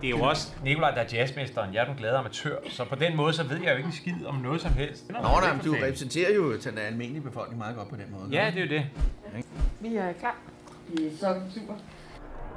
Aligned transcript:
Det 0.00 0.06
er 0.06 0.10
jo 0.10 0.22
også 0.22 0.54
Nikolaj, 0.64 0.90
der 0.90 1.00
er 1.00 1.08
jazzmesteren. 1.12 1.74
Jeg 1.74 1.80
er 1.80 1.84
den 1.84 1.96
glade 1.96 2.16
amatør. 2.16 2.56
Så 2.68 2.84
på 2.84 2.94
den 2.94 3.16
måde, 3.16 3.32
så 3.32 3.44
ved 3.44 3.62
jeg 3.62 3.72
jo 3.72 3.76
ikke 3.76 3.86
en 3.86 3.92
skid 3.92 4.26
om 4.26 4.34
noget 4.34 4.60
som 4.60 4.72
helst. 4.72 5.08
Nå, 5.08 5.18
nej, 5.18 5.52
men 5.52 5.64
du 5.64 5.72
repræsenterer 5.72 6.34
jo 6.34 6.56
den 6.56 6.78
almindelige 6.78 7.22
befolkning 7.22 7.58
meget 7.58 7.76
godt 7.76 7.88
på 7.88 7.96
den 7.96 8.10
måde. 8.10 8.28
Ja, 8.30 8.50
det 8.54 8.58
er 8.58 8.64
jo 8.64 8.68
det. 8.68 8.86
Vi 9.80 9.96
er 9.96 10.12
klar. 10.12 10.36
Vi 10.88 11.06
er 11.06 11.10
så 11.10 11.40
super. 11.54 11.74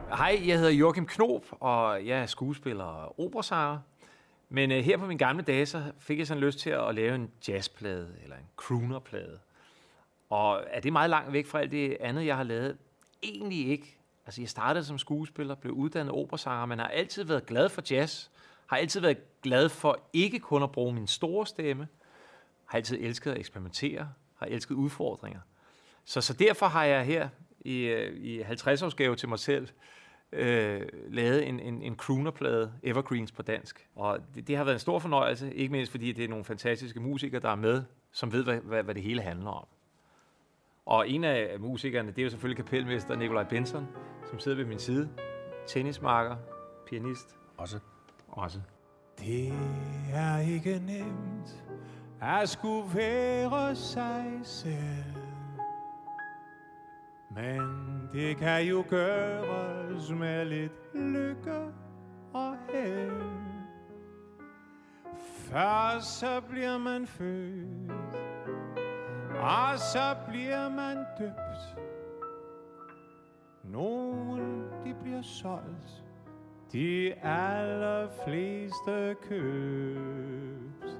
Hej, 0.10 0.41
jeg 0.47 0.57
hedder 0.57 0.71
Joachim 0.71 1.05
Knob, 1.05 1.46
og 1.52 2.05
jeg 2.07 2.20
er 2.20 2.25
skuespiller 2.25 2.83
og 2.83 3.20
operasanger. 3.20 3.79
Men 4.49 4.71
uh, 4.71 4.77
her 4.77 4.97
på 4.97 5.05
mine 5.05 5.17
gamle 5.17 5.43
dage, 5.43 5.65
så 5.65 5.83
fik 5.99 6.19
jeg 6.19 6.27
sådan 6.27 6.43
lyst 6.43 6.59
til 6.59 6.69
at 6.69 6.95
lave 6.95 7.15
en 7.15 7.31
jazzplade, 7.47 8.07
eller 8.23 8.35
en 8.35 8.47
croonerplade. 8.55 9.39
Og 10.29 10.63
er 10.67 10.79
det 10.79 10.93
meget 10.93 11.09
langt 11.09 11.33
væk 11.33 11.45
fra 11.45 11.59
alt 11.59 11.71
det 11.71 11.97
andet, 11.99 12.25
jeg 12.25 12.37
har 12.37 12.43
lavet? 12.43 12.77
Egentlig 13.23 13.67
ikke. 13.67 13.98
Altså, 14.30 14.41
jeg 14.41 14.50
startede 14.50 14.86
som 14.86 14.98
skuespiller, 14.98 15.55
blev 15.55 15.73
uddannet 15.73 16.14
operasanger, 16.14 16.66
men 16.66 16.80
har 16.80 16.88
altid 16.88 17.23
været 17.23 17.45
glad 17.45 17.70
for 17.70 17.82
jazz. 17.91 18.27
Har 18.67 18.77
altid 18.77 19.02
været 19.02 19.41
glad 19.41 19.70
for 19.70 19.99
ikke 20.13 20.40
kun 20.40 20.63
at 20.63 20.72
bruge 20.72 20.94
min 20.94 21.08
store 21.08 21.48
stemme. 21.48 21.88
Har 22.66 22.77
altid 22.77 22.98
elsket 23.02 23.31
at 23.31 23.38
eksperimentere. 23.38 24.09
Har 24.36 24.45
elsket 24.45 24.76
udfordringer. 24.76 25.39
Så, 26.05 26.22
så 26.22 26.34
derfor 26.34 26.66
har 26.66 26.84
jeg 26.84 27.05
her 27.05 27.30
i, 27.59 27.80
øh, 27.80 28.17
i 28.17 28.41
50-årsgave 28.41 29.16
til 29.16 29.30
mig 29.30 29.39
selv 29.39 29.67
øh, 30.31 30.81
lavet 31.08 31.48
en, 31.48 31.59
en, 31.59 31.81
en 31.81 31.95
croonerplade, 31.95 32.73
Evergreens 32.84 33.31
på 33.31 33.41
dansk. 33.41 33.88
Og 33.95 34.20
det, 34.36 34.48
det 34.48 34.58
har 34.58 34.64
været 34.64 34.75
en 34.75 34.80
stor 34.80 35.00
fornøjelse, 35.00 35.53
ikke 35.53 35.72
mindst 35.72 35.91
fordi 35.91 36.11
det 36.11 36.23
er 36.23 36.30
nogle 36.30 36.45
fantastiske 36.45 37.00
musikere, 37.00 37.41
der 37.41 37.50
er 37.50 37.55
med, 37.55 37.84
som 38.11 38.31
ved, 38.31 38.44
hvad, 38.44 38.58
hvad, 38.58 38.84
hvad 38.84 38.95
det 38.95 39.03
hele 39.03 39.22
handler 39.22 39.50
om. 39.50 39.67
Og 40.89 41.09
en 41.09 41.23
af 41.23 41.59
musikerne, 41.59 42.11
det 42.11 42.20
er 42.20 42.23
jo 42.23 42.29
selvfølgelig 42.29 42.66
kapelmester 42.66 43.16
Nikolaj 43.16 43.43
Benson, 43.43 43.88
som 44.30 44.39
sidder 44.39 44.57
ved 44.57 44.66
min 44.66 44.80
side. 44.80 45.09
Tennismarker, 45.67 46.35
pianist. 46.88 47.38
Også. 47.57 47.80
Også. 48.27 48.59
Det 49.20 49.53
er 50.14 50.38
ikke 50.38 50.81
nemt 50.86 51.64
at 52.22 52.49
skulle 52.49 52.95
være 52.95 53.75
sig 53.75 54.39
selv. 54.44 55.23
Men 57.36 57.61
det 58.14 58.38
kan 58.38 58.64
jo 58.64 58.86
gøres 58.89 60.11
med 60.11 60.45
lidt 60.45 60.95
lykke 60.95 61.71
og 62.33 62.58
held. 62.73 63.21
Først 65.52 66.19
så 66.19 66.42
bliver 66.49 66.77
man 66.77 67.08
født, 67.08 67.92
og 69.40 69.80
så 69.80 70.16
bliver 70.28 70.70
man 70.70 70.98
døbt. 71.20 71.76
Nogen, 73.64 74.64
de 74.86 74.95
bliver 75.04 75.22
solgt, 75.22 76.04
de 76.72 77.14
allerfleste 77.23 79.16
købt. 79.30 81.00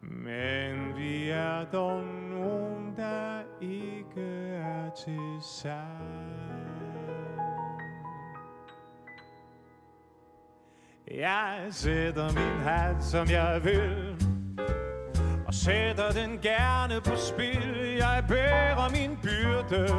Men 0.00 0.96
vi 0.96 1.28
er 1.30 1.64
dog 1.64 2.04
nogen, 2.30 2.94
der 2.96 3.42
ikke 3.60 4.48
er 4.54 4.90
til 4.90 5.38
salg. 5.40 6.34
Jeg 11.10 11.66
sætter 11.70 12.24
min 12.24 12.62
hat, 12.62 13.04
som 13.04 13.28
jeg 13.30 13.60
vil, 13.64 14.16
sætter 15.64 16.10
den 16.10 16.38
gerne 16.42 17.00
på 17.00 17.16
spil. 17.16 17.96
Jeg 17.98 18.24
bærer 18.28 18.90
min 18.90 19.18
byrde 19.22 19.92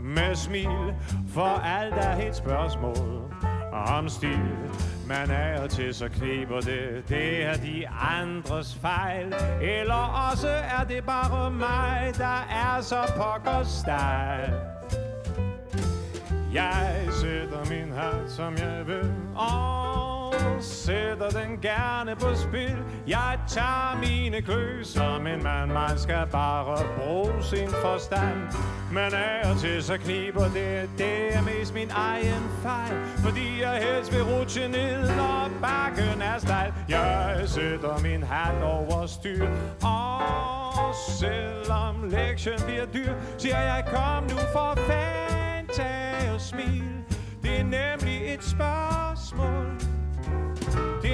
med 0.00 0.34
smil, 0.34 0.94
for 1.28 1.60
alt 1.64 1.94
er 1.94 2.28
et 2.28 2.36
spørgsmål 2.36 3.32
om 3.72 4.08
stil. 4.08 4.40
Man 5.06 5.30
er 5.30 5.66
til, 5.66 5.94
så 5.94 6.08
kniber 6.08 6.60
det, 6.60 7.04
det 7.08 7.44
er 7.44 7.54
de 7.54 7.88
andres 7.88 8.78
fejl. 8.82 9.34
Eller 9.62 10.30
også 10.30 10.48
er 10.48 10.84
det 10.84 11.04
bare 11.04 11.50
mig, 11.50 12.12
der 12.18 12.46
er 12.50 12.80
så 12.80 13.12
pokker 13.16 13.62
stejl. 13.64 14.52
Jeg 16.54 17.08
sætter 17.20 17.64
min 17.70 17.92
hat, 17.92 18.30
som 18.30 18.56
jeg 18.56 18.86
vil, 18.86 19.12
og 19.36 19.89
sætter 20.60 21.28
den 21.28 21.58
gerne 21.62 22.16
på 22.16 22.34
spil. 22.34 22.76
Jeg 23.06 23.38
tager 23.48 23.98
mine 24.00 24.42
klø 24.42 24.82
som 24.82 25.26
en 25.26 25.42
mand, 25.42 25.72
man 25.72 25.98
skal 25.98 26.26
bare 26.32 26.78
bruge 26.98 27.42
sin 27.42 27.68
forstand. 27.68 28.38
Men 28.92 29.14
af 29.14 29.50
og 29.50 29.58
til 29.58 29.82
så 29.82 29.96
kniber 29.96 30.44
det, 30.44 30.90
det 30.98 31.34
er 31.34 31.42
mest 31.42 31.74
min 31.74 31.90
egen 31.90 32.44
fejl. 32.62 32.96
Fordi 33.24 33.62
jeg 33.62 33.82
helst 33.82 34.12
vil 34.12 34.22
rutsche 34.22 34.68
ned, 34.68 35.16
når 35.16 35.50
bakken 35.60 36.22
er 36.22 36.38
stejl. 36.38 36.72
Jeg 36.88 37.42
sætter 37.46 37.98
min 38.02 38.22
hat 38.22 38.62
over 38.62 39.06
styr, 39.06 39.48
og 39.82 40.94
selvom 41.20 42.04
lektien 42.10 42.60
bliver 42.66 42.86
dyr, 42.86 43.14
siger 43.38 43.60
jeg, 43.60 43.84
kom 43.86 44.22
nu 44.22 44.38
for 44.52 44.74
fanden, 44.86 45.68
tag 45.76 46.32
og 46.34 46.40
smil. 46.40 46.84
Det 47.42 47.60
er 47.60 47.64
nemlig 47.64 48.34
et 48.34 48.44
spørgsmål. 48.44 49.89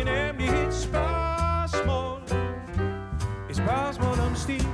Nemlig 0.07 0.49
et 0.49 0.75
spørgsmål. 0.75 2.23
Et 3.51 3.57
spørgsmål 3.57 4.19
om 4.29 4.35
stil. 4.35 4.67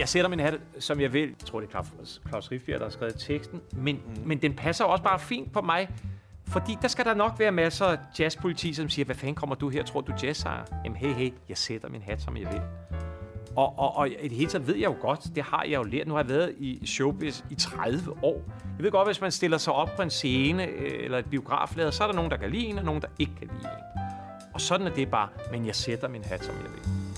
Jeg 0.00 0.08
sætter 0.08 0.30
min 0.30 0.40
hat, 0.40 0.54
som 0.78 1.00
jeg 1.00 1.12
vil. 1.12 1.28
Jeg 1.28 1.46
tror, 1.46 1.60
det 1.60 1.66
er 1.66 1.70
Claus, 1.70 2.20
Claus 2.28 2.50
Riffbjerg, 2.50 2.80
der 2.80 2.86
har 2.86 2.90
skrevet 2.90 3.14
teksten. 3.18 3.60
Men, 3.72 3.96
mm. 3.96 4.22
men 4.24 4.42
den 4.42 4.54
passer 4.54 4.84
også 4.84 5.04
bare 5.04 5.18
fint 5.18 5.52
på 5.52 5.60
mig. 5.60 5.88
Fordi 6.46 6.78
der 6.82 6.88
skal 6.88 7.04
der 7.04 7.14
nok 7.14 7.32
være 7.38 7.52
masser 7.52 7.84
af 7.84 7.98
jazzpoliti, 8.18 8.74
som 8.74 8.88
siger, 8.88 9.06
hvad 9.06 9.14
fanden 9.14 9.34
kommer 9.34 9.54
du 9.54 9.68
her? 9.68 9.84
Tror 9.84 10.00
du 10.00 10.12
jazzsanger? 10.22 10.64
Jamen 10.84 10.96
hey, 10.96 11.12
hey, 11.12 11.32
jeg 11.48 11.58
sætter 11.58 11.88
min 11.88 12.02
hat, 12.02 12.22
som 12.22 12.36
jeg 12.36 12.52
vil. 12.52 12.60
Og, 13.56 13.78
og, 13.78 13.96
og 13.96 14.08
i 14.08 14.28
det 14.28 14.36
hele 14.36 14.50
taget 14.50 14.66
ved 14.66 14.74
jeg 14.74 14.84
jo 14.84 14.96
godt, 15.00 15.20
det 15.34 15.42
har 15.42 15.62
jeg 15.62 15.74
jo 15.74 15.82
lært. 15.82 16.06
Nu 16.06 16.14
har 16.14 16.20
jeg 16.20 16.28
været 16.28 16.54
i 16.58 16.86
showbiz 16.86 17.42
i 17.50 17.54
30 17.54 18.24
år. 18.24 18.42
Jeg 18.76 18.84
ved 18.84 18.90
godt, 18.90 19.08
hvis 19.08 19.20
man 19.20 19.30
stiller 19.30 19.58
sig 19.58 19.72
op 19.72 19.88
på 19.96 20.02
en 20.02 20.10
scene 20.10 20.66
øh, 20.66 21.04
eller 21.04 21.18
et 21.18 21.30
biograflader, 21.30 21.90
så 21.90 22.02
er 22.02 22.08
der 22.08 22.14
nogen, 22.14 22.30
der 22.30 22.36
kan 22.36 22.50
lide 22.50 22.66
en, 22.66 22.78
og 22.78 22.84
nogen, 22.84 23.02
der 23.02 23.08
ikke 23.18 23.32
kan 23.38 23.48
lide 23.52 23.62
en. 23.62 24.00
Og 24.54 24.60
sådan 24.60 24.86
er 24.86 24.90
det 24.90 25.10
bare, 25.10 25.28
men 25.50 25.66
jeg 25.66 25.74
sætter 25.74 26.08
min 26.08 26.24
hat, 26.24 26.44
som 26.44 26.54
jeg 26.54 26.72
vil. 26.72 27.09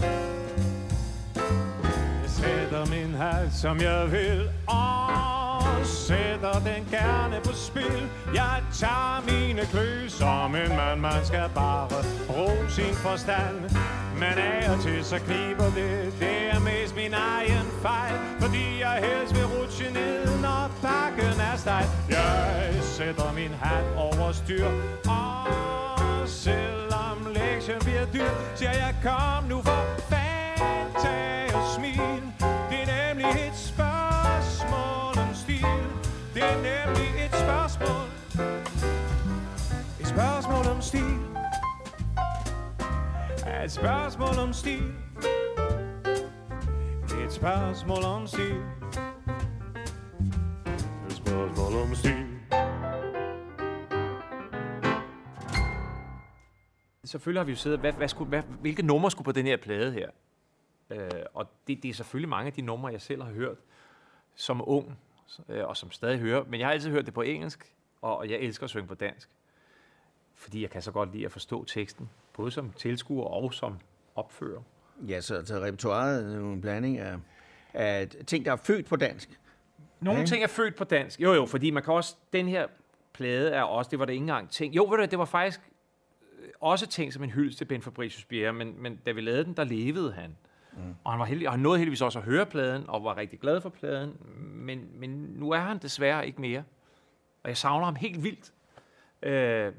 Sætter 2.43 2.87
min 2.87 3.15
hat, 3.15 3.53
som 3.53 3.81
jeg 3.81 4.13
vil, 4.13 4.51
og 4.67 5.87
sætter 5.87 6.53
den 6.53 6.83
gerne 6.91 7.37
på 7.45 7.53
spil. 7.53 8.03
Jeg 8.35 8.63
tager 8.73 9.23
mine 9.31 9.63
klø 9.73 10.09
som 10.09 10.55
en 10.55 10.69
mand, 10.69 11.01
man 11.01 11.25
skal 11.25 11.49
bare 11.55 11.89
bruge 12.29 12.71
sin 12.71 12.95
forstand. 12.95 13.57
Men 14.15 14.35
af 14.39 14.71
og 14.73 14.81
til 14.83 15.05
så 15.05 15.19
kniber 15.19 15.65
det, 15.65 16.13
det 16.21 16.39
er 16.53 16.61
mest 16.61 16.97
min 16.97 17.15
egen 17.15 17.67
fejl. 17.83 18.15
Fordi 18.41 18.81
jeg 18.81 18.97
helst 19.07 19.35
vil 19.35 19.47
rutsche 19.47 19.93
ned, 19.93 20.41
når 20.41 20.71
bakken 20.83 21.41
er 21.53 21.57
stejl. 21.57 21.87
Jeg 22.09 22.75
sætter 22.83 23.33
min 23.33 23.55
hat 23.63 23.85
over 23.97 24.33
styr, 24.33 24.67
og 25.09 25.49
selvom 26.27 27.17
lektien 27.35 27.79
bliver 27.81 28.07
dyr, 28.15 28.31
siger 28.55 28.73
jeg, 28.73 28.95
kom 29.03 29.45
nu 29.49 29.63
for 29.63 29.83
fanden, 30.09 30.23
Et 43.65 43.73
spørgsmål 43.73 44.39
om 44.39 44.53
stil. 44.53 44.95
Et 47.25 47.33
spørgsmål 47.33 48.05
om 48.05 48.27
stil. 48.27 48.57
Et 51.07 51.13
spørgsmål 51.13 51.83
om 51.83 51.95
stil. 51.95 52.27
Selvfølgelig 57.05 57.41
har 57.41 57.45
vi 57.45 57.53
jo 57.53 57.57
siddet, 57.57 57.81
hvad, 57.81 57.93
hvad 57.93 58.09
skulle, 58.09 58.29
hvad, 58.29 58.43
hvilke 58.43 58.83
numre 58.83 59.11
skulle 59.11 59.25
på 59.25 59.33
den 59.33 59.47
her 59.47 59.57
plade 59.57 59.93
her? 59.93 60.11
Øh, 60.91 61.11
og 61.35 61.47
det, 61.67 61.83
det 61.83 61.89
er 61.89 61.95
selvfølgelig 61.95 62.29
mange 62.29 62.47
af 62.47 62.53
de 62.53 62.63
numre, 62.63 62.93
jeg 62.93 63.03
selv 63.03 63.23
har 63.23 63.33
hørt 63.33 63.59
som 64.35 64.69
ung, 64.69 64.99
øh, 65.49 65.67
og 65.67 65.77
som 65.77 65.91
stadig 65.91 66.19
hører. 66.19 66.45
Men 66.45 66.61
jeg 66.61 66.67
har 66.67 66.73
altid 66.73 66.91
hørt 66.91 67.07
det 67.07 67.15
på 67.15 67.23
engelsk, 67.23 67.75
og, 68.01 68.17
og 68.17 68.31
jeg 68.31 68.39
elsker 68.39 68.65
at 68.65 68.71
synge 68.71 68.89
på 68.89 68.95
dansk. 68.95 69.29
Fordi 70.35 70.63
jeg 70.63 70.71
kan 70.71 70.83
så 70.83 70.93
godt 70.93 71.13
lide 71.13 71.25
at 71.25 71.33
forstå 71.33 71.65
teksten, 71.65 72.11
både 72.33 72.51
som 72.51 72.73
tilskuer 72.73 73.25
og 73.25 73.55
som 73.55 73.79
opfører. 74.15 74.61
Ja, 75.09 75.21
så, 75.21 75.43
så 75.45 75.55
repertoiret 75.61 76.33
er 76.35 76.39
jo 76.39 76.53
en 76.53 76.61
blanding 76.61 76.99
af, 76.99 77.17
af 77.75 78.09
ting, 78.27 78.45
der 78.45 78.53
er 78.53 78.57
født 78.57 78.87
på 78.87 78.97
dansk. 78.97 79.41
Nogle 80.01 80.21
Okay. 80.21 80.29
ting 80.29 80.43
er 80.43 80.47
født 80.47 80.77
på 80.77 80.85
dansk. 80.85 81.21
Jo, 81.21 81.33
jo, 81.33 81.47
fordi 81.47 81.71
man 81.71 81.83
kan 81.83 81.95
også... 81.95 82.17
Den 82.33 82.49
her 82.49 82.67
plade 83.13 83.51
er 83.51 83.63
også... 83.63 83.89
Det 83.91 83.99
var 83.99 84.05
det 84.05 84.13
ikke 84.13 84.23
engang 84.23 84.51
ting. 84.51 84.75
Jo, 84.77 84.85
ved 84.91 84.99
du, 84.99 85.05
det 85.05 85.19
var 85.19 85.25
faktisk 85.25 85.61
øh, 86.43 86.49
også 86.61 86.87
ting 86.87 87.13
som 87.13 87.25
en 87.25 87.31
hyldest 87.31 87.59
til 87.59 87.65
Ben 87.65 87.83
Fabricius 87.83 88.25
Bjerre, 88.25 88.53
men, 88.53 88.83
men 88.83 88.97
da 89.07 89.13
vi 89.13 89.21
lavede 89.21 89.45
den, 89.45 89.55
der 89.57 89.65
levede 89.65 90.13
han. 90.13 90.37
Mm. 90.73 90.95
Og 91.05 91.13
han, 91.13 91.19
var 91.19 91.25
heldig, 91.27 91.49
og 91.49 91.53
han 91.53 91.61
nåede 91.61 91.79
heldigvis 91.79 92.03
også 92.03 92.19
at 92.19 92.25
høre 92.25 92.47
pladen, 92.47 92.85
og 92.89 93.05
var 93.05 93.17
rigtig 93.17 93.41
glad 93.41 93.61
for 93.61 93.69
pladen, 93.69 94.17
men, 94.55 94.89
men 94.95 95.11
nu 95.11 95.51
er 95.51 95.59
han 95.61 95.79
desværre 95.79 96.27
ikke 96.27 96.41
mere. 96.41 96.63
Og 97.43 97.49
jeg 97.49 97.57
savner 97.57 97.85
ham 97.85 97.95
helt 97.95 98.23
vildt. 98.23 98.53
Øh, 99.23 99.73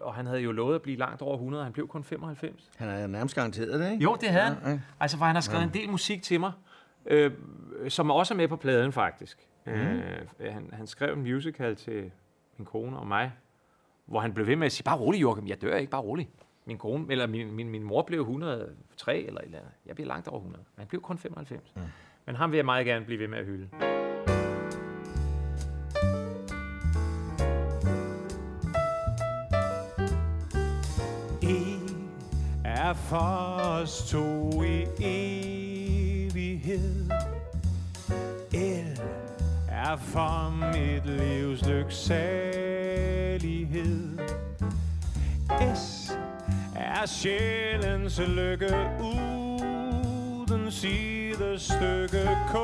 og 0.00 0.14
han 0.14 0.26
havde 0.26 0.40
jo 0.40 0.52
lovet 0.52 0.74
at 0.74 0.82
blive 0.82 0.96
langt 0.98 1.22
over 1.22 1.34
100, 1.34 1.60
og 1.60 1.66
han 1.66 1.72
blev 1.72 1.88
kun 1.88 2.04
95. 2.04 2.70
Han 2.76 2.88
er 2.88 3.06
nærmest 3.06 3.34
garanteret 3.34 3.80
det, 3.80 3.92
ikke? 3.92 4.02
Jo, 4.04 4.16
det 4.20 4.28
havde 4.28 4.44
Ja, 4.44 4.52
han. 4.54 4.72
ja. 4.72 4.80
Altså, 5.00 5.18
for 5.18 5.24
han 5.24 5.36
har 5.36 5.40
skrevet 5.40 5.62
ja. 5.62 5.66
en 5.66 5.74
del 5.74 5.90
musik 5.90 6.22
til 6.22 6.40
mig, 6.40 6.52
øh, 7.06 7.32
som 7.88 8.10
også 8.10 8.34
er 8.34 8.36
med 8.36 8.48
på 8.48 8.56
pladen, 8.56 8.92
faktisk. 8.92 9.48
Mm. 9.66 9.72
Øh, 9.72 10.52
han, 10.52 10.70
han 10.72 10.86
skrev 10.86 11.12
en 11.14 11.22
musical 11.22 11.76
til 11.76 12.10
min 12.58 12.66
kone 12.66 12.98
og 12.98 13.06
mig, 13.06 13.32
hvor 14.06 14.20
han 14.20 14.34
blev 14.34 14.46
ved 14.46 14.56
med 14.56 14.66
at 14.66 14.72
sige, 14.72 14.84
bare 14.84 14.96
rolig, 14.98 15.22
Joachim, 15.22 15.46
jeg 15.46 15.62
dør 15.62 15.76
ikke, 15.76 15.90
bare 15.90 16.00
rolig. 16.02 16.28
Min 16.66 16.78
kone, 16.78 17.06
eller 17.10 17.26
min, 17.26 17.52
min, 17.52 17.68
min 17.68 17.82
mor 17.82 18.02
blev 18.02 18.20
103 18.20 19.18
eller 19.26 19.40
et 19.40 19.44
eller 19.44 19.58
andet. 19.58 19.72
Jeg 19.86 19.94
blev 19.94 20.06
langt 20.06 20.28
over 20.28 20.38
100. 20.38 20.64
Men 20.76 20.80
han 20.80 20.88
blev 20.88 21.00
kun 21.00 21.18
95. 21.18 21.72
Mm. 21.76 21.82
Men 22.26 22.36
ham 22.36 22.50
vil 22.50 22.56
jeg 22.58 22.64
meget 22.64 22.86
gerne 22.86 23.04
blive 23.04 23.20
ved 23.20 23.28
med 23.28 23.38
at 23.38 23.44
hylde. 23.44 23.68
Er 32.94 32.98
for 32.98 33.60
os 33.60 34.10
to 34.10 34.62
i 34.62 34.86
evighed. 36.30 37.10
El 38.52 39.00
er 39.68 39.96
for 39.96 40.50
mit 40.72 41.06
livs 41.06 41.66
lyksalighed. 41.66 42.58
S 45.74 46.12
er 46.76 47.06
sjælens 47.06 48.18
lykke 48.18 48.74
uden 49.00 50.70
sidestykke. 50.70 52.28
K 52.48 52.54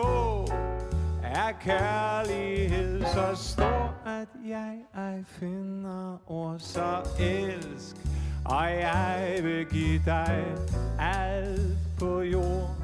er 1.23 1.53
kærlighed 1.61 3.03
så 3.05 3.35
stor, 3.35 3.95
at 4.07 4.29
jeg 4.49 4.77
ej 4.95 5.23
finder 5.27 6.19
ord 6.27 6.59
så 6.59 7.03
elsk. 7.19 7.97
Og 8.51 8.71
jeg 8.71 9.39
vil 9.43 9.67
give 9.67 10.03
dig 10.05 10.45
alt 10.99 11.79
på 11.99 12.21
jord. 12.21 12.77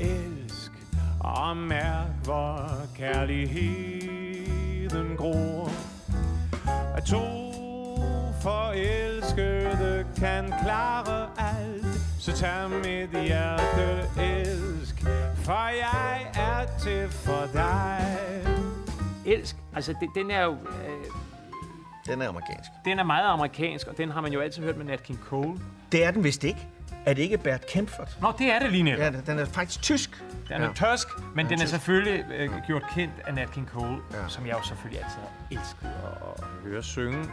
Elsk 0.00 0.72
og 1.20 1.56
mærk, 1.56 2.06
hvor 2.24 2.68
kærligheden 2.96 5.16
gror. 5.16 5.70
At 6.96 7.04
to 7.04 7.22
forelskede 8.42 10.06
kan 10.16 10.52
klare 10.62 11.28
alt, 11.38 11.86
så 12.18 12.32
tag 12.32 12.70
mit 12.70 13.10
hjerte 13.24 14.08
elsk, 14.20 15.00
for 15.34 15.68
jeg 15.68 16.30
er 16.34 16.66
til 16.78 17.08
for 17.08 17.48
dig. 17.52 18.18
Elsk, 19.26 19.56
altså 19.74 19.94
det, 20.00 20.08
den 20.14 20.30
er 20.30 20.44
jo... 20.44 20.52
Øh, 20.52 21.21
den 22.06 22.22
er 22.22 22.28
amerikansk. 22.28 22.70
den 22.84 22.98
er 22.98 23.04
meget 23.04 23.24
amerikansk, 23.28 23.86
og 23.86 23.96
den 23.96 24.10
har 24.10 24.20
man 24.20 24.32
jo 24.32 24.40
altid 24.40 24.62
hørt 24.62 24.76
med 24.76 24.84
Nat 24.84 25.02
King 25.02 25.18
Cole. 25.28 25.58
Det 25.92 26.04
er 26.04 26.10
den 26.10 26.24
vist 26.24 26.44
ikke. 26.44 26.68
Er 27.06 27.14
det 27.14 27.22
ikke 27.22 27.38
Bert 27.38 27.66
Kempfert? 27.66 28.16
Nå, 28.20 28.32
det 28.38 28.46
er 28.52 28.58
det 28.58 28.70
lige 28.70 28.82
netop. 28.82 29.00
Ja, 29.00 29.10
den 29.26 29.38
er 29.38 29.44
faktisk 29.44 29.82
tysk. 29.82 30.22
Den 30.48 30.62
er 30.62 30.66
Ja. 30.66 30.72
tørsk, 30.72 31.08
men 31.34 31.46
den 31.46 31.54
er 31.54 31.58
tysk. 31.58 31.70
selvfølgelig 31.70 32.24
øh, 32.34 32.50
gjort 32.66 32.82
kendt 32.94 33.12
af 33.26 33.34
Nat 33.34 33.50
King 33.50 33.68
Cole, 33.68 33.96
Ja. 34.12 34.28
som 34.28 34.46
jeg 34.46 34.52
jo 34.58 34.62
selvfølgelig 34.66 35.04
altid 35.04 35.18
har 35.20 35.60
elsket 35.60 35.86
at, 36.38 36.44
høre 36.64 36.82
synge. 36.82 37.24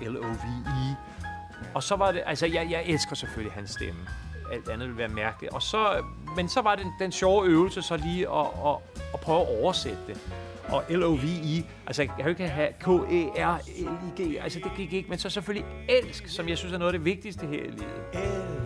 L-O-V-E. 0.00 0.96
Og 1.74 1.82
så 1.82 1.96
var 1.96 2.12
det, 2.12 2.22
altså 2.26 2.46
jeg, 2.46 2.66
jeg 2.70 2.82
elsker 2.86 3.16
selvfølgelig 3.16 3.52
hans 3.52 3.70
stemme. 3.70 4.00
Alt 4.52 4.68
andet 4.68 4.88
vil 4.88 4.98
være 4.98 5.08
mærkeligt. 5.08 5.52
Og 5.52 5.62
så, 5.62 6.04
men 6.36 6.48
så 6.48 6.60
var 6.60 6.74
det 6.74 6.86
den 7.00 7.12
sjove 7.12 7.46
øvelse 7.46 7.82
så 7.82 7.96
lige 7.96 8.28
at, 8.30 8.46
at, 8.66 8.76
at 9.14 9.20
prøve 9.20 9.40
at 9.40 9.48
oversætte 9.62 9.98
det. 10.06 10.18
Og 10.68 10.84
L-O-V-E, 10.90 11.64
altså 11.86 12.02
jeg 12.02 12.10
kan 12.16 12.24
jo 12.24 12.28
ikke 12.28 12.48
have 12.48 12.68
K-E-R-L-I-G, 12.80 14.42
altså 14.42 14.60
det 14.64 14.72
gik 14.76 14.92
ikke, 14.92 15.08
men 15.08 15.18
så 15.18 15.30
selvfølgelig 15.30 15.66
elsk, 15.88 16.28
som 16.28 16.48
jeg 16.48 16.58
synes 16.58 16.74
er 16.74 16.78
noget 16.78 16.92
af 16.92 16.98
det 16.98 17.04
vigtigste 17.04 17.46
her 17.46 17.62
i 17.62 17.70
livet. 17.70 18.02
L 18.14 18.64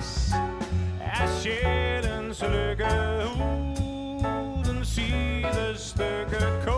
S 0.00 0.30
er 1.00 1.26
sjælens 1.40 2.42
lykke 2.42 2.86
uden 3.36 4.84
sidestykke. 4.84 6.40
K 6.64 6.68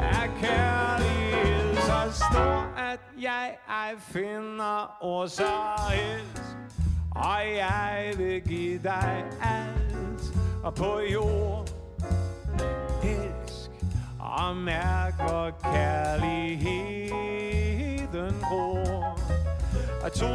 er 0.00 0.26
kærlighed 0.40 1.76
så 1.76 2.12
stor, 2.12 2.74
at 2.78 3.00
jeg 3.20 3.56
ej 3.68 3.94
finder 3.98 4.96
ord 5.00 5.28
så 5.28 5.52
elsk. 5.92 6.63
Og 7.14 7.40
jeg 7.56 8.12
vil 8.18 8.40
give 8.40 8.80
dig 8.82 9.24
alt 9.42 10.34
og 10.62 10.74
på 10.74 11.00
jord 11.12 11.68
elsk 13.02 13.70
og 14.18 14.56
mærk, 14.56 15.14
hvor 15.16 15.50
kærligheden 15.62 16.74
gror. 18.42 19.18
Og 20.04 20.12
to 20.12 20.34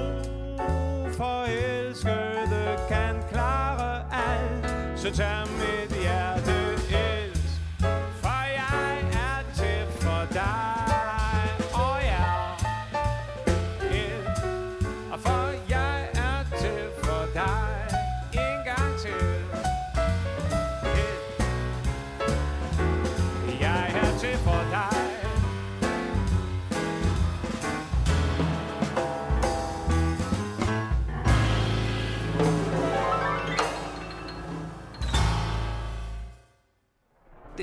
forelskede 1.13 2.77
kan 2.89 3.15
klare 3.31 4.03
alt, 4.11 4.99
så 4.99 5.11
tag 5.15 5.47
mit 5.47 6.01
hjerte 6.01 6.58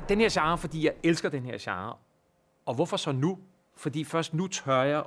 Den- 0.08 0.20
her 0.20 0.28
genre, 0.32 0.58
fordi 0.58 0.84
jeg 0.84 0.94
elsker 1.02 1.28
den 1.28 1.44
her 1.44 1.58
genre. 1.60 1.96
Og 2.66 2.74
hvorfor 2.74 2.96
så 2.96 3.12
nu? 3.12 3.38
Fordi 3.76 4.04
først 4.04 4.34
nu 4.34 4.46
tør 4.46 4.82
jeg 4.82 5.04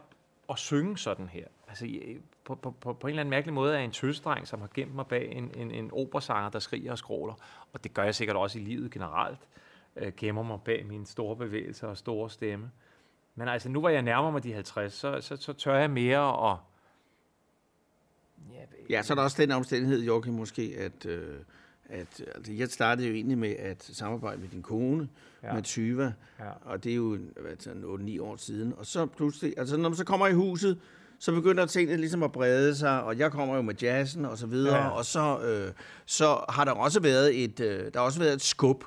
at 0.50 0.58
synge 0.58 0.98
sådan 0.98 1.30
her. 1.30 1.46
Altså, 1.68 1.88
på, 2.44 2.56
på, 2.56 2.72
på, 2.72 2.94
på 2.94 3.08
en 3.08 3.10
eller 3.10 3.22
anden 3.22 3.30
mærkelig 3.30 3.54
måde 3.54 3.72
er 3.74 3.76
jeg 3.78 3.86
en 3.86 3.92
tøsdreng, 3.92 4.48
som 4.48 4.62
har 4.62 4.70
gemt 4.74 4.96
mig 4.96 5.08
bag 5.08 5.32
en, 5.32 5.52
en, 5.56 5.72
en 5.72 5.90
operasanger, 5.94 6.50
der 6.50 6.60
skriger 6.60 6.92
og 6.92 6.98
skråler. 6.98 7.34
Og 7.74 7.84
det 7.84 7.94
gør 7.94 8.04
jeg 8.04 8.16
sikkert 8.16 8.38
også 8.38 8.60
i 8.60 8.62
livet 8.62 8.92
generelt. 8.92 9.40
Øh, 9.96 10.12
gemmer 10.18 10.44
mig 10.44 10.60
bag 10.62 10.86
mine 10.86 11.06
store 11.06 11.36
bevægelser 11.36 11.88
og 11.88 11.98
store 11.98 12.30
stemme. 12.30 12.72
Men 13.36 13.48
altså, 13.48 13.70
nu 13.70 13.80
hvor 13.80 13.90
jeg 13.90 14.02
nærmer 14.02 14.32
mig 14.32 14.44
de 14.44 14.54
50, 14.54 14.94
så, 14.94 15.22
så, 15.22 15.38
så 15.38 15.54
tør 15.54 15.76
jeg 15.76 15.90
mere 15.90 16.52
at... 16.52 16.58
Ja, 18.54 18.62
Ja, 18.90 19.02
så 19.02 19.14
er 19.14 19.16
der 19.16 19.24
også 19.24 19.42
den 19.42 19.52
omstændighed, 19.52 20.04
Joachim, 20.04 20.34
måske, 20.34 20.76
at, 20.78 21.06
øh, 21.06 21.40
at 21.90 22.22
altså, 22.36 22.54
jeg 22.54 22.70
startede 22.70 23.08
jo 23.08 23.14
egentlig 23.14 23.38
med 23.38 23.56
at 23.60 23.84
samarbejde 23.94 24.42
med 24.42 24.48
din 24.50 24.62
kone, 24.62 25.10
Ja. 25.44 25.54
med 25.54 25.64
Tyva, 25.64 26.14
Ja. 26.40 26.46
og 26.62 26.84
det 26.84 26.92
er 26.92 26.96
jo 26.96 27.18
sådan 27.60 27.84
8-9 27.84 28.20
år 28.22 28.36
siden. 28.36 28.74
Og 28.78 28.86
så 28.86 29.06
pludselig, 29.06 29.54
altså 29.58 29.78
når 29.78 29.90
man 29.90 29.96
så 29.96 30.06
kommer 30.06 30.28
i 30.28 30.34
huset, 30.34 30.80
så 31.20 31.32
begynder 31.32 31.66
tingene 31.66 31.98
ligesom 31.98 32.24
at 32.24 32.32
brede 32.32 32.76
sig, 32.76 33.04
og 33.04 33.18
jeg 33.20 33.32
kommer 33.32 33.56
jo 33.56 33.62
med 33.62 33.76
jazzen 33.82 34.26
og 34.26 34.38
så 34.38 34.48
videre, 34.48 34.76
Ja. 34.78 34.90
og 34.90 35.06
så, 35.06 35.40
øh, 35.40 35.74
så 36.06 36.46
har 36.50 36.66
der 36.66 36.72
også 36.72 37.00
været 37.00 37.44
et, 37.44 37.60
øh, 37.60 37.80
der 37.94 38.00
har 38.00 38.06
også 38.06 38.20
været 38.20 38.34
et 38.34 38.42
skub. 38.42 38.84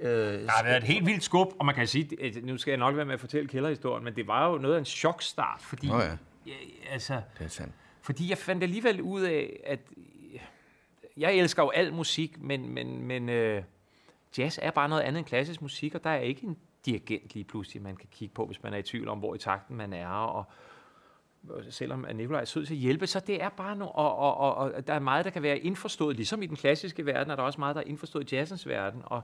Øh, 0.00 0.08
Der 0.10 0.50
har 0.50 0.64
været 0.64 0.76
et 0.76 0.84
helt 0.84 1.06
vildt 1.06 1.22
skub, 1.24 1.48
og 1.58 1.66
man 1.66 1.74
kan 1.74 1.86
sige, 1.86 2.24
at 2.24 2.44
nu 2.44 2.58
skal 2.58 2.70
jeg 2.70 2.78
nok 2.78 2.96
være 2.96 3.04
med 3.04 3.14
at 3.14 3.20
fortælle 3.20 3.48
kælderhistorien, 3.48 4.04
men 4.04 4.16
det 4.16 4.26
var 4.26 4.50
jo 4.50 4.58
noget 4.58 4.74
af 4.74 4.78
en 4.78 4.84
chokstart, 4.84 5.60
fordi, 5.62 5.86
Nå 5.88 5.98
ja. 6.00 6.16
ja, 6.46 6.52
altså, 6.90 7.20
det 7.38 7.44
er 7.44 7.48
sandt. 7.48 7.72
fordi 8.02 8.30
jeg 8.30 8.38
fandt 8.38 8.62
alligevel 8.62 9.02
ud 9.02 9.20
af, 9.22 9.60
at 9.66 9.78
jeg 11.18 11.34
elsker 11.34 11.62
jo 11.62 11.68
al 11.68 11.92
musik, 11.92 12.42
men, 12.42 12.74
men, 12.74 13.02
men 13.02 13.28
øh, 13.28 13.62
jazz 14.38 14.58
er 14.62 14.70
bare 14.70 14.88
noget 14.88 15.02
andet 15.02 15.18
end 15.18 15.26
klassisk 15.26 15.62
musik, 15.62 15.94
og 15.94 16.04
der 16.04 16.10
er 16.10 16.20
ikke 16.20 16.46
en 16.46 16.56
dirigent 16.86 17.34
lige 17.34 17.44
pludselig, 17.44 17.82
man 17.82 17.96
kan 17.96 18.08
kigge 18.12 18.34
på, 18.34 18.46
hvis 18.46 18.62
man 18.62 18.74
er 18.74 18.78
i 18.78 18.82
tvivl 18.82 19.08
om, 19.08 19.18
hvor 19.18 19.34
i 19.34 19.38
takten 19.38 19.76
man 19.76 19.92
er, 19.92 20.08
og 20.08 20.44
selvom 21.70 22.06
Nikolaj 22.14 22.40
er 22.40 22.44
sød 22.44 22.66
til 22.66 22.74
at 22.74 22.80
hjælpe, 22.80 23.06
så 23.06 23.20
det 23.20 23.42
er 23.42 23.48
bare 23.48 23.76
noget, 23.76 23.92
og, 23.94 24.16
og, 24.16 24.36
og, 24.36 24.54
og 24.54 24.86
der 24.86 24.94
er 24.94 24.98
meget, 24.98 25.24
der 25.24 25.30
kan 25.30 25.42
være 25.42 25.58
indforstået, 25.58 26.16
ligesom 26.16 26.42
i 26.42 26.46
den 26.46 26.56
klassiske 26.56 27.06
verden, 27.06 27.30
er 27.30 27.36
der 27.36 27.42
også 27.42 27.60
meget, 27.60 27.76
der 27.76 27.82
er 27.82 27.86
indforstået 27.86 28.32
i 28.32 28.36
jazzens 28.36 28.68
verden, 28.68 29.02
og 29.04 29.22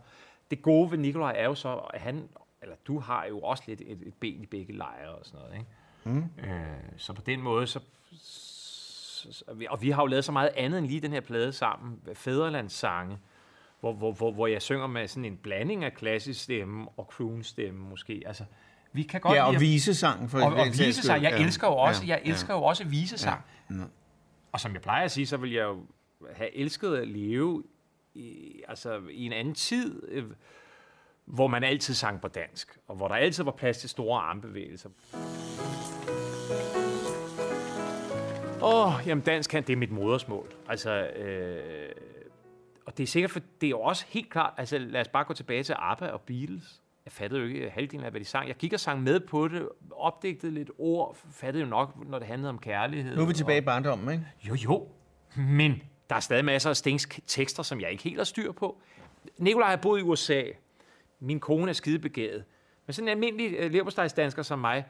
det 0.50 0.62
gode 0.62 0.90
ved 0.90 0.98
Nikolaj 0.98 1.34
er 1.36 1.44
jo 1.44 1.54
så, 1.54 1.74
at 1.74 2.00
han, 2.00 2.28
eller 2.62 2.76
du 2.86 2.98
har 2.98 3.24
jo 3.24 3.40
også 3.40 3.62
lidt 3.66 3.80
et, 3.80 4.02
et 4.06 4.14
ben 4.20 4.42
i 4.42 4.46
begge 4.46 4.72
lejre 4.72 5.10
og 5.10 5.24
sådan 5.24 5.40
noget, 5.40 5.54
ikke? 5.54 5.66
Mm. 6.04 6.44
Øh, 6.50 6.96
så 6.96 7.12
på 7.12 7.22
den 7.22 7.40
måde, 7.40 7.66
så, 7.66 7.80
og 9.70 9.82
vi 9.82 9.90
har 9.90 10.02
jo 10.02 10.06
lavet 10.06 10.24
så 10.24 10.32
meget 10.32 10.50
andet 10.56 10.78
end 10.78 10.86
lige 10.86 11.00
den 11.00 11.12
her 11.12 11.20
plade 11.20 11.52
sammen, 11.52 12.00
Fæderlandssange, 12.14 13.18
hvor, 13.80 13.92
hvor, 13.92 14.12
hvor, 14.12 14.32
hvor 14.32 14.46
jeg 14.46 14.62
synger 14.62 14.86
med 14.86 15.08
sådan 15.08 15.24
en 15.24 15.36
blanding 15.36 15.84
af 15.84 15.94
klassisk 15.94 16.42
stemme 16.42 16.88
og 16.96 17.04
croon 17.12 17.42
stemme 17.42 17.80
måske. 17.88 18.22
Altså, 18.26 18.44
vi 18.92 19.02
kan 19.02 19.20
godt 19.20 19.36
Ja, 19.36 19.46
og 19.46 19.60
visesang 19.60 20.30
for 20.30 20.40
og, 20.40 20.54
og 20.54 20.66
visesang. 20.66 21.22
Jeg 21.22 21.40
elsker 21.40 21.66
jo 21.66 21.76
også, 21.76 22.04
Ja, 22.06 22.08
jeg 22.08 22.22
elsker 22.24 22.54
jo 22.54 22.62
også 22.62 22.84
visesang. 22.84 23.40
Ja. 23.70 23.74
Og 24.52 24.60
som 24.60 24.72
jeg 24.72 24.82
plejer 24.82 25.04
at 25.04 25.10
sige, 25.10 25.26
så 25.26 25.36
vil 25.36 25.52
jeg 25.52 25.64
jo 25.64 25.86
have 26.34 26.56
elsket 26.56 26.96
at 26.96 27.08
leve 27.08 27.62
i, 28.14 28.60
altså, 28.68 29.00
i 29.10 29.26
en 29.26 29.32
anden 29.32 29.54
tid, 29.54 30.02
øh, 30.08 30.24
hvor 31.24 31.46
man 31.46 31.64
altid 31.64 31.94
sang 31.94 32.20
på 32.20 32.28
dansk, 32.28 32.78
og 32.88 32.96
hvor 32.96 33.08
der 33.08 33.14
altid 33.14 33.44
var 33.44 33.52
plads 33.52 33.78
til 33.78 33.88
store 33.88 34.20
armbevægelser. 34.20 34.88
Åh, 38.64 38.86
oh, 38.86 39.08
jamen 39.08 39.24
dansk 39.24 39.50
kan, 39.50 39.62
det 39.62 39.72
er 39.72 39.76
mit 39.76 39.90
modersmål. 39.90 40.48
Altså, 40.68 40.90
øh, 41.06 41.92
og 42.86 42.98
det 42.98 43.02
er 43.02 43.06
sikkert, 43.06 43.30
for 43.30 43.40
det 43.60 43.66
er 43.66 43.70
jo 43.70 43.80
også 43.80 44.04
helt 44.08 44.30
klart, 44.30 44.54
altså 44.56 44.78
lad 44.78 45.00
os 45.00 45.08
bare 45.08 45.24
gå 45.24 45.32
tilbage 45.34 45.62
til 45.62 45.74
ABBA 45.78 46.06
og 46.06 46.20
Beatles. 46.20 46.80
Jeg 47.04 47.12
fattede 47.12 47.40
jo 47.40 47.46
ikke 47.46 47.70
halvdelen 47.70 48.04
af, 48.04 48.10
hvad 48.10 48.20
de 48.20 48.24
sang. 48.24 48.48
Jeg 48.48 48.56
gik 48.56 48.72
og 48.72 48.80
sang 48.80 49.02
med 49.02 49.20
på 49.20 49.48
det, 49.48 49.68
opdigtede 49.90 50.52
lidt 50.52 50.70
ord, 50.78 51.16
fattede 51.30 51.64
jo 51.64 51.70
nok, 51.70 52.08
når 52.08 52.18
det 52.18 52.28
handlede 52.28 52.50
om 52.50 52.58
kærlighed. 52.58 53.16
Nu 53.16 53.22
er 53.22 53.26
vi 53.26 53.32
tilbage 53.32 53.58
i 53.58 53.60
og, 53.60 53.64
barndommen, 53.64 54.12
ikke? 54.12 54.26
jo, 54.48 54.54
jo. 54.54 54.88
Men 55.36 55.82
der 56.10 56.16
er 56.16 56.20
stadig 56.20 56.44
masser 56.44 56.70
af 56.70 56.76
Stings 56.76 57.08
tekster, 57.26 57.62
som 57.62 57.80
jeg 57.80 57.90
ikke 57.90 58.02
helt 58.02 58.16
har 58.16 58.24
styr 58.24 58.52
på. 58.52 58.80
Nikolaj 59.38 59.70
har 59.70 59.76
boet 59.76 60.00
i 60.00 60.02
USA. 60.02 60.42
Min 61.20 61.40
kone 61.40 61.68
er 61.68 61.72
skidebegavet. 61.72 62.44
Men 62.86 62.94
sådan 62.94 63.08
en 63.08 63.12
almindelig 63.12 63.64
uh, 63.64 63.72
leverpostejsdansker 63.72 64.42
som 64.42 64.58
mig, 64.58 64.84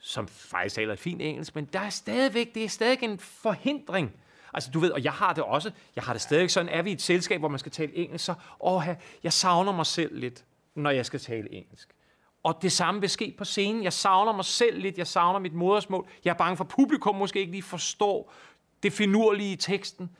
som 0.00 0.28
faktisk 0.28 0.74
taler 0.74 0.92
et 0.92 0.98
fint 0.98 1.22
engelsk, 1.22 1.54
men 1.54 1.64
der 1.64 1.80
er 1.80 1.90
stadigvæk, 1.90 2.54
det 2.54 2.64
er 2.64 2.68
stadig 2.68 3.02
en 3.02 3.18
forhindring. 3.18 4.12
Altså, 4.54 4.70
du 4.70 4.78
ved, 4.78 4.90
og 4.90 5.04
jeg 5.04 5.12
har 5.12 5.32
det 5.32 5.44
også, 5.44 5.70
jeg 5.96 6.04
har 6.04 6.12
det 6.12 6.22
stadig 6.22 6.50
sådan, 6.50 6.68
er 6.68 6.82
vi 6.82 6.90
i 6.90 6.92
et 6.92 7.02
selskab, 7.02 7.38
hvor 7.40 7.48
man 7.48 7.58
skal 7.58 7.72
tale 7.72 7.96
engelsk, 7.96 8.24
så, 8.24 8.34
åh, 8.60 8.82
jeg 9.22 9.32
savner 9.32 9.72
mig 9.72 9.86
selv 9.86 10.18
lidt, 10.18 10.44
når 10.74 10.90
jeg 10.90 11.06
skal 11.06 11.20
tale 11.20 11.52
engelsk. 11.54 11.88
Og 12.42 12.58
det 12.62 12.72
samme 12.72 13.00
vil 13.00 13.10
ske 13.10 13.34
på 13.38 13.44
scenen. 13.44 13.84
Jeg 13.84 13.92
savner 13.92 14.32
mig 14.32 14.44
selv 14.44 14.78
lidt, 14.80 14.98
jeg 14.98 15.06
savner 15.06 15.38
mit 15.38 15.52
modersmål. 15.54 16.08
Jeg 16.24 16.30
er 16.30 16.34
bange 16.34 16.56
for, 16.56 16.64
at 16.64 16.70
publikum 16.70 17.14
måske 17.14 17.38
ikke 17.40 17.52
lige 17.52 17.62
forstår 17.62 18.32
det 18.82 18.92
finurlige 18.92 19.52
i 19.52 19.56
teksten. 19.56 20.10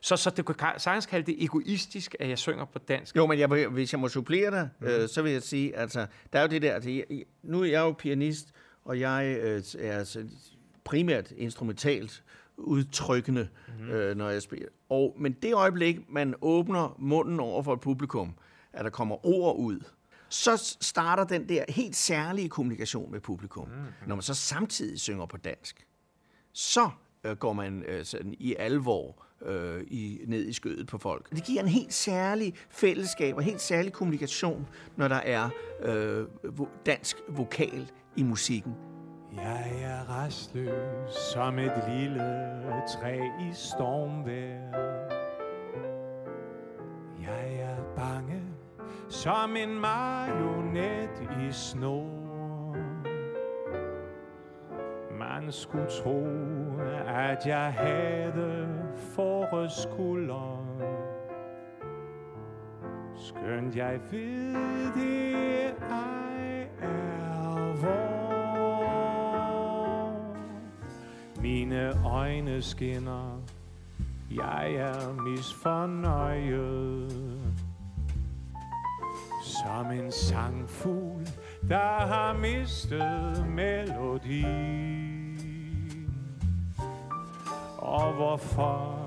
Så, 0.00 0.16
så 0.16 0.30
det 0.30 0.46
kan 0.46 0.54
sagtens 0.76 1.06
kalde 1.06 1.26
det 1.32 1.44
egoistisk, 1.44 2.16
at 2.20 2.28
jeg 2.28 2.38
synger 2.38 2.64
på 2.64 2.78
dansk. 2.78 3.16
Jo, 3.16 3.26
men 3.26 3.38
jeg, 3.38 3.48
hvis 3.48 3.92
jeg 3.92 4.00
må 4.00 4.08
supplere 4.08 4.50
dig, 4.50 4.68
mm. 4.80 4.86
øh, 4.86 5.08
så 5.08 5.22
vil 5.22 5.32
jeg 5.32 5.42
sige, 5.42 5.76
altså, 5.76 6.06
der 6.32 6.38
er 6.38 6.42
jo 6.42 6.48
det 6.48 6.62
der, 6.62 6.80
jeg- 7.10 7.24
nu 7.42 7.60
er 7.60 7.64
jeg 7.64 7.80
jo 7.80 7.92
pianist, 7.92 8.46
og 8.88 9.00
jeg 9.00 9.38
øh, 9.40 9.62
er 9.78 10.24
primært 10.84 11.32
instrumentalt 11.36 12.24
udtrykkende, 12.56 13.48
mm. 13.78 13.90
øh, 13.90 14.16
når 14.16 14.28
jeg 14.28 14.42
spiller. 14.42 14.68
Og, 14.88 15.16
men 15.18 15.32
det 15.32 15.54
øjeblik, 15.54 16.10
man 16.10 16.34
åbner 16.40 16.96
munden 16.98 17.40
over 17.40 17.62
for 17.62 17.72
et 17.72 17.80
publikum, 17.80 18.34
at 18.72 18.84
der 18.84 18.90
kommer 18.90 19.26
ord 19.26 19.56
ud, 19.56 19.80
så 20.28 20.76
starter 20.80 21.24
den 21.24 21.48
der 21.48 21.64
helt 21.68 21.96
særlige 21.96 22.48
kommunikation 22.48 23.12
med 23.12 23.20
publikum. 23.20 23.68
Mm. 23.68 23.74
Når 24.06 24.14
man 24.14 24.22
så 24.22 24.34
samtidig 24.34 25.00
synger 25.00 25.26
på 25.26 25.36
dansk, 25.36 25.86
så 26.52 26.90
øh, 27.24 27.36
går 27.36 27.52
man 27.52 27.82
øh, 27.82 28.04
sådan 28.04 28.34
i 28.38 28.54
alvor 28.58 29.24
øh, 29.46 29.82
i, 29.88 30.20
ned 30.26 30.46
i 30.46 30.52
skødet 30.52 30.86
på 30.86 30.98
folk. 30.98 31.30
Det 31.30 31.44
giver 31.44 31.62
en 31.62 31.68
helt 31.68 31.94
særlig 31.94 32.54
fællesskab 32.70 33.36
og 33.36 33.42
helt 33.42 33.60
særlig 33.60 33.92
kommunikation, 33.92 34.68
når 34.96 35.08
der 35.08 35.20
er 35.24 35.48
øh, 35.82 36.26
dansk 36.86 37.16
vokal 37.28 37.90
i 38.16 38.22
musikken. 38.22 38.72
Jeg 39.36 39.82
er 39.82 40.24
restløs 40.24 41.14
som 41.32 41.58
et 41.58 41.82
lille 41.88 42.52
træ 42.88 43.16
i 43.16 43.50
stormvejr. 43.52 44.98
Jeg 47.20 47.54
er 47.60 47.94
bange 47.96 48.42
som 49.08 49.56
en 49.56 49.80
marionet 49.80 51.10
i 51.48 51.52
snor. 51.52 52.27
Man 55.28 55.52
skulle 55.52 55.86
tro, 56.02 56.26
at 57.06 57.46
jeg 57.46 57.72
havde 57.72 58.68
forårskulder. 58.96 60.66
Skønt 63.16 63.76
jeg 63.76 64.00
ved 64.10 64.54
det 64.94 65.74
ej 65.90 66.68
er 66.82 67.72
vor. 67.80 68.28
Mine 71.40 72.06
øjne 72.06 72.62
skinner, 72.62 73.40
jeg 74.30 74.74
er 74.74 75.12
misfornøjet. 75.12 77.12
Som 79.44 79.90
en 79.90 80.12
sangfugl, 80.12 81.28
der 81.68 82.06
har 82.06 82.32
mistet 82.32 83.46
melodien. 83.48 85.07
Og 87.88 88.12
hvorfor 88.12 88.98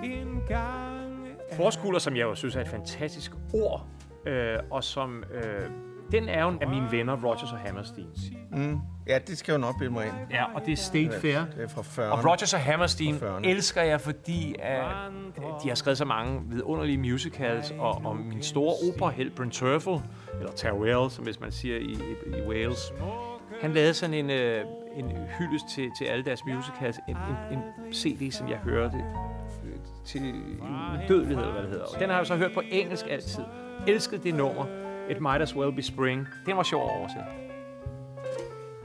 engang 0.02 1.28
er... 1.50 1.56
Forskulder, 1.56 1.98
som 1.98 2.16
jeg 2.16 2.22
jo 2.22 2.34
synes 2.34 2.56
er 2.56 2.60
et 2.60 2.68
fantastisk 2.68 3.32
ord, 3.52 3.86
øh, 4.26 4.58
og 4.70 4.84
som... 4.84 5.24
Øh, 5.32 5.70
den 6.12 6.28
er 6.28 6.42
jo 6.42 6.52
af 6.60 6.68
mine 6.68 6.86
venner, 6.90 7.16
Rogers 7.24 7.52
og 7.52 7.58
Hammerstein. 7.58 8.06
Mm. 8.52 8.78
Ja, 9.06 9.18
det 9.26 9.38
skal 9.38 9.52
jo 9.52 9.58
nok 9.58 9.78
bilde 9.78 9.92
mig 9.92 10.06
ind. 10.06 10.14
Ja, 10.30 10.44
og 10.54 10.62
det 10.66 10.72
er 10.72 10.76
State 10.76 11.20
Fair. 11.20 11.38
Det 11.56 11.64
er 11.64 11.68
fra 11.68 11.82
40'erne. 11.82 12.12
Og 12.12 12.24
Rogers 12.24 12.54
og 12.54 12.60
Hammerstein 12.60 13.18
Fra 13.18 13.38
40'erne. 13.38 13.48
elsker 13.48 13.82
jeg, 13.82 14.00
fordi 14.00 14.54
uh, 14.58 15.44
de 15.62 15.68
har 15.68 15.74
skrevet 15.74 15.98
så 15.98 16.04
mange 16.04 16.40
vidunderlige 16.46 16.98
musicals, 16.98 17.74
og, 17.78 18.00
og 18.04 18.16
min 18.16 18.42
store 18.42 18.74
operahelt, 18.92 19.34
Bryn 19.34 19.50
Terfel, 19.50 20.00
eller 20.38 20.52
Terwell, 20.52 21.10
som 21.10 21.24
hvis 21.24 21.40
man 21.40 21.52
siger 21.52 21.76
i, 21.76 21.80
i, 21.92 22.38
i 22.38 22.48
Wales, 22.48 22.92
han 23.60 23.72
lavede 23.72 23.94
sådan 23.94 24.14
en, 24.14 24.30
øh, 24.30 24.64
en 24.96 25.10
hyldest 25.38 25.64
til, 25.74 25.90
til 25.98 26.04
alle 26.04 26.24
deres 26.24 26.40
musicals, 26.46 26.98
en, 27.08 27.16
en, 27.16 27.58
en 27.58 27.92
CD, 27.94 28.32
som 28.32 28.48
jeg 28.48 28.56
hørte 28.58 28.96
øh, 29.64 29.72
til 30.04 30.20
dødelighed, 31.08 31.38
eller 31.38 31.52
hvad 31.52 31.62
det 31.62 31.70
hedder. 31.70 31.84
Og 31.94 32.00
den 32.00 32.10
har 32.10 32.16
jeg 32.16 32.26
så 32.26 32.36
hørt 32.36 32.52
på 32.54 32.62
engelsk 32.70 33.06
altid. 33.10 33.42
Elskede 33.86 34.22
det 34.22 34.34
nummer. 34.34 34.83
It 35.10 35.20
Might 35.20 35.42
As 35.42 35.54
Well 35.56 35.72
Be 35.72 35.82
Spring. 35.82 36.28
Den 36.46 36.56
var 36.56 36.62
sjov 36.62 36.82
at 36.82 36.90
oversætte. 36.98 37.30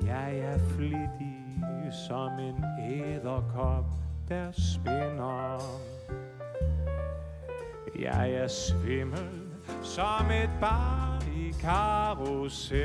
Jeg 0.05 0.39
er 0.39 0.57
flittig 0.59 1.35
som 2.07 2.39
en 2.39 2.65
æderkop, 2.89 3.85
der 4.29 4.51
spinder. 4.51 5.61
Jeg 7.99 8.31
er 8.31 8.47
svimmel 8.47 9.29
som 9.81 10.31
et 10.31 10.49
bar 10.61 11.23
i 11.35 11.53
karusel. 11.61 12.79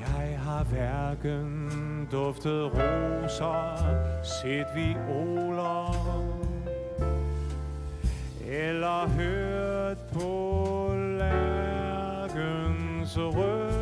Jeg 0.00 0.38
har 0.38 0.64
hverken 0.64 2.08
duftet 2.12 2.70
roser, 2.74 3.76
set 4.22 4.66
violer, 4.74 6.43
eller 8.56 9.08
hørt 9.08 9.98
på 10.12 10.92
lærkens 11.18 12.38
røst. 13.18 13.74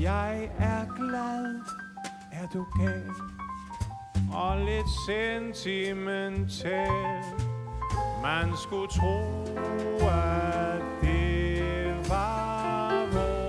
Jeg 0.00 0.50
er 0.58 0.84
glad, 0.96 1.60
er 2.32 2.46
du 2.54 2.66
gal, 2.78 3.10
og 4.34 4.58
lidt 4.58 4.88
sentimental. 5.06 6.88
Man 8.22 8.56
skulle 8.56 8.88
tro, 8.88 9.20
at 10.08 10.82
det 11.02 11.94
var 12.08 13.06
vor. 13.12 13.40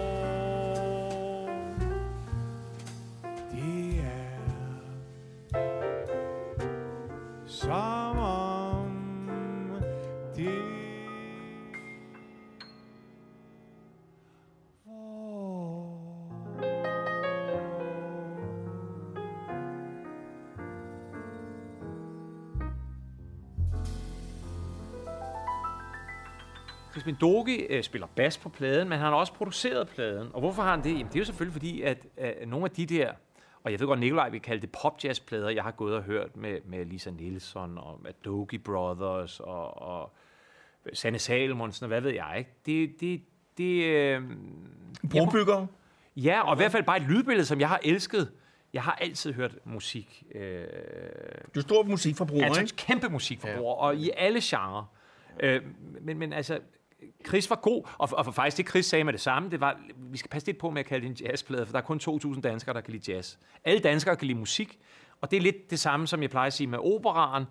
Det 3.52 4.00
er 4.00 4.38
som 7.48 8.01
Chris 26.92 27.06
Mendogi 27.06 27.56
øh, 27.56 27.84
spiller 27.84 28.08
bas 28.16 28.38
på 28.38 28.50
pladen, 28.50 28.90
men 28.90 29.00
han 29.00 29.08
har 29.08 29.16
også 29.16 29.34
produceret 29.34 29.90
pladen. 29.90 30.30
Og 30.34 30.40
hvorfor 30.40 30.62
har 30.62 30.72
han 30.72 30.84
det? 30.84 30.90
Jamen, 30.90 31.08
det 31.08 31.16
er 31.16 31.20
jo 31.20 31.26
selvfølgelig 31.26 31.54
fordi, 31.54 31.82
at 31.82 32.06
øh, 32.18 32.50
nogle 32.50 32.66
af 32.66 32.72
de 32.72 32.86
der, 32.86 33.12
og 33.64 33.72
jeg 33.72 33.80
ved 33.80 33.88
godt, 33.88 34.00
Nikolaj 34.00 34.30
vil 34.30 34.42
kalde 34.42 34.62
det 34.62 34.70
pop-jazz-plader, 34.72 35.50
jeg 35.50 35.64
har 35.64 35.72
gået 35.72 35.96
og 35.96 36.04
hørt 36.04 36.36
med, 36.38 36.58
med 36.66 36.86
Lisa 36.86 37.10
Nielsen 37.10 37.78
og 37.78 38.00
med 38.04 38.12
Dogi 38.26 38.58
Brothers 38.58 39.40
og, 39.40 39.82
og 39.82 40.14
Sanne 40.94 41.20
Salomonsen 41.20 41.84
og 41.84 41.88
hvad 41.88 42.02
ved 42.02 42.12
jeg, 42.12 42.36
ikke? 42.38 42.52
Det, 42.66 43.02
det, 43.02 43.22
det, 43.58 43.84
øh, 43.84 44.22
Brobygger. 45.12 45.68
Ja, 46.16 46.42
og 46.42 46.56
i 46.56 46.58
hvert 46.58 46.72
fald 46.72 46.84
bare 46.84 46.98
et 46.98 47.04
lydbillede, 47.04 47.46
som 47.46 47.60
jeg 47.60 47.70
har 47.70 47.80
elsket. 47.84 48.32
Jeg 48.74 48.84
har 48.84 48.98
altid 49.02 49.34
hørt 49.34 49.58
musik. 49.64 50.24
Øh, 50.36 50.64
Du 51.56 51.60
er 51.60 51.62
stor 51.62 51.84
musikforbruger, 51.84 52.46
altså 52.46 52.62
ikke? 52.62 52.76
kæmpe 52.76 53.10
musikforbruger, 53.10 53.74
ja. 53.74 53.82
og 53.82 53.96
i 53.96 54.12
alle 54.18 54.40
genrer. 54.44 54.86
Øh, 55.40 55.62
men, 56.02 56.18
men 56.18 56.34
altså, 56.34 56.60
Chris 57.28 57.50
var 57.50 57.56
god, 57.56 57.88
og, 57.98 58.10
og 58.12 58.34
faktisk 58.34 58.58
det 58.58 58.70
Chris 58.70 58.86
sagde 58.86 59.04
med 59.04 59.14
det 59.14 59.22
samme, 59.22 59.50
det 59.50 59.62
var, 59.62 59.80
vi 59.98 60.18
skal 60.18 60.30
passe 60.30 60.48
lidt 60.48 60.58
på 60.58 60.70
med 60.70 60.80
at 60.80 60.86
kalde 60.86 61.08
det 61.08 61.22
en 61.22 61.28
jazzplade, 61.28 61.66
for 61.66 61.72
der 61.72 61.80
er 61.80 61.84
kun 61.84 62.00
2.000 62.04 62.42
danskere, 62.42 62.76
der 62.76 62.82
kan 62.82 62.92
lide 62.94 63.14
jazz. 63.14 63.38
Alle 63.64 63.80
danskere 63.80 64.16
kan 64.16 64.28
lide 64.28 64.40
musik, 64.40 64.80
og 65.22 65.32
det 65.32 65.38
er 65.38 65.42
lidt 65.42 65.72
det 65.72 65.80
samme, 65.80 66.08
som 66.08 66.22
jeg 66.22 66.30
plejer 66.30 66.48
at 66.48 66.54
sige 66.54 66.68
med 66.68 66.80
operaren. 66.80 67.46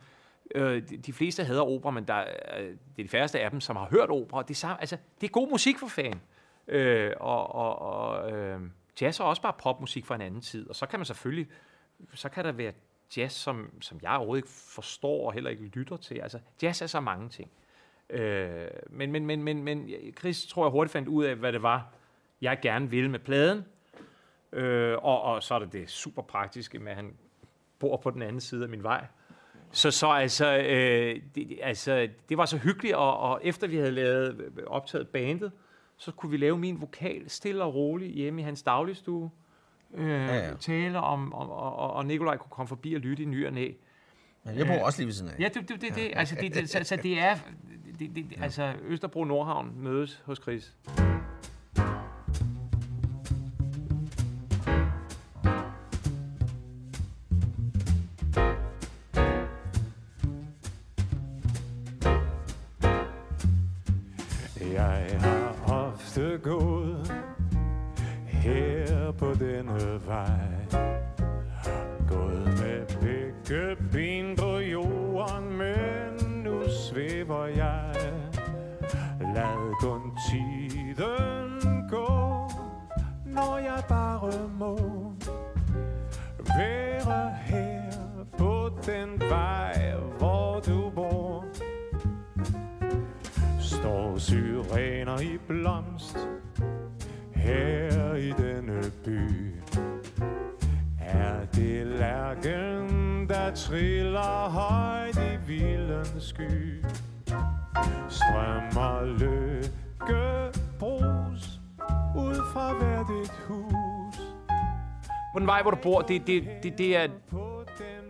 Øh, 0.54 0.88
de, 0.88 0.96
de 0.96 1.12
fleste 1.12 1.44
hader 1.44 1.62
opera, 1.62 1.90
men 1.90 2.04
der, 2.04 2.24
øh, 2.58 2.64
det 2.64 2.78
er 2.98 3.02
de 3.02 3.08
færreste 3.08 3.40
af 3.40 3.50
dem, 3.50 3.60
som 3.60 3.76
har 3.76 3.88
hørt 3.90 4.10
opera. 4.10 4.42
Det 4.42 4.50
er, 4.50 4.54
samme, 4.54 4.80
altså, 4.80 4.96
det 5.20 5.26
er 5.26 5.30
god 5.30 5.50
musik 5.50 5.78
for 5.78 5.86
fan. 5.86 6.20
Øh, 6.68 7.12
og 7.20 7.54
og, 7.54 7.78
og 7.78 8.32
øh, 8.32 8.60
jazz 9.00 9.20
er 9.20 9.24
også 9.24 9.42
bare 9.42 9.52
popmusik 9.58 10.06
fra 10.06 10.14
en 10.14 10.20
anden 10.20 10.40
tid. 10.40 10.68
Og 10.68 10.76
så 10.76 10.86
kan 10.86 10.98
man 10.98 11.06
selvfølgelig, 11.06 11.48
så 12.14 12.28
kan 12.28 12.44
der 12.44 12.52
være 12.52 12.72
jazz, 13.16 13.34
som, 13.34 13.70
som 13.80 13.98
jeg 14.02 14.10
overhovedet 14.10 14.44
ikke 14.44 14.52
forstår 14.74 15.26
og 15.26 15.32
heller 15.32 15.50
ikke 15.50 15.64
lytter 15.64 15.96
til. 15.96 16.18
Altså, 16.18 16.38
jazz 16.62 16.82
er 16.82 16.86
så 16.86 17.00
mange 17.00 17.28
ting. 17.28 17.50
Øh, 18.10 18.68
men, 18.90 19.12
men, 19.12 19.26
men, 19.26 19.42
men, 19.42 19.62
men 19.62 19.90
Chris 20.18 20.46
tror 20.46 20.64
jeg 20.64 20.70
hurtigt 20.70 20.92
fandt 20.92 21.08
ud 21.08 21.24
af, 21.24 21.36
hvad 21.36 21.52
det 21.52 21.62
var, 21.62 21.86
jeg 22.40 22.58
gerne 22.62 22.90
ville 22.90 23.10
med 23.10 23.18
pladen. 23.18 23.64
Øh, 24.52 24.96
og, 25.02 25.22
og 25.22 25.42
så 25.42 25.54
er 25.54 25.58
det 25.58 25.72
det 25.72 25.90
super 25.90 26.22
praktiske 26.22 26.78
med, 26.78 26.90
at 26.90 26.96
han 26.96 27.14
bor 27.78 27.96
på 27.96 28.10
den 28.10 28.22
anden 28.22 28.40
side 28.40 28.62
af 28.62 28.68
min 28.68 28.82
vej. 28.82 29.06
Så, 29.72 29.90
så 29.90 30.06
altså, 30.06 30.58
øh, 30.58 31.22
det, 31.34 31.58
altså, 31.62 32.08
det 32.28 32.36
var 32.36 32.44
så 32.44 32.58
hyggeligt, 32.58 32.94
og, 32.94 33.18
og 33.18 33.40
efter 33.42 33.66
vi 33.66 33.76
havde 33.76 33.90
lavet, 33.90 34.50
optaget 34.66 35.08
bandet, 35.08 35.52
så 35.96 36.12
kunne 36.12 36.30
vi 36.30 36.36
lave 36.36 36.58
min 36.58 36.80
vokal 36.80 37.30
stille 37.30 37.64
og 37.64 37.74
roligt 37.74 38.12
hjemme 38.12 38.40
i 38.40 38.44
hans 38.44 38.62
dagligstue. 38.62 39.30
Øh, 39.94 40.10
ja, 40.10 40.48
ja. 40.48 40.54
Tale 40.54 41.00
om, 41.00 41.34
om 41.34 41.50
og, 41.50 41.76
og, 41.76 41.92
og 41.92 42.06
Nikolaj 42.06 42.36
kunne 42.36 42.50
komme 42.50 42.68
forbi 42.68 42.94
og 42.94 43.00
lytte 43.00 43.22
i 43.22 43.26
ny 43.26 43.46
og 43.46 43.52
næ. 43.52 43.72
Men 44.44 44.58
jeg 44.58 44.66
bor 44.66 44.74
også 44.74 44.98
lige 44.98 45.06
ved 45.06 45.14
siden 45.14 45.30
af. 45.30 45.40
Ja, 45.40 45.48
det, 45.54 45.68
det, 45.68 45.80
det, 45.80 45.94
det, 45.94 46.12
altså, 46.16 46.34
det, 46.40 46.54
det, 46.54 46.70
så, 46.70 46.80
så 46.84 46.96
det 46.96 47.20
er, 47.20 47.36
det, 47.98 48.10
det, 48.14 48.26
ja. 48.36 48.42
altså 48.42 48.72
Østerbro 48.82 49.24
Nordhavn 49.24 49.72
mødes 49.76 50.22
hos 50.24 50.38
Chris. 50.42 50.74
Jeg 64.60 65.18
har 65.20 65.72
ofte 65.72 66.38
gået 66.42 67.12
her 68.26 69.12
på 69.12 69.34
denne 69.34 70.06
vej 70.06 70.59
bor, 115.82 116.00
det, 116.00 116.26
det, 116.26 116.48
det, 116.62 116.78
det, 116.78 116.96
er, 116.96 117.08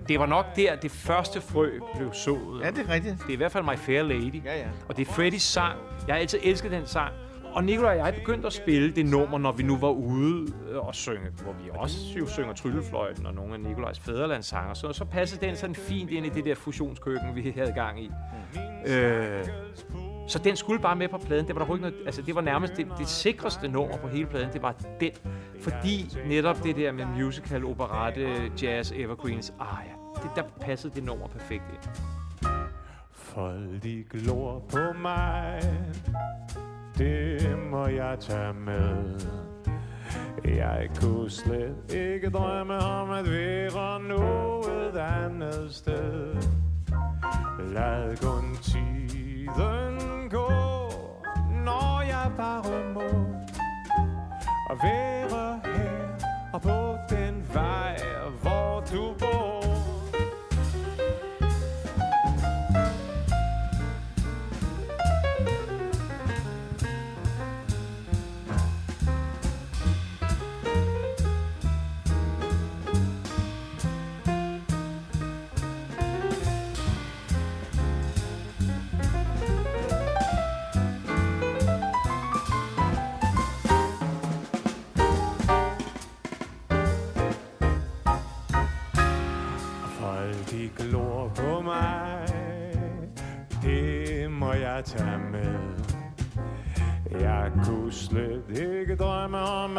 det 0.09 0.20
var 0.20 0.26
nok 0.26 0.56
der, 0.56 0.76
det 0.76 0.90
første 0.90 1.40
frø 1.40 1.70
blev 1.96 2.12
sået. 2.12 2.61
Ja, 2.62 2.70
det 2.70 2.78
er 2.78 2.94
rigtigt. 2.94 3.16
Det 3.18 3.28
er 3.28 3.33
i 3.33 3.37
hvert 3.37 3.52
fald 3.52 3.64
My 3.64 3.76
Fair 3.76 4.02
Lady. 4.02 4.44
Ja, 4.44 4.59
ja. 4.59 4.68
Og 4.88 4.96
det 4.96 5.09
er 5.09 5.12
Freddys 5.12 5.42
sang. 5.42 5.78
Jeg 6.06 6.14
har 6.14 6.20
altid 6.20 6.38
elsket 6.42 6.70
den 6.70 6.87
sang. 6.87 7.12
Og 7.52 7.64
Nicolaj 7.64 8.00
og 8.00 8.06
jeg 8.06 8.14
begyndte 8.14 8.46
at 8.46 8.52
spille 8.52 8.92
det 8.92 9.06
nummer, 9.06 9.38
når 9.38 9.52
vi 9.52 9.62
nu 9.62 9.76
var 9.76 9.90
ude 9.90 10.52
øh, 10.70 10.87
og 10.87 10.94
synge, 10.94 11.30
hvor 11.42 11.52
vi 11.52 11.70
også 11.74 11.96
jo 12.18 12.26
synger 12.26 12.52
Tryllefløjten 12.52 13.26
og 13.26 13.35
nogle 13.35 13.54
af 13.54 13.61
Nikolajs 13.61 14.00
fædrelandssanger. 14.00 14.74
Så, 14.74 14.92
så 14.92 15.04
passede 15.04 15.46
den 15.46 15.56
sådan 15.56 15.74
fint 15.74 16.11
ind 16.11 16.26
i 16.26 16.28
det 16.28 16.44
der 16.44 16.54
fusionskøkken, 16.54 17.35
vi 17.35 17.52
havde 17.56 17.72
gang 17.72 18.02
i. 18.02 18.11
Øh, 18.87 19.46
så 20.30 20.38
den 20.38 20.56
skulle 20.56 20.80
bare 20.80 20.96
med 20.96 21.08
på 21.08 21.18
pladen. 21.18 21.46
Det 21.46 21.54
var 21.54 21.64
der 21.64 21.74
ikke 21.74 21.82
noget, 21.82 22.06
altså 22.06 22.22
det 22.22 22.34
var 22.34 22.40
nærmest 22.40 22.76
det, 22.76 22.86
det 22.98 23.08
sikreste 23.08 23.68
nummer 23.68 23.96
på 23.96 24.08
hele 24.08 24.26
pladen. 24.26 24.52
Det 24.52 24.62
var 24.62 24.74
den, 25.00 25.10
fordi 25.60 26.18
netop 26.26 26.62
det 26.62 26.76
der 26.76 26.92
med 26.92 27.06
musical, 27.06 27.64
operette, 27.64 28.52
jazz, 28.62 28.92
evergreens, 28.92 29.52
ah 29.60 29.78
ja, 29.86 30.22
det, 30.22 30.30
der 30.36 30.42
passede 30.60 30.94
det 30.94 31.04
nummer 31.04 31.26
perfekt 31.26 31.64
ind. 31.72 31.92
Folk 33.12 33.82
de 33.82 34.04
glor 34.10 34.58
på 34.58 34.98
mig 34.98 35.60
Det 36.98 37.58
må 37.70 37.86
jeg 37.86 38.16
tage 38.20 38.52
med 38.52 39.20
Jeg 40.44 40.88
kunne 41.00 41.30
slet 41.30 41.94
ikke 41.94 42.30
drømme 42.30 42.78
om 42.78 43.10
at 43.10 43.30
være 43.30 44.02
noget 44.02 44.96
andet 44.96 45.74
sted 45.74 46.34
Lad 47.72 48.16
kun 48.16 48.56
tiden 48.62 50.19
når 51.70 52.00
jeg 52.02 52.33
bare 52.37 52.92
må 52.94 53.00
Og 54.70 54.76
være 54.83 55.61
her 55.64 56.00
og 56.52 56.62
på 56.62 56.96
den 57.11 57.44
vej 57.54 57.96
hvor 58.42 58.85
du 58.92 59.14
bor. 59.18 59.60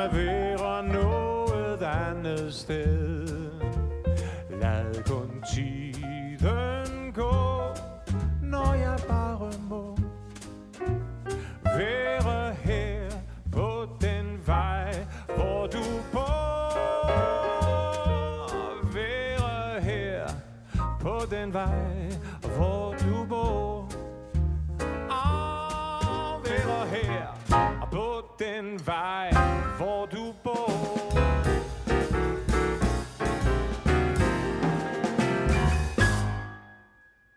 At 0.03 0.15
være 0.15 0.83
noget 0.83 1.81
andet 1.81 2.53
sted. 2.53 3.00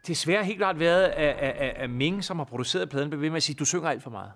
Desværre 0.06 0.44
helt 0.44 0.58
klart 0.58 0.78
været, 0.78 1.04
at, 1.04 1.36
at, 1.36 1.56
at, 1.56 1.76
at 1.76 1.90
Ming, 1.90 2.24
som 2.24 2.38
har 2.38 2.44
produceret 2.44 2.88
pladen, 2.88 3.10
blev 3.10 3.20
ved 3.20 3.30
med 3.30 3.36
at 3.36 3.42
sige, 3.42 3.56
du 3.56 3.64
synger 3.64 3.88
alt 3.88 4.02
for 4.02 4.10
meget. 4.10 4.32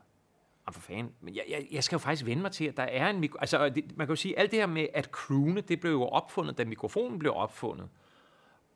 Jamen 0.67 0.75
for 0.75 0.81
fanden. 0.81 1.13
Men 1.21 1.35
jeg, 1.35 1.45
jeg, 1.51 1.67
jeg 1.71 1.85
skal 1.85 1.97
jo 1.97 1.99
faktisk 1.99 2.27
vende 2.27 2.43
mig 2.43 2.53
til, 2.53 2.65
at 2.65 2.77
der 2.77 2.83
er 2.83 3.11
en 3.11 3.21
mikro... 3.21 3.39
Altså, 3.41 3.69
det, 3.69 3.97
man 3.97 4.07
kan 4.07 4.13
jo 4.13 4.17
sige, 4.17 4.39
alt 4.39 4.51
det 4.51 4.59
her 4.59 4.67
med 4.67 4.87
at 4.95 5.05
croone, 5.05 5.61
det 5.61 5.81
blev 5.81 5.93
jo 5.93 6.05
opfundet, 6.05 6.59
da 6.59 6.65
mikrofonen 6.65 7.19
blev 7.19 7.33
opfundet. 7.35 7.89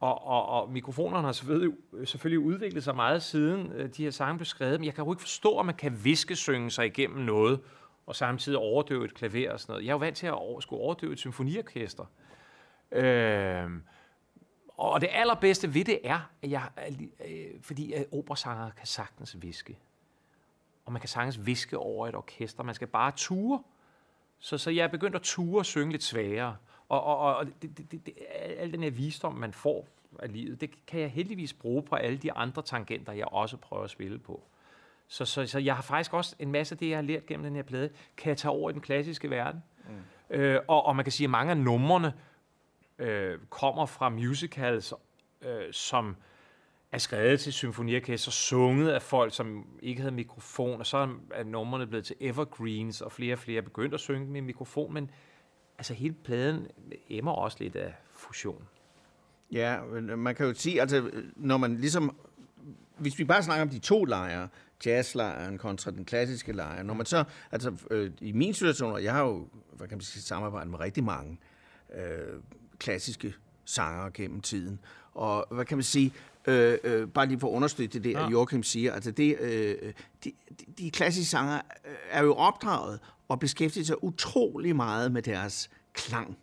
Og, 0.00 0.26
og, 0.26 0.46
og 0.46 0.70
mikrofonerne 0.70 1.24
har 1.24 1.32
selvfølgelig, 1.32 1.76
selvfølgelig 2.04 2.38
udviklet 2.38 2.84
sig 2.84 2.96
meget 2.96 3.22
siden 3.22 3.72
øh, 3.72 3.88
de 3.96 4.02
her 4.02 4.10
sange 4.10 4.38
blev 4.38 4.46
skrevet, 4.46 4.80
men 4.80 4.84
jeg 4.84 4.94
kan 4.94 5.04
jo 5.04 5.12
ikke 5.12 5.20
forstå, 5.20 5.58
at 5.58 5.66
man 5.66 5.74
kan 5.74 6.04
viskesynge 6.04 6.70
sig 6.70 6.86
igennem 6.86 7.24
noget, 7.24 7.60
og 8.06 8.16
samtidig 8.16 8.58
overdøve 8.58 9.04
et 9.04 9.14
klaver 9.14 9.52
og 9.52 9.60
sådan 9.60 9.72
noget. 9.72 9.84
Jeg 9.84 9.90
er 9.90 9.94
jo 9.94 9.98
vant 9.98 10.16
til 10.16 10.26
at 10.26 10.32
over, 10.32 10.60
skulle 10.60 10.82
overdøve 10.82 11.12
et 11.12 11.18
symfoniorkester. 11.18 12.04
Øh, 12.92 13.70
og 14.90 15.00
det 15.00 15.08
allerbedste 15.12 15.74
ved 15.74 15.84
det 15.84 15.98
er, 16.04 16.30
at 16.42 16.50
jeg, 16.50 16.68
øh, 17.28 17.60
fordi 17.60 17.92
at 17.92 18.06
operasanger 18.12 18.70
kan 18.70 18.86
sagtens 18.86 19.42
viske. 19.42 19.78
Og 20.84 20.92
man 20.92 21.00
kan 21.00 21.08
sagtens 21.08 21.46
viske 21.46 21.78
over 21.78 22.08
et 22.08 22.14
orkester. 22.14 22.62
Man 22.62 22.74
skal 22.74 22.88
bare 22.88 23.12
ture. 23.16 23.62
Så, 24.38 24.58
så 24.58 24.70
jeg 24.70 24.84
er 24.84 24.88
begyndt 24.88 25.16
at 25.16 25.22
ture 25.22 25.60
og 25.60 25.66
synge 25.66 25.92
lidt 25.92 26.02
sværere. 26.02 26.56
Og, 26.88 27.04
og, 27.04 27.36
og 27.36 27.46
det, 27.62 27.78
det, 27.78 28.06
det, 28.06 28.14
al 28.58 28.72
den 28.72 28.82
her 28.82 28.90
visdom, 28.90 29.34
man 29.34 29.52
får 29.52 29.88
af 30.18 30.32
livet, 30.32 30.60
det 30.60 30.86
kan 30.86 31.00
jeg 31.00 31.10
heldigvis 31.10 31.52
bruge 31.52 31.82
på 31.82 31.94
alle 31.94 32.18
de 32.18 32.32
andre 32.32 32.62
tangenter, 32.62 33.12
jeg 33.12 33.26
også 33.26 33.56
prøver 33.56 33.84
at 33.84 33.90
spille 33.90 34.18
på. 34.18 34.42
Så, 35.08 35.24
så, 35.24 35.46
så 35.46 35.58
jeg 35.58 35.74
har 35.74 35.82
faktisk 35.82 36.14
også 36.14 36.36
en 36.38 36.52
masse 36.52 36.74
af 36.74 36.78
det, 36.78 36.88
jeg 36.88 36.96
har 36.96 37.02
lært 37.02 37.26
gennem 37.26 37.44
den 37.44 37.54
her 37.54 37.62
plade, 37.62 37.90
kan 38.16 38.28
jeg 38.28 38.36
tage 38.36 38.52
over 38.52 38.70
i 38.70 38.72
den 38.72 38.80
klassiske 38.80 39.30
verden. 39.30 39.62
Mm. 39.88 40.36
Øh, 40.36 40.60
og, 40.68 40.86
og 40.86 40.96
man 40.96 41.04
kan 41.04 41.12
sige, 41.12 41.24
at 41.24 41.30
mange 41.30 41.50
af 41.50 41.56
numrene 41.56 42.12
øh, 43.02 43.38
kommer 43.50 43.86
fra 43.86 44.08
musicals, 44.08 44.94
øh, 45.42 45.72
som 45.72 46.16
er 46.92 46.98
skrevet 46.98 47.40
til 47.40 47.52
symfoniorkester, 47.52 48.30
sunget 48.30 48.90
af 48.90 49.02
folk, 49.02 49.34
som 49.34 49.66
ikke 49.82 50.00
havde 50.00 50.14
mikrofon, 50.14 50.80
og 50.80 50.86
så 50.86 51.08
er 51.34 51.44
numrene 51.44 51.86
blevet 51.86 52.04
til 52.04 52.16
evergreens, 52.20 53.00
og 53.00 53.12
flere 53.12 53.34
og 53.34 53.38
flere 53.38 53.58
er 53.58 53.62
begyndt 53.62 53.94
at 53.94 54.00
synge 54.00 54.26
med 54.26 54.40
mikrofon, 54.40 54.94
men 54.94 55.10
altså 55.78 55.94
hele 55.94 56.14
pladen 56.24 56.66
emmer 57.08 57.32
også 57.32 57.56
lidt 57.60 57.76
af 57.76 57.94
fusion. 58.12 58.68
Ja, 59.52 59.82
men 59.82 60.18
man 60.18 60.34
kan 60.34 60.46
jo 60.46 60.54
sige, 60.54 60.80
altså, 60.80 61.10
når 61.36 61.56
man 61.56 61.76
ligesom, 61.76 62.16
hvis 62.98 63.18
vi 63.18 63.24
bare 63.24 63.42
snakker 63.42 63.62
om 63.62 63.68
de 63.68 63.78
to 63.78 64.04
lejre, 64.04 64.48
jazzlejren 64.86 65.58
kontra 65.58 65.90
den 65.90 66.04
klassiske 66.04 66.52
lejr, 66.52 66.82
når 66.82 66.94
man 66.94 67.06
så, 67.06 67.24
altså 67.50 67.72
øh, 67.90 68.10
i 68.20 68.32
min 68.32 68.54
situation, 68.54 68.92
og 68.92 69.04
jeg 69.04 69.12
har 69.12 69.24
jo, 69.24 69.48
hvad 69.72 69.88
kan 69.88 69.96
man 69.96 70.02
sige, 70.02 70.22
samarbejdet 70.22 70.70
med 70.70 70.80
rigtig 70.80 71.04
mange 71.04 71.38
øh, 71.94 72.40
klassiske 72.82 73.34
sanger 73.64 74.10
gennem 74.10 74.40
tiden, 74.40 74.78
og 75.14 75.46
hvad 75.50 75.64
kan 75.64 75.76
man 75.76 75.84
sige, 75.84 76.12
øh, 76.46 76.78
øh, 76.84 77.08
bare 77.08 77.26
lige 77.26 77.40
for 77.40 77.48
at 77.48 77.52
understøtte 77.52 77.98
det 77.98 78.12
ja. 78.12 78.28
Joachim 78.28 78.62
siger, 78.62 78.92
altså 78.92 79.10
det, 79.10 79.40
øh, 79.40 79.92
de, 80.24 80.32
de 80.78 80.90
klassiske 80.90 81.30
sanger 81.30 81.60
er 82.10 82.22
jo 82.22 82.34
opdraget 82.34 83.00
og 83.28 83.38
beskæftiger 83.38 83.84
sig 83.84 84.04
utrolig 84.04 84.76
meget 84.76 85.12
med 85.12 85.22
deres 85.22 85.70
klang, 85.94 86.36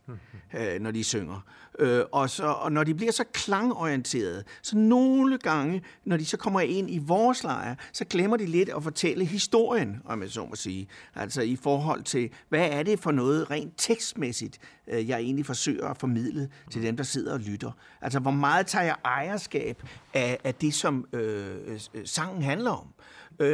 øh, 0.58 0.82
når 0.82 0.92
de 0.92 1.04
synger. 1.04 1.42
Øh, 1.80 2.04
og, 2.12 2.30
så, 2.30 2.46
og 2.46 2.72
når 2.72 2.84
de 2.84 2.94
bliver 2.94 3.12
så 3.12 3.24
klangorienterede, 3.34 4.44
så 4.62 4.78
nogle 4.78 5.38
gange, 5.38 5.82
når 6.06 6.18
de 6.18 6.26
så 6.26 6.38
kommer 6.38 6.60
ind 6.60 6.90
i 6.90 6.98
vores 6.98 7.44
lejr, 7.44 7.76
så 7.94 8.06
glemmer 8.06 8.38
de 8.38 8.46
lidt 8.46 8.70
at 8.70 8.84
fortælle 8.84 9.26
historien, 9.26 10.02
om 10.06 10.22
jeg 10.22 10.30
så 10.30 10.46
må 10.46 10.56
sige. 10.56 10.88
Altså 11.16 11.42
i 11.42 11.56
forhold 11.56 12.04
til, 12.04 12.30
hvad 12.50 12.70
er 12.72 12.84
det 12.84 13.00
for 13.00 13.12
noget 13.12 13.52
rent 13.52 13.74
tekstmæssigt, 13.78 14.60
øh, 14.88 15.10
jeg 15.10 15.20
egentlig 15.20 15.46
forsøger 15.46 15.88
at 15.88 15.98
formidle 15.98 16.50
til 16.72 16.84
dem, 16.84 16.98
der 16.98 17.04
sidder 17.04 17.34
og 17.34 17.40
lytter. 17.40 17.72
Altså 18.02 18.20
hvor 18.20 18.32
meget 18.32 18.68
tager 18.68 18.86
jeg 18.86 18.96
ejerskab 19.06 19.84
af, 20.14 20.40
af 20.44 20.56
det, 20.56 20.74
som 20.74 21.06
øh, 21.14 21.58
øh 21.94 22.06
sangen 22.06 22.44
handler 22.44 22.72
om. 22.72 22.88
Øh, 22.88 23.10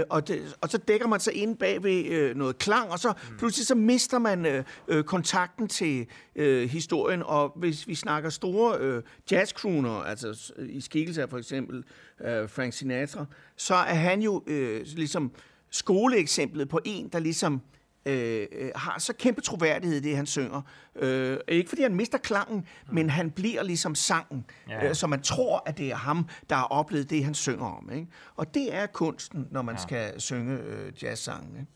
og, 0.10 0.28
det, 0.28 0.56
og 0.62 0.70
så 0.70 0.78
dækker 0.78 1.08
man 1.08 1.20
sig 1.20 1.34
ind 1.34 1.58
bag 1.58 1.84
ved 1.84 2.06
øh, 2.06 2.36
noget 2.36 2.58
klang, 2.58 2.92
og 2.92 3.00
så 3.00 3.14
mm. 3.30 3.38
pludselig 3.38 3.68
så 3.68 3.76
mister 3.76 4.20
man 4.20 4.46
øh, 4.46 4.64
øh, 4.88 5.04
kontakten 5.04 5.68
til 5.68 6.08
øh, 6.36 6.70
historien. 6.70 7.24
Og 7.24 7.54
hvis 7.56 7.88
vi 7.88 7.96
snakker 7.96 8.30
store 8.30 8.78
øh, 8.80 9.04
jazzcrooner, 9.32 9.92
altså 9.92 10.54
i 10.70 10.82
skikkelse 10.82 11.22
af 11.22 11.30
for 11.30 11.38
eksempel 11.38 11.84
øh, 12.22 12.50
Frank 12.50 12.74
Sinatra, 12.74 13.26
så 13.56 13.76
er 13.76 13.96
han 13.96 14.22
jo 14.22 14.44
øh, 14.48 14.82
ligesom 14.86 15.32
skoleeksemplet 15.70 16.70
på 16.70 16.80
en, 16.86 17.08
der 17.08 17.20
ligesom 17.20 17.54
Øh, 17.54 17.75
øh, 18.06 18.48
har 18.76 19.00
så 19.00 19.14
kæmpe 19.14 19.42
troværdighed 19.42 19.98
i 19.98 20.02
det, 20.02 20.16
han 20.16 20.26
synger. 20.26 20.62
Øh, 20.96 21.38
ikke 21.48 21.70
fordi 21.70 21.82
han 21.82 21.96
mister 21.96 22.18
klangen, 22.18 22.58
mm. 22.58 22.96
men 22.96 23.10
han 23.10 23.32
bliver 23.32 23.64
ligesom 23.64 23.96
sangen, 23.96 24.46
ja. 24.70 24.90
øh, 24.90 24.96
så 24.96 25.08
man 25.08 25.22
tror, 25.22 25.64
at 25.66 25.78
det 25.78 25.92
er 25.92 25.96
ham, 25.96 26.28
der 26.50 26.56
har 26.56 26.64
oplevet 26.66 27.10
det, 27.10 27.24
han 27.26 27.34
synger 27.34 27.66
om. 27.66 27.90
Ikke? 27.94 28.08
Og 28.36 28.54
det 28.54 28.76
er 28.76 28.86
kunsten, 28.86 29.48
når 29.52 29.62
man 29.62 29.76
ja. 29.76 29.82
skal 29.82 30.22
synge 30.22 30.58
øh, 30.58 31.04
jazzsangen. 31.04 31.58
Ikke? 31.60 31.72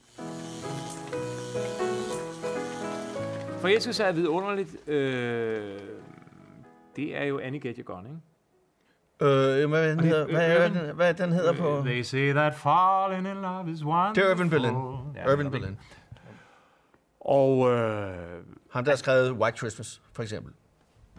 Forelskelse 3.59 4.03
er 4.03 4.11
vidunderligt. 4.11 4.89
Øh, 4.89 5.79
det 6.95 7.17
er 7.17 7.23
jo 7.23 7.39
Annie 7.39 7.59
Get 7.59 7.75
Your 7.77 7.83
Gun, 7.83 8.05
ikke? 8.05 8.17
Øh, 9.21 9.69
hvad, 9.69 9.89
den 9.91 9.99
hedder, 9.99 10.25
hvad, 10.25 10.57
hvad, 10.57 10.69
hvad, 10.69 10.93
hvad 10.93 11.13
den 11.13 11.31
hedder 11.31 11.53
på? 11.53 11.81
They 11.85 12.01
say 12.01 12.33
that 12.33 12.55
falling 12.55 13.27
in 13.27 13.41
love 13.41 13.71
is 13.71 13.81
one. 13.83 14.15
Det 14.15 14.25
er 14.25 14.29
Irvin 14.29 14.49
Berlin. 14.49 14.75
Ja, 15.15 15.31
Irvin 15.31 15.51
Berlin. 15.51 15.77
Og... 17.29 17.71
Øh, 17.71 18.43
Han 18.69 18.85
der 18.85 18.91
har 18.91 18.95
skrevet 18.95 19.31
White 19.31 19.57
Christmas, 19.57 20.01
for 20.13 20.23
eksempel. 20.23 20.53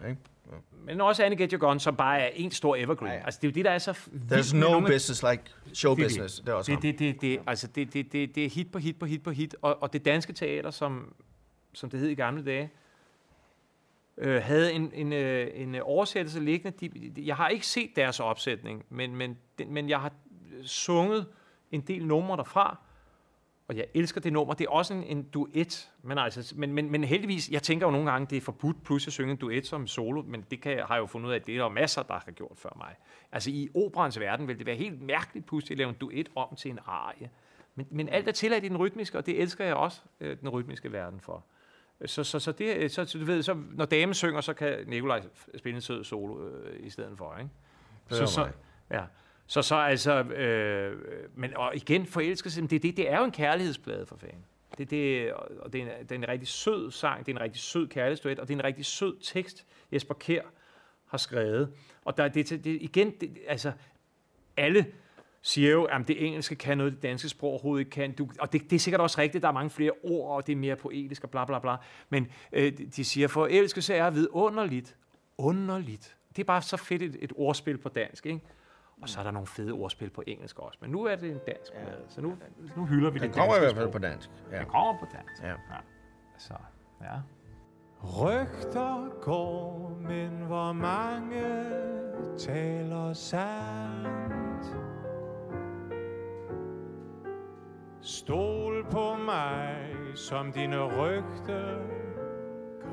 Ikke? 0.09 0.21
Ja. 0.51 0.55
Men 0.85 1.01
også 1.01 1.23
Annie 1.23 1.37
Get 1.37 1.51
Your 1.51 1.59
Gun, 1.59 1.79
som 1.79 1.95
bare 1.95 2.19
er 2.19 2.29
en 2.33 2.51
stor 2.51 2.75
evergreen. 2.75 3.11
Ja, 3.11 3.17
ja. 3.17 3.25
Altså, 3.25 3.39
det 3.41 3.47
er 3.47 3.51
jo 3.51 3.53
det, 3.53 3.65
der 3.65 3.71
er 3.71 3.77
så 3.77 3.91
There's 4.31 4.55
no 4.55 4.79
business 4.79 5.23
like 5.23 5.43
show 5.73 5.95
det, 5.95 6.05
business. 6.05 6.35
Det, 6.35 6.45
det 6.45 6.51
er 6.51 6.55
også 6.55 6.71
det, 6.71 6.81
det, 6.81 6.99
det, 6.99 7.21
det, 7.21 7.39
altså, 7.47 7.67
det, 7.67 7.93
det, 7.93 8.11
det, 8.11 8.35
det 8.35 8.45
er 8.45 8.49
hit 8.49 8.71
på 8.71 8.79
hit 8.79 8.99
på 8.99 9.05
hit 9.05 9.23
på 9.23 9.31
hit. 9.31 9.55
Og, 9.61 9.83
og 9.83 9.93
det 9.93 10.05
danske 10.05 10.33
teater, 10.33 10.71
som, 10.71 11.13
som 11.73 11.89
det 11.89 11.99
hed 11.99 12.09
i 12.09 12.15
gamle 12.15 12.45
dage, 12.45 12.69
øh, 14.17 14.41
havde 14.43 14.73
en, 14.73 14.91
en, 14.93 15.13
øh, 15.13 15.47
en 15.53 15.75
oversættelse 15.75 16.39
liggende. 16.39 16.77
De, 16.79 17.11
de, 17.15 17.27
jeg 17.27 17.35
har 17.35 17.47
ikke 17.47 17.67
set 17.67 17.91
deres 17.95 18.19
opsætning, 18.19 18.85
men, 18.89 19.15
men, 19.15 19.37
men 19.67 19.89
jeg 19.89 19.99
har 19.99 20.11
sunget 20.63 21.25
en 21.71 21.81
del 21.81 22.05
numre 22.05 22.37
derfra, 22.37 22.77
og 23.71 23.77
jeg 23.77 23.85
elsker 23.93 24.21
det 24.21 24.33
nummer. 24.33 24.53
Det 24.53 24.65
er 24.65 24.71
også 24.71 24.93
en, 24.93 25.03
en 25.03 25.23
duet, 25.23 25.91
men, 26.03 26.17
altså, 26.17 26.53
men, 26.55 26.73
men, 26.73 26.91
men 26.91 27.03
heldigvis, 27.03 27.49
jeg 27.49 27.63
tænker 27.63 27.87
jo 27.87 27.91
nogle 27.91 28.11
gange, 28.11 28.27
det 28.29 28.37
er 28.37 28.41
forbudt 28.41 28.83
plus 28.83 29.07
at 29.07 29.13
synge 29.13 29.31
en 29.31 29.37
duet 29.37 29.67
som 29.67 29.87
solo, 29.87 30.21
men 30.21 30.45
det 30.51 30.61
kan, 30.61 30.77
har 30.77 30.95
jeg 30.95 31.01
jo 31.01 31.05
fundet 31.05 31.27
ud 31.27 31.33
af, 31.33 31.39
at 31.39 31.47
det 31.47 31.57
er 31.57 31.61
der 31.61 31.69
masser, 31.69 32.03
der 32.03 32.13
har 32.13 32.31
gjort 32.31 32.57
før 32.57 32.69
mig. 32.77 32.95
Altså 33.31 33.49
i 33.49 33.69
operans 33.75 34.19
verden 34.19 34.47
vil 34.47 34.57
det 34.57 34.65
være 34.65 34.75
helt 34.75 35.01
mærkeligt 35.01 35.45
pludselig 35.45 35.71
at 35.71 35.77
lave 35.77 35.89
en 35.89 35.95
duet 35.95 36.29
om 36.35 36.55
til 36.55 36.71
en 36.71 36.79
arie. 36.85 37.29
Men, 37.75 37.87
men 37.91 38.09
alt 38.09 38.27
er 38.27 38.31
tilladt 38.31 38.63
i 38.63 38.67
den 38.67 38.77
rytmiske, 38.77 39.17
og 39.17 39.25
det 39.25 39.41
elsker 39.41 39.65
jeg 39.65 39.75
også, 39.75 40.01
øh, 40.19 40.37
den 40.41 40.49
rytmiske 40.49 40.91
verden 40.91 41.19
for. 41.19 41.43
Så, 42.05 42.23
så, 42.23 42.39
så, 42.39 42.51
det, 42.51 42.91
så, 42.91 43.17
du 43.19 43.25
ved, 43.25 43.43
så 43.43 43.57
når 43.71 43.85
damen 43.85 44.13
synger, 44.13 44.41
så 44.41 44.53
kan 44.53 44.77
Nikolaj 44.87 45.21
spille 45.57 45.75
en 45.75 45.81
sød 45.81 46.03
solo 46.03 46.47
øh, 46.47 46.85
i 46.85 46.89
stedet 46.89 47.17
for. 47.17 47.37
Ikke? 47.37 47.49
Så, 48.09 48.25
så, 48.25 48.49
ja. 48.91 49.03
Så 49.51 49.61
så 49.61 49.75
altså, 49.75 50.23
øh, 50.23 50.97
men 51.35 51.57
og 51.57 51.75
igen, 51.75 52.05
forelskelse, 52.05 52.61
det, 52.61 52.83
det, 52.83 52.97
det 52.97 53.09
er 53.09 53.17
jo 53.17 53.23
en 53.23 53.31
kærlighedsplade 53.31 54.05
for 54.05 54.15
fanden. 54.15 54.45
Det, 54.77 54.89
det, 54.89 55.33
og 55.33 55.73
det, 55.73 55.81
er 55.81 55.85
en, 55.85 55.91
det 56.01 56.11
er 56.11 56.15
en 56.15 56.27
rigtig 56.27 56.47
sød 56.47 56.91
sang, 56.91 57.25
det 57.25 57.31
er 57.31 57.35
en 57.35 57.41
rigtig 57.41 57.61
sød 57.61 57.87
kærlighedsduet, 57.87 58.39
og 58.39 58.47
det 58.47 58.53
er 58.53 58.57
en 58.57 58.63
rigtig 58.63 58.85
sød 58.85 59.17
tekst, 59.21 59.65
Jesper 59.91 60.13
Kær 60.13 60.41
har 61.05 61.17
skrevet. 61.17 61.73
Og 62.05 62.17
der, 62.17 62.27
det, 62.27 62.49
det, 62.49 62.65
igen, 62.65 63.13
det, 63.21 63.37
altså, 63.47 63.71
alle 64.57 64.85
siger 65.41 65.71
jo, 65.71 65.83
at 65.83 66.07
det 66.07 66.25
engelske 66.25 66.55
kan 66.55 66.77
noget, 66.77 66.93
det 66.93 67.03
danske 67.03 67.29
sprog 67.29 67.49
overhovedet 67.49 67.79
ikke 67.79 67.91
kan. 67.91 68.11
Du, 68.11 68.29
og 68.39 68.53
det, 68.53 68.69
det 68.69 68.75
er 68.75 68.79
sikkert 68.79 69.01
også 69.01 69.21
rigtigt, 69.21 69.41
der 69.41 69.47
er 69.47 69.53
mange 69.53 69.69
flere 69.69 69.91
ord, 70.03 70.35
og 70.35 70.47
det 70.47 70.53
er 70.53 70.57
mere 70.57 70.75
poetisk 70.75 71.23
og 71.23 71.29
bla 71.29 71.45
bla 71.45 71.59
bla. 71.59 71.75
Men 72.09 72.27
øh, 72.53 72.73
de 72.95 73.03
siger, 73.03 73.27
for 73.27 73.47
elskelse 73.47 73.93
er 73.93 74.09
vidunderligt. 74.09 74.95
Underligt. 75.37 76.15
Det 76.29 76.39
er 76.39 76.45
bare 76.45 76.61
så 76.61 76.77
fedt 76.77 77.01
et, 77.01 77.17
et 77.19 77.33
ordspil 77.35 77.77
på 77.77 77.89
dansk, 77.89 78.25
ikke? 78.25 78.41
Og 79.01 79.09
så 79.09 79.19
er 79.19 79.23
der 79.23 79.31
nogle 79.31 79.47
fede 79.47 79.71
ordspil 79.71 80.09
på 80.09 80.23
engelsk 80.27 80.59
også. 80.59 80.77
Men 80.81 80.91
nu 80.91 81.05
er 81.05 81.15
det 81.15 81.31
en 81.31 81.39
dansk 81.47 81.71
ja. 81.73 81.83
plade, 81.83 82.03
så 82.07 82.21
nu, 82.21 82.37
nu 82.75 82.85
hylder 82.85 83.09
vi 83.09 83.19
det 83.19 83.21
danske 83.21 83.39
kommer 83.39 83.55
i 83.55 83.59
hvert 83.59 83.75
fald 83.75 83.91
på 83.91 83.99
dansk. 83.99 84.29
Ja. 84.51 84.59
Det 84.59 84.67
kommer 84.67 84.99
på 84.99 85.05
dansk. 85.13 85.43
Ja. 85.43 85.49
ja. 85.49 85.55
Så, 86.37 86.53
ja. 87.01 87.19
Rygter 88.03 89.21
går, 89.21 89.97
men 89.99 90.29
hvor 90.29 90.73
mange 90.73 91.65
taler 92.37 93.13
sandt? 93.13 94.77
Stol 98.01 98.85
på 98.91 99.15
mig 99.15 99.75
som 100.15 100.51
dine 100.51 101.01
rygte 101.01 101.77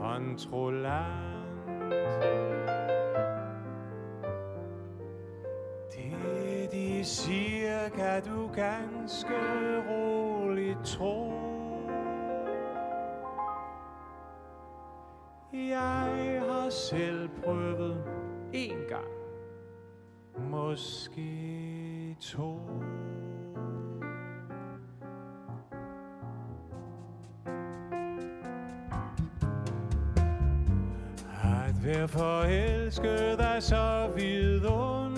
kontrollant. 0.01 1.29
De 6.99 7.05
siger, 7.05 7.89
kan 7.89 8.23
du 8.25 8.51
ganske 8.55 9.35
roligt 9.91 10.85
tro. 10.85 11.33
Jeg 15.53 16.43
har 16.49 16.71
selv 16.71 17.29
prøvet 17.45 18.05
en 18.53 18.79
gang 18.89 19.05
måske 20.51 22.17
to. 22.21 22.61
At 31.43 31.85
være 31.85 32.09
forelsket 32.09 33.41
er 33.41 33.61
så 33.61 34.11
vidunderligt 34.17 35.18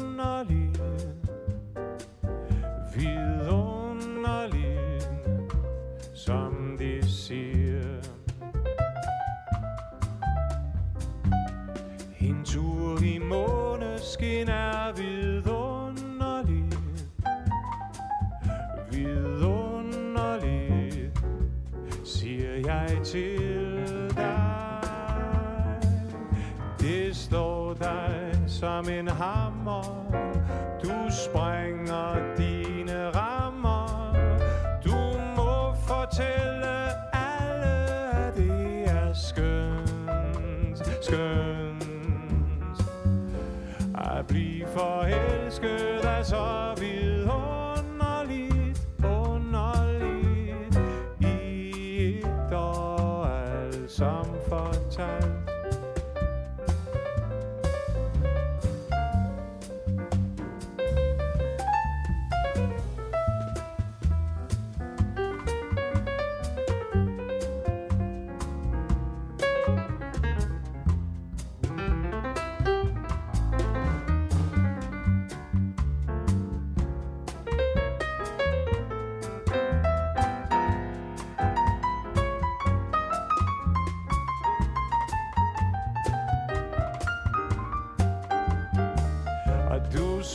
forelsket 46.31 46.60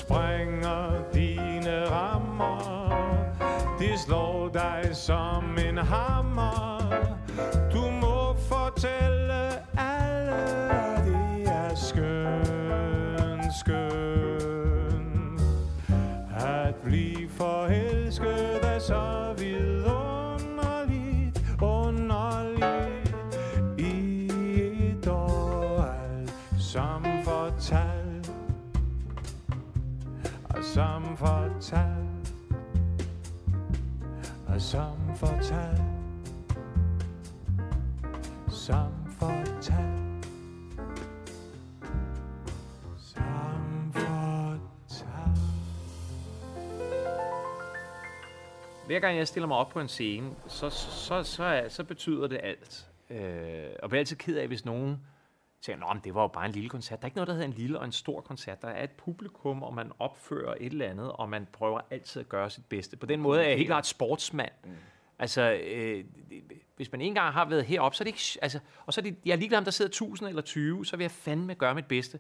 sprænger 0.06 1.04
dine 1.14 1.90
rammer. 1.90 2.90
Det 3.80 4.00
slår 4.00 4.50
dig 4.54 4.90
som 4.94 5.58
en 5.70 5.78
hammer. 5.78 6.75
Gang 49.06 49.18
jeg 49.18 49.28
stiller 49.28 49.48
mig 49.48 49.58
op 49.58 49.70
på 49.70 49.80
en 49.80 49.88
scene, 49.88 50.32
så, 50.48 50.70
så, 50.70 51.24
så, 51.24 51.44
er, 51.44 51.70
så 51.70 51.84
betyder 51.84 52.28
det 52.28 52.40
alt. 52.44 52.88
Øh, 53.10 53.18
og 53.18 53.82
jeg 53.82 53.90
bliver 53.90 54.00
altid 54.00 54.16
ked 54.16 54.38
af, 54.38 54.48
hvis 54.48 54.66
nogen 54.66 55.00
tænker, 55.62 55.86
at 55.86 56.04
det 56.04 56.16
var 56.16 56.22
jo 56.22 56.28
bare 56.28 56.46
en 56.46 56.52
lille 56.52 56.70
koncert. 56.70 57.00
Der 57.00 57.06
er 57.06 57.08
ikke 57.08 57.16
noget, 57.16 57.28
der 57.28 57.34
hedder 57.34 57.48
en 57.48 57.54
lille 57.54 57.80
og 57.80 57.86
en 57.86 57.92
stor 57.92 58.22
koncert. 58.22 58.62
Der 58.62 58.68
er 58.68 58.84
et 58.84 58.92
publikum, 58.92 59.64
og 59.64 59.74
man 59.74 59.92
opfører 60.00 60.56
et 60.60 60.72
eller 60.72 60.90
andet, 60.90 61.12
og 61.12 61.30
man 61.30 61.48
prøver 61.52 61.82
altid 61.92 62.22
at 62.22 62.30
gøre 62.30 62.50
sit 62.50 62.66
bedste. 62.66 62.98
På 62.98 63.06
den 63.06 63.22
måde 63.22 63.44
er 63.44 63.48
jeg 63.48 63.58
helt 63.58 63.68
klart 63.68 63.88
sportsmand. 63.88 64.52
Mm. 64.64 64.72
Altså, 65.20 65.52
øh, 65.52 66.06
hvis 66.76 66.92
man 66.92 67.02
en 67.02 67.14
gang 67.14 67.34
har 67.34 67.46
været 67.46 67.66
heroppe, 67.66 67.96
så 67.96 68.02
er 68.02 68.06
det 68.06 68.10
ikke... 68.10 68.40
Altså, 68.42 68.60
og 68.86 68.94
så 68.94 69.02
er 69.02 69.04
det, 69.04 69.16
jeg 69.26 69.32
er 69.32 69.38
ligeglad, 69.38 69.58
om 69.58 69.64
der 69.64 69.72
sidder 69.72 69.90
1000 69.90 70.30
eller 70.30 70.42
20, 70.42 70.86
så 70.86 70.98
vil 70.98 71.04
jeg 71.04 71.12
fandme 71.12 71.56
gøre 71.56 71.76
mit 71.76 71.86
bedste. 71.86 72.20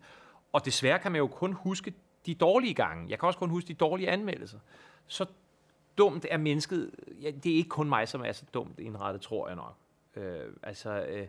Og 0.54 0.66
desværre 0.66 1.00
kan 1.00 1.12
man 1.12 1.20
jo 1.20 1.28
kun 1.28 1.54
huske 1.54 1.94
de 2.26 2.36
dårlige 2.36 2.74
gange. 2.74 3.10
Jeg 3.10 3.20
kan 3.20 3.28
også 3.28 3.40
kun 3.40 3.50
huske 3.50 3.68
de 3.68 3.74
dårlige 3.74 4.10
anmeldelser. 4.10 4.60
Så 5.08 5.26
dumt 5.98 6.26
er 6.32 6.38
mennesket... 6.38 6.92
Ja, 7.22 7.32
det 7.44 7.52
er 7.52 7.56
ikke 7.56 7.70
kun 7.70 7.90
mig, 7.90 8.08
som 8.08 8.22
er 8.22 8.32
så 8.32 8.44
dumt 8.54 8.80
indrettet, 8.80 9.22
tror 9.22 9.48
jeg 9.48 9.56
nok. 9.56 9.76
Øh, 10.16 10.40
altså... 10.64 11.06
Øh, 11.10 11.28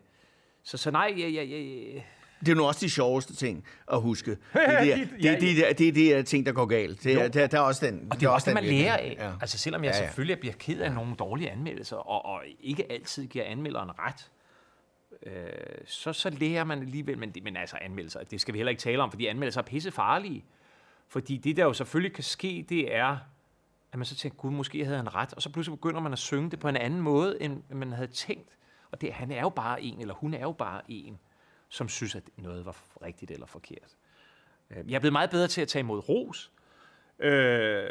så, 0.63 0.77
så 0.77 0.91
nej, 0.91 1.15
jeg, 1.17 1.35
jeg, 1.35 1.51
jeg, 1.51 2.05
Det 2.41 2.49
er 2.53 2.55
nu 2.55 2.65
også 2.65 2.81
de 2.87 2.91
sjoveste 2.91 3.35
ting 3.37 3.65
at 3.93 4.01
huske. 4.03 4.31
Det 4.37 4.39
er 4.55 4.81
de, 4.97 5.01
der, 5.01 5.07
det, 5.21 5.27
er 5.27 5.39
de, 5.39 5.75
det 5.79 5.89
er 5.89 5.93
de 5.93 6.01
der 6.17 6.23
ting, 6.23 6.47
der 6.47 6.53
går 6.53 6.67
galt. 6.67 7.05
Det 7.05 7.13
er, 7.13 7.29
der, 7.29 7.47
der 7.47 7.59
er 7.59 7.63
også 7.63 7.87
den, 7.87 8.09
Og 8.11 8.21
det 8.21 8.27
er 8.27 8.31
også 8.31 8.51
det, 8.51 8.55
man 8.55 8.65
lærer 8.65 8.97
af. 8.97 9.17
Ja. 9.19 9.33
Altså 9.41 9.59
selvom 9.59 9.85
jeg 9.85 9.91
Ja, 9.91 9.97
ja, 9.97 10.03
ja. 10.03 10.09
selvfølgelig 10.09 10.41
bliver 10.41 10.55
ked 10.59 10.81
af 10.81 10.93
nogle 10.93 11.15
dårlige 11.17 11.51
anmeldelser, 11.51 11.97
og, 11.97 12.25
og 12.25 12.43
ikke 12.61 12.93
altid 12.93 13.27
giver 13.27 13.45
anmelderen 13.45 13.91
ret, 13.99 14.31
øh, 15.23 15.33
så, 15.87 16.13
så 16.13 16.31
lærer 16.31 16.65
man 16.65 16.79
alligevel, 16.79 17.19
men, 17.19 17.31
det- 17.31 17.43
men 17.43 17.57
altså 17.57 17.77
anmeldelser, 17.81 18.21
det 18.25 18.41
skal 18.41 18.55
vi 18.55 18.59
heller 18.59 18.71
ikke 18.71 18.81
tale 18.81 19.03
om, 19.03 19.11
fordi 19.11 19.27
anmeldelser 19.27 19.61
er 19.61 19.65
pisse 19.65 19.91
farlige. 19.91 20.45
Fordi 21.09 21.37
det, 21.37 21.57
der 21.57 21.65
jo 21.65 21.73
selvfølgelig 21.73 22.13
kan 22.15 22.25
ske, 22.25 22.67
det 22.69 22.95
er, 22.95 23.17
at 23.97 23.99
man 23.99 24.07
så 24.07 24.17
tænker, 24.17 24.37
gud, 24.37 24.51
måske 24.51 24.85
havde 24.85 24.97
han 24.97 25.15
ret, 25.15 25.35
og 25.35 25.43
så 25.43 25.51
pludselig 25.51 25.79
begynder 25.79 26.01
man 26.01 26.13
at 26.13 26.19
synge 26.19 26.51
det 26.51 26.59
på 26.59 26.69
en 26.69 26.77
anden 26.77 27.01
måde, 27.01 27.43
end 27.43 27.63
man 27.71 27.93
havde 27.93 28.09
tænkt. 28.09 28.57
Og 28.91 29.01
det, 29.01 29.13
han 29.13 29.31
er 29.31 29.41
jo 29.41 29.49
bare 29.49 29.83
en, 29.83 30.01
eller 30.01 30.15
hun 30.15 30.35
er 30.35 30.41
jo 30.41 30.53
bare 30.53 30.83
en, 30.89 31.19
som 31.69 31.89
synes, 31.89 32.15
at 32.15 32.23
noget 32.37 32.67
var 32.67 32.77
rigtigt 33.03 33.31
eller 33.31 33.47
forkert. 33.47 33.97
Øh, 34.71 34.91
jeg 34.91 34.97
er 34.97 35.01
blevet 35.01 35.13
meget 35.13 35.31
bedre 35.31 35.49
til 35.49 35.61
at 35.61 35.69
tage 35.69 35.81
imod 35.81 36.09
ros. 36.09 36.53
Øh, 37.19 37.89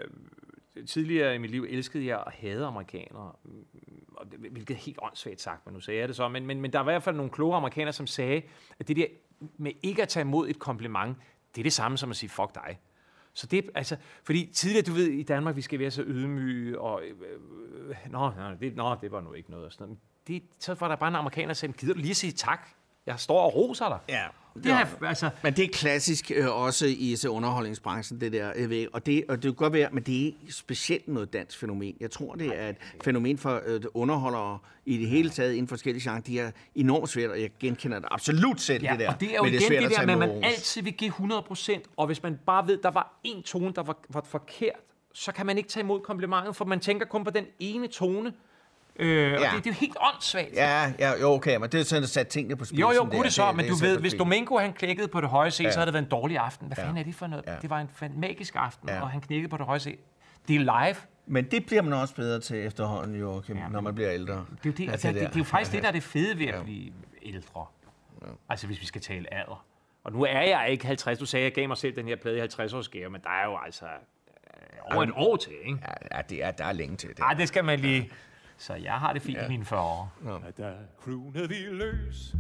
tidligere 0.88 1.36
i 1.36 1.38
mit 1.38 1.52
liv 1.52 1.66
elskede 1.70 2.06
jeg 2.06 2.18
og 2.18 2.32
hade 2.32 2.66
amerikanere, 2.66 3.32
mm, 3.44 3.66
og 4.14 4.26
hvilket 4.26 4.74
er 4.74 4.80
helt 4.80 5.00
åndssvagt 5.02 5.42
sagt, 5.42 5.66
men 5.66 5.74
nu 5.74 5.80
sagde 5.80 6.00
jeg 6.00 6.08
det 6.08 6.16
så. 6.16 6.28
Men, 6.28 6.46
men, 6.46 6.62
men 6.62 6.74
der 6.74 6.80
var 6.80 6.92
i 6.92 6.94
hvert 6.94 7.04
fald 7.04 7.16
nogle 7.16 7.32
kloge 7.32 7.56
amerikanere, 7.56 7.94
som 7.94 8.08
sagde, 8.08 8.42
at 8.80 8.88
det 8.88 8.98
der 8.98 9.08
med 9.58 9.72
ikke 9.84 10.02
at 10.02 10.08
tage 10.08 10.22
imod 10.22 10.50
et 10.50 10.60
kompliment, 10.60 11.18
det 11.56 11.62
er 11.62 11.64
det 11.64 11.74
samme 11.74 11.98
som 11.98 12.10
at 12.10 12.16
sige, 12.16 12.30
fuck 12.30 12.56
dig. 12.56 12.80
Så 13.36 13.48
det, 13.48 13.70
altså, 13.76 13.96
fordi 14.24 14.50
tidligere, 14.54 14.86
du 14.86 14.94
ved, 14.94 15.08
i 15.08 15.24
Danmark, 15.24 15.56
vi 15.56 15.62
skal 15.62 15.80
være 15.80 15.92
så 15.92 16.04
ydmyge, 16.08 16.80
og 16.80 17.02
øh, 17.04 17.10
øh, 17.10 17.90
øh, 17.90 17.96
nå, 18.12 18.30
nå, 18.30 18.56
det, 18.60 18.76
nå, 18.76 18.96
det 19.02 19.12
var 19.12 19.22
nu 19.22 19.34
ikke 19.34 19.52
noget. 19.52 19.66
Og 19.66 19.72
sådan 19.72 19.88
noget. 19.88 20.00
Men 20.28 20.36
Det, 20.36 20.44
så 20.60 20.74
var 20.74 20.88
der 20.88 20.96
bare 20.96 21.10
en 21.10 21.16
amerikaner, 21.16 21.48
der 21.48 21.54
sagde, 21.54 21.74
gider 21.74 21.94
du 21.94 22.00
lige 22.00 22.10
at 22.10 22.16
sige 22.16 22.32
tak? 22.32 22.70
Jeg 23.08 23.20
står 23.20 23.40
og 23.40 23.56
roser 23.56 23.88
dig. 23.90 24.00
Ja. 24.10 24.24
Det 24.64 24.72
er, 24.72 24.86
altså, 25.08 25.30
Men 25.44 25.54
det 25.54 25.64
er 25.66 25.70
klassisk 25.74 26.32
øh, 26.36 26.58
også 26.62 26.86
i 26.98 27.16
så 27.16 27.30
underholdningsbranchen, 27.30 28.22
det 28.22 28.32
der. 28.34 28.68
Ved, 28.68 28.88
og, 28.94 29.06
det, 29.06 29.24
og 29.30 29.36
det 29.36 29.44
kan 29.44 29.54
godt 29.54 29.74
være, 29.74 29.90
men 29.92 30.04
det 30.04 30.22
er 30.22 30.26
ikke 30.26 30.38
specielt 30.50 31.08
noget 31.08 31.34
dansk 31.34 31.60
fænomen. 31.60 31.96
Jeg 32.00 32.12
tror, 32.12 32.36
det 32.36 32.62
er 32.62 32.70
et 32.70 32.76
fænomen 33.04 33.38
for 33.38 33.62
øh, 33.66 33.82
underholdere 33.94 34.60
i 34.86 34.98
det 34.98 35.08
hele 35.08 35.30
taget 35.30 35.52
inden 35.54 35.68
for 35.68 35.76
forskellige 35.76 36.10
genrer. 36.10 36.22
De 36.22 36.40
er 36.40 36.52
enormt 36.76 37.10
svært, 37.10 37.30
og 37.30 37.42
jeg 37.42 37.50
genkender 37.60 38.00
det 38.00 38.08
absolut 38.12 38.62
selv, 38.62 38.84
Ja, 38.84 38.92
det 38.92 39.00
der. 39.00 39.14
og 39.14 39.20
det 39.20 39.32
er 39.32 39.36
jo 39.36 39.44
men 39.44 39.54
igen 39.54 39.62
svært 39.62 39.80
det, 39.82 39.86
at 39.86 39.92
der 39.92 39.96
tage 39.96 40.06
med, 40.06 40.14
at 40.14 40.20
man 40.20 40.44
altid 40.44 40.82
vil 40.82 40.94
give 40.94 41.12
100%, 41.12 41.80
og 41.98 42.06
hvis 42.08 42.24
man 42.24 42.40
bare 42.46 42.68
ved, 42.68 42.78
der 42.84 42.92
var 42.92 43.20
en 43.24 43.44
tone, 43.44 43.74
der 43.76 43.84
var, 43.84 43.98
var 44.10 44.26
forkert, 44.30 44.80
så 45.14 45.32
kan 45.32 45.46
man 45.46 45.58
ikke 45.58 45.70
tage 45.70 45.84
imod 45.84 46.00
komplimentet, 46.02 46.56
for 46.56 46.66
man 46.66 46.80
tænker 46.80 47.06
kun 47.06 47.24
på 47.24 47.30
den 47.32 47.46
ene 47.60 47.88
tone. 47.88 48.34
Øh, 49.00 49.32
ja. 49.32 49.36
Og 49.36 49.42
Ja. 49.42 49.50
det, 49.56 49.64
det 49.64 49.70
er 49.70 49.74
jo 49.74 49.80
helt 49.80 49.98
åndssvagt. 50.14 50.54
Ja, 50.54 50.94
ja, 51.00 51.12
jo, 51.22 51.32
okay, 51.32 51.58
men 51.58 51.70
det 51.70 51.80
er 51.80 51.84
sådan 51.84 52.04
at 52.04 52.10
sætte 52.10 52.32
tingene 52.32 52.56
på 52.56 52.66
spidsen. 52.66 52.80
Jo, 52.80 52.92
jo, 52.92 53.08
gud 53.12 53.24
det 53.24 53.34
så, 53.34 53.52
men 53.52 53.66
er 53.66 53.70
du 53.70 53.76
ved, 53.76 54.00
hvis. 54.00 54.14
Domingo 54.14 54.58
han 54.58 54.74
knækkede 54.74 55.08
på 55.08 55.22
det 55.22 55.30
høje 55.30 55.52
C, 55.52 55.60
Ja. 55.64 55.72
så 55.72 55.80
havde 55.80 55.86
det 55.86 55.94
været 55.94 56.04
en 56.04 56.10
dårlig 56.10 56.38
aften. 56.38 56.68
Hvad 56.68 56.78
Ja. 56.78 56.84
fanden 56.84 56.98
er 56.98 57.04
det 57.04 57.16
for 57.16 57.28
noget? 57.28 57.46
Ja. 57.48 57.56
Det 57.62 57.70
var 57.70 57.80
en 57.80 57.90
magisk 58.20 58.56
aften, 58.58 58.90
Ja. 58.90 59.02
og 59.02 59.10
han 59.10 59.22
knækkede 59.22 59.50
på 59.50 59.58
det 59.58 59.66
høje 59.66 59.80
C. 59.80 60.00
Det 60.48 60.56
er 60.56 60.60
live. 60.60 60.96
Men 61.28 61.46
det 61.52 61.66
bliver 61.66 61.82
man 61.82 61.94
også 61.94 62.16
bedre 62.16 62.40
til 62.40 62.66
efterhånden, 62.66 63.20
Joachim, 63.20 63.56
Ja, 63.58 63.64
ja, 63.64 63.70
når 63.70 63.82
man 63.82 63.96
bliver 63.96 64.12
ældre. 64.14 64.34
Det 64.34 64.42
er 64.42 64.46
jo, 64.66 64.72
det, 64.72 64.90
Altså, 64.92 65.08
det, 65.08 65.16
det, 65.16 65.28
det 65.30 65.36
er 65.36 65.40
jo 65.40 65.44
faktisk 65.44 65.72
Ja. 65.72 65.76
det, 65.76 65.84
der 65.84 65.90
er 65.90 65.94
det 65.94 66.04
fede 66.04 66.40
ved 66.40 66.48
at 66.48 66.64
blive 66.64 66.92
ældre. 67.24 67.66
Altså 68.50 68.68
hvis 68.68 68.82
vi 68.82 68.86
skal 68.86 69.02
tale 69.02 69.34
alder. 69.34 69.66
Og 70.04 70.12
nu 70.12 70.24
er 70.24 70.42
jeg 70.42 70.68
ikke 70.70 70.86
50. 70.86 71.20
Du 71.20 71.26
sagde, 71.26 71.46
at 71.46 71.50
jeg 71.52 71.56
gav 71.56 71.68
mig 71.68 71.78
selv 71.78 71.96
den 71.96 72.08
her 72.08 72.16
plade 72.16 72.36
i 72.36 72.40
50 72.40 72.74
års 72.74 72.90
gave, 72.90 73.10
men 73.10 73.22
der 73.22 73.30
er 73.30 73.46
jo 73.46 73.58
altså 73.66 73.86
øh, 73.86 74.96
over 74.96 75.04
et 75.04 75.12
år 75.16 75.36
til, 75.36 75.54
ikke? 75.66 75.80
Ja, 76.12 76.18
ja 76.18 76.22
det 76.30 76.44
er, 76.44 76.52
der 76.52 76.66
er 76.66 76.72
længe 76.74 76.98
til 76.98 77.10
det. 77.10 77.20
Nej, 77.20 77.34
det 77.34 77.48
skal 77.48 77.66
man 77.66 77.80
lige... 77.80 78.10
Så 78.58 78.74
jeg 78.74 78.94
har 78.94 79.14
det 79.14 79.22
fint 79.22 79.38
ja. 79.38 79.46
i 79.46 79.50
mine 79.50 79.66
40 79.66 79.82
år. 79.82 80.44
at 80.48 80.58
der 80.58 80.74
croonet 81.02 81.50
vi 81.50 81.56
løs 81.72 82.36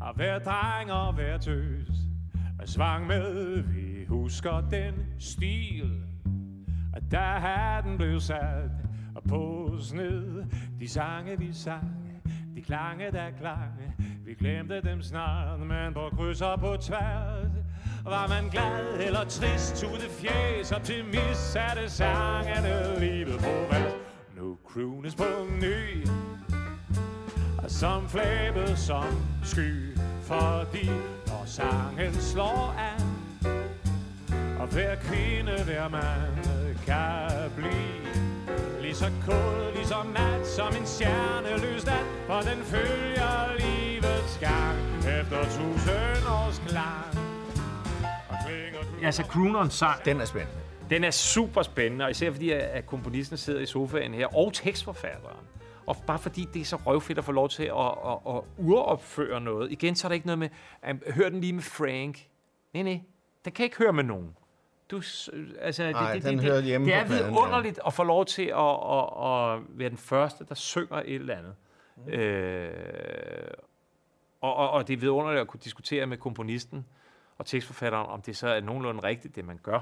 Og 0.00 0.14
hver 0.14 0.38
dreng 0.38 0.92
og 0.92 1.12
hver 1.12 1.38
tøs 1.38 1.88
Er 2.60 2.66
svang 2.66 3.06
med, 3.06 3.62
vi 3.62 4.04
husker 4.08 4.60
den 4.70 4.94
stil 5.18 6.02
At 6.94 7.02
der 7.10 7.38
hatten 7.38 7.96
blev 7.96 8.20
sat 8.20 8.70
og 9.14 9.22
på 9.28 9.70
os 9.72 9.92
ned 9.92 10.44
De 10.80 10.88
sange 10.88 11.38
vi 11.38 11.52
sang, 11.52 12.22
de 12.54 12.62
klange 12.62 13.12
der 13.12 13.30
klang 13.30 13.94
Vi 14.24 14.34
glemte 14.34 14.80
dem 14.80 15.02
snart, 15.02 15.60
men 15.60 15.94
på 15.94 16.10
kryds 16.16 16.42
og 16.42 16.60
på 16.60 16.76
tværs 16.76 17.50
var 18.04 18.28
man 18.28 18.50
glad 18.50 19.06
eller 19.06 19.24
trist, 19.24 19.76
tude 19.76 20.08
fjes, 20.10 20.72
optimist, 20.72 21.52
satte 21.52 21.90
sangene 21.90 23.00
livet 23.00 23.38
på 23.38 23.74
vers. 23.74 23.95
Nu 24.36 24.56
croones 24.64 25.14
på 25.14 25.24
ny, 25.60 26.06
og 27.58 27.70
som 27.70 28.08
flabet 28.08 28.78
som 28.78 29.04
sky, 29.44 29.96
fordi 30.22 30.86
når 31.26 31.42
sangen 31.46 32.14
slår 32.14 32.74
an, 32.78 33.00
og 34.60 34.66
hver 34.66 34.94
kvinde, 34.96 35.64
hver 35.64 35.88
mand 35.88 36.76
kan 36.86 37.50
blive 37.56 38.26
lige 38.82 38.94
så 38.94 39.10
kold, 39.26 39.74
lige 39.74 39.86
så 39.86 40.02
mat 40.14 40.46
som 40.46 40.76
en 40.76 40.86
stjerneløs 40.86 41.86
nat, 41.86 42.06
for 42.26 42.40
den 42.40 42.62
følger 42.62 43.56
livets 43.58 44.38
gang 44.40 44.78
efter 45.20 45.44
tusind 45.44 46.26
års 46.28 46.62
klang. 46.66 47.18
Klinger 48.46 49.06
Altså, 49.06 49.22
crooneren 49.22 49.70
sang, 49.70 50.04
Den 50.04 50.20
er 50.20 50.24
spændende. 50.24 50.60
Den 50.90 51.04
er 51.04 51.10
super 51.10 51.62
spændende, 51.62 52.04
og 52.04 52.10
især 52.10 52.30
fordi, 52.30 52.50
at 52.50 52.60
at 52.60 52.86
komponisten 52.86 53.36
sidder 53.36 53.60
i 53.60 53.66
sofaen 53.66 54.14
her, 54.14 54.36
og 54.36 54.52
tekstforfatteren. 54.52 55.46
Og 55.86 55.96
bare 56.06 56.18
fordi 56.18 56.48
det 56.54 56.60
er 56.60 56.64
så 56.64 56.76
røvfedt 56.76 57.18
at 57.18 57.24
få 57.24 57.32
lov 57.32 57.48
til 57.48 57.62
at, 57.62 57.86
at, 58.06 58.18
at 58.28 58.42
uropføre 58.58 59.40
noget. 59.40 59.72
Igen, 59.72 59.94
så 59.94 60.06
er 60.06 60.08
der 60.08 60.14
ikke 60.14 60.26
noget 60.26 60.38
med, 60.38 60.48
um, 60.90 61.02
hør 61.14 61.28
den 61.28 61.40
lige 61.40 61.52
med 61.52 61.62
Frank. 61.62 62.28
Nej, 62.74 62.82
nej, 62.82 63.00
den 63.44 63.52
kan 63.52 63.64
ikke 63.64 63.78
høre 63.78 63.92
med 63.92 64.04
nogen. 64.04 64.36
Du, 64.90 64.96
altså, 65.60 65.90
Nej, 65.90 66.14
det, 66.14 66.22
det, 66.22 66.30
den 66.30 66.38
det, 66.38 66.44
hører 66.44 66.56
det, 66.56 66.64
hjemme 66.64 66.86
det 66.86 66.94
på 66.94 67.00
er 67.00 67.06
pladen, 67.06 67.24
ja. 67.24 67.30
vidunderligt 67.30 67.80
at 67.86 67.92
få 67.92 68.02
lov 68.02 68.24
til 68.24 68.42
at, 68.42 68.70
at, 68.90 69.04
at 69.24 69.60
være 69.78 69.88
den 69.88 69.96
første, 69.96 70.44
der 70.48 70.54
synger 70.54 70.96
et 70.96 71.14
eller 71.14 71.36
andet. 71.36 71.54
Mm. 71.96 72.12
Øh, 72.12 73.50
og, 74.40 74.56
og, 74.56 74.70
og 74.70 74.88
det 74.88 74.94
er 74.94 74.98
vidunderligt 74.98 75.40
at 75.40 75.46
kunne 75.46 75.60
diskutere 75.64 76.06
med 76.06 76.16
komponisten 76.16 76.86
og 77.38 77.46
tekstforfatteren, 77.46 78.06
om 78.10 78.22
det 78.22 78.36
så 78.36 78.48
er 78.48 78.60
nogenlunde 78.60 79.02
rigtigt, 79.02 79.36
det 79.36 79.44
man 79.44 79.58
gør. 79.62 79.80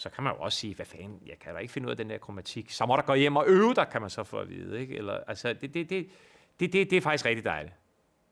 Og 0.00 0.02
så 0.02 0.10
kan 0.10 0.24
man 0.24 0.32
jo 0.32 0.38
også 0.40 0.58
sige, 0.58 0.74
hvad 0.74 0.86
fanden, 0.86 1.20
jeg 1.26 1.38
kan 1.44 1.54
da 1.54 1.58
ikke 1.58 1.72
finde 1.72 1.86
ud 1.86 1.90
af 1.90 1.96
den 1.96 2.10
der 2.10 2.18
kromatik. 2.18 2.70
Så 2.70 2.86
må 2.86 2.96
der 2.96 3.02
gå 3.02 3.14
hjem 3.14 3.36
og 3.36 3.44
øve 3.48 3.74
dig, 3.74 3.86
kan 3.92 4.00
man 4.00 4.10
så 4.10 4.24
få 4.24 4.36
at 4.38 4.48
vide. 4.50 4.80
Ikke? 4.80 4.96
Eller, 4.96 5.12
altså, 5.28 5.52
det, 5.52 5.74
det, 5.74 5.90
det, 5.90 6.06
det, 6.60 6.72
det, 6.72 6.90
det 6.90 6.92
er 6.96 7.00
faktisk 7.00 7.24
rigtig 7.24 7.44
dejligt. 7.44 7.74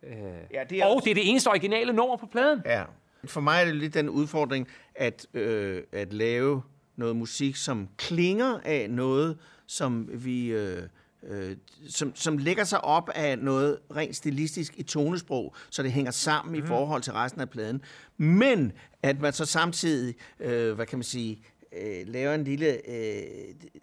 Øh. 0.02 0.12
Ja, 0.52 0.64
det 0.70 0.78
er 0.78 0.84
Og 0.84 0.94
også- 0.94 1.04
det 1.04 1.10
er 1.10 1.14
det 1.14 1.30
eneste 1.30 1.48
originale 1.48 1.92
nummer 1.92 2.16
på 2.16 2.26
pladen. 2.26 2.62
Ja. 2.64 2.84
For 3.24 3.40
mig 3.40 3.60
er 3.60 3.64
det 3.64 3.76
lidt 3.76 3.94
den 3.94 4.08
udfordring, 4.08 4.68
at, 4.94 5.26
øh, 5.34 5.82
at 5.92 6.12
lave 6.12 6.62
noget 6.96 7.16
musik, 7.16 7.56
som 7.56 7.88
klinger 7.96 8.60
af 8.64 8.90
noget, 8.90 9.38
som 9.66 10.08
vi... 10.24 10.46
Øh, 10.46 10.82
øh, 11.22 11.56
som, 11.88 12.16
som 12.16 12.38
lægger 12.38 12.64
sig 12.64 12.84
op 12.84 13.10
af 13.14 13.38
noget 13.38 13.78
rent 13.96 14.16
stilistisk 14.16 14.74
i 14.76 14.82
tonesprog, 14.82 15.54
så 15.70 15.82
det 15.82 15.92
hænger 15.92 16.10
sammen 16.10 16.58
mm. 16.58 16.64
i 16.64 16.66
forhold 16.66 17.02
til 17.02 17.12
resten 17.12 17.40
af 17.40 17.50
pladen. 17.50 17.82
Men 18.16 18.72
at 19.02 19.20
man 19.20 19.32
så 19.32 19.44
samtidig, 19.44 20.14
øh, 20.40 20.72
hvad 20.72 20.86
kan 20.86 20.98
man 20.98 21.04
sige, 21.04 21.42
øh, 21.80 22.06
laver 22.06 22.34
en 22.34 22.44
lille 22.44 22.90
øh, 22.90 23.22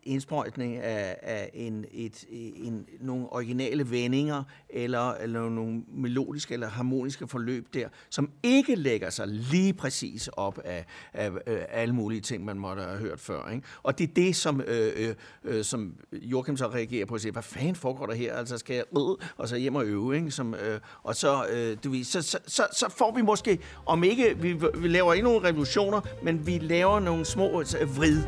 indsprøjtning 0.04 0.78
af, 0.78 1.18
af 1.22 1.50
en, 1.54 1.86
et, 1.92 2.26
en, 2.30 2.86
nogle 3.00 3.34
originale 3.34 3.92
vendinger, 3.92 4.44
eller, 4.70 5.12
eller 5.14 5.50
nogle 5.50 5.84
melodiske 5.88 6.54
eller 6.54 6.68
harmoniske 6.68 7.28
forløb 7.28 7.74
der, 7.74 7.90
som 8.10 8.30
ikke 8.44 8.76
lægger 8.76 9.10
sig 9.10 9.28
lige 9.28 9.74
præcis 9.74 10.28
op 10.28 10.60
af, 10.66 10.86
af 11.14 11.30
øh, 11.48 11.60
alle 11.70 11.96
mulige 11.96 12.22
ting, 12.22 12.46
man 12.46 12.60
måtte 12.60 12.84
have 12.84 12.98
hørt 12.98 13.20
før. 13.20 13.50
Ikke? 13.50 13.68
Og 13.84 13.98
det 13.98 14.10
er 14.10 14.14
det, 14.14 14.36
som, 14.36 14.62
øh, 14.62 14.92
øh, 14.96 15.16
øh, 15.44 15.64
som 15.64 15.94
Joachim 16.14 16.58
så 16.58 16.68
reagerer 16.68 17.06
på 17.06 17.14
og 17.14 17.22
siger, 17.22 17.32
hvad 17.34 17.44
fanden 17.44 17.76
foregår 17.76 18.06
der 18.06 18.14
her? 18.14 18.36
Altså 18.36 18.58
skal 18.58 18.76
jeg 18.76 18.84
øh, 18.98 19.02
og 19.38 19.50
så 19.50 19.56
hjem 19.56 19.76
og 19.76 19.86
øve, 19.86 20.16
ikke? 20.16 20.32
Som, 20.32 20.54
øh, 20.54 20.80
og 21.04 21.16
så, 21.16 21.46
øh, 21.54 21.78
du 21.84 21.90
ved, 21.90 22.04
så, 22.04 22.22
så, 22.22 22.38
så, 22.48 22.68
så 22.74 22.90
får 22.90 23.16
vi 23.16 23.22
måske, 23.22 23.60
om 23.86 24.04
ikke, 24.04 24.38
vi, 24.38 24.54
vi 24.78 24.88
laver 24.88 25.14
ikke 25.14 25.24
nogen 25.24 25.44
revolutioner, 25.44 26.02
men 26.24 26.48
vi 26.48 26.58
laver 26.58 27.00
nogle 27.00 27.26
små 27.26 27.60
altså, 27.60 27.85
vrid. 27.86 28.24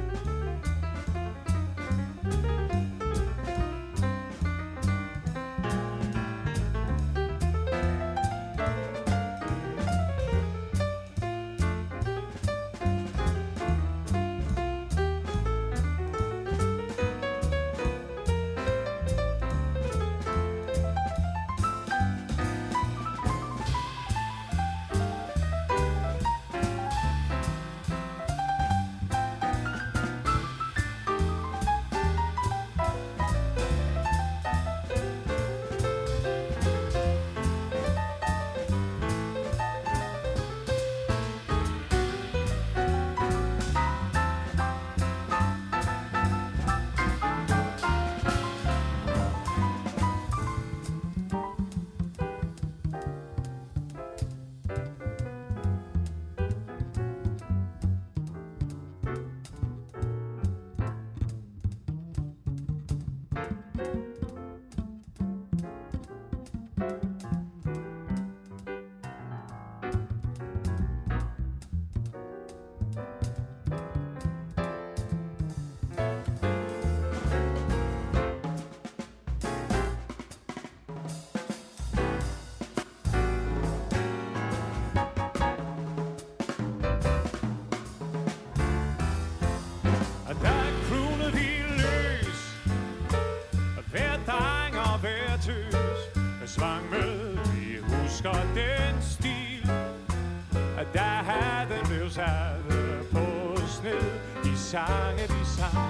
Satte 102.17 102.63
blev 102.67 103.03
sat 103.03 103.09
på 103.13 103.25
sned. 103.67 104.05
De 104.43 104.57
sange, 104.57 105.23
de 105.35 105.45
sang, 105.55 105.89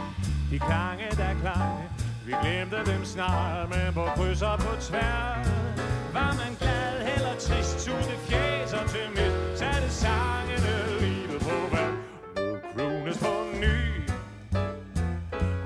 de 0.51 0.59
klange, 0.59 1.07
der 1.21 1.33
klang. 1.41 1.79
Vi 2.25 2.33
glemte 2.41 2.79
dem 2.91 3.05
snart, 3.05 3.69
men 3.69 3.93
på 3.93 4.05
kryds 4.15 4.41
og 4.41 4.59
på 4.59 4.71
tværs. 4.87 5.47
Var 6.13 6.31
man 6.41 6.53
glad 6.59 6.95
eller 7.15 7.35
trist, 7.39 7.85
tog 7.85 7.99
det 8.09 8.19
fjæs 8.27 8.73
og 8.73 8.89
til 8.89 9.07
midt. 9.17 9.59
Satte 9.59 9.89
sangene 9.89 10.75
livet 10.99 11.41
på 11.47 11.57
vand. 11.73 11.97
Nu 12.77 12.83
krones 12.89 13.17
på 13.17 13.33
ny. 13.63 13.77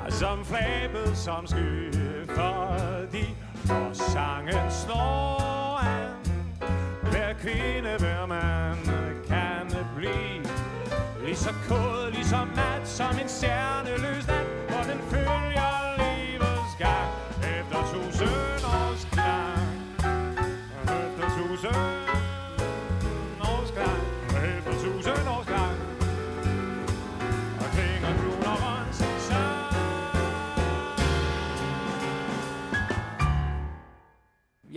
Som 0.09 0.45
flabet 0.45 1.17
som 1.17 1.47
sky, 1.47 2.00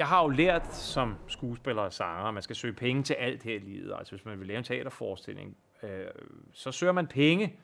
jeg 0.04 0.08
har 0.08 0.22
jo 0.22 0.28
lært 0.28 0.74
som 0.74 1.16
skuespiller 1.26 1.82
og 1.82 1.92
sanger, 1.92 2.24
at 2.24 2.34
man 2.34 2.42
skal 2.42 2.56
søge 2.56 2.72
penge 2.72 3.02
til 3.02 3.14
alt 3.14 3.42
her 3.42 3.54
i 3.54 3.58
livet. 3.58 3.94
Altså 3.98 4.16
hvis 4.16 4.24
man 4.24 4.38
vil 4.38 4.46
lave 4.46 4.58
en 4.58 4.64
teaterforestilling, 4.64 5.56
øh, 5.82 6.06
så 6.52 6.72
søger 6.72 6.92
man 6.92 7.06
penge. 7.06 7.56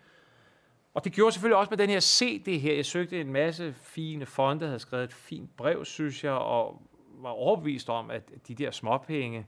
Og 0.94 1.04
det 1.04 1.12
gjorde 1.12 1.26
jeg 1.26 1.32
selvfølgelig 1.32 1.56
også 1.56 1.70
med 1.70 1.78
den 1.78 1.90
her 1.90 2.00
CD 2.00 2.60
her. 2.60 2.74
Jeg 2.74 2.86
søgte 2.86 3.20
en 3.20 3.32
masse 3.32 3.72
fine 3.72 4.26
fonde, 4.26 4.66
havde 4.66 4.78
skrevet 4.78 5.04
et 5.04 5.12
fint 5.12 5.56
brev, 5.56 5.84
synes 5.84 6.24
jeg, 6.24 6.32
og 6.32 6.82
var 7.14 7.30
overbevist 7.30 7.90
om, 7.90 8.10
at 8.10 8.30
de 8.48 8.54
der 8.54 8.70
småpenge, 8.70 9.46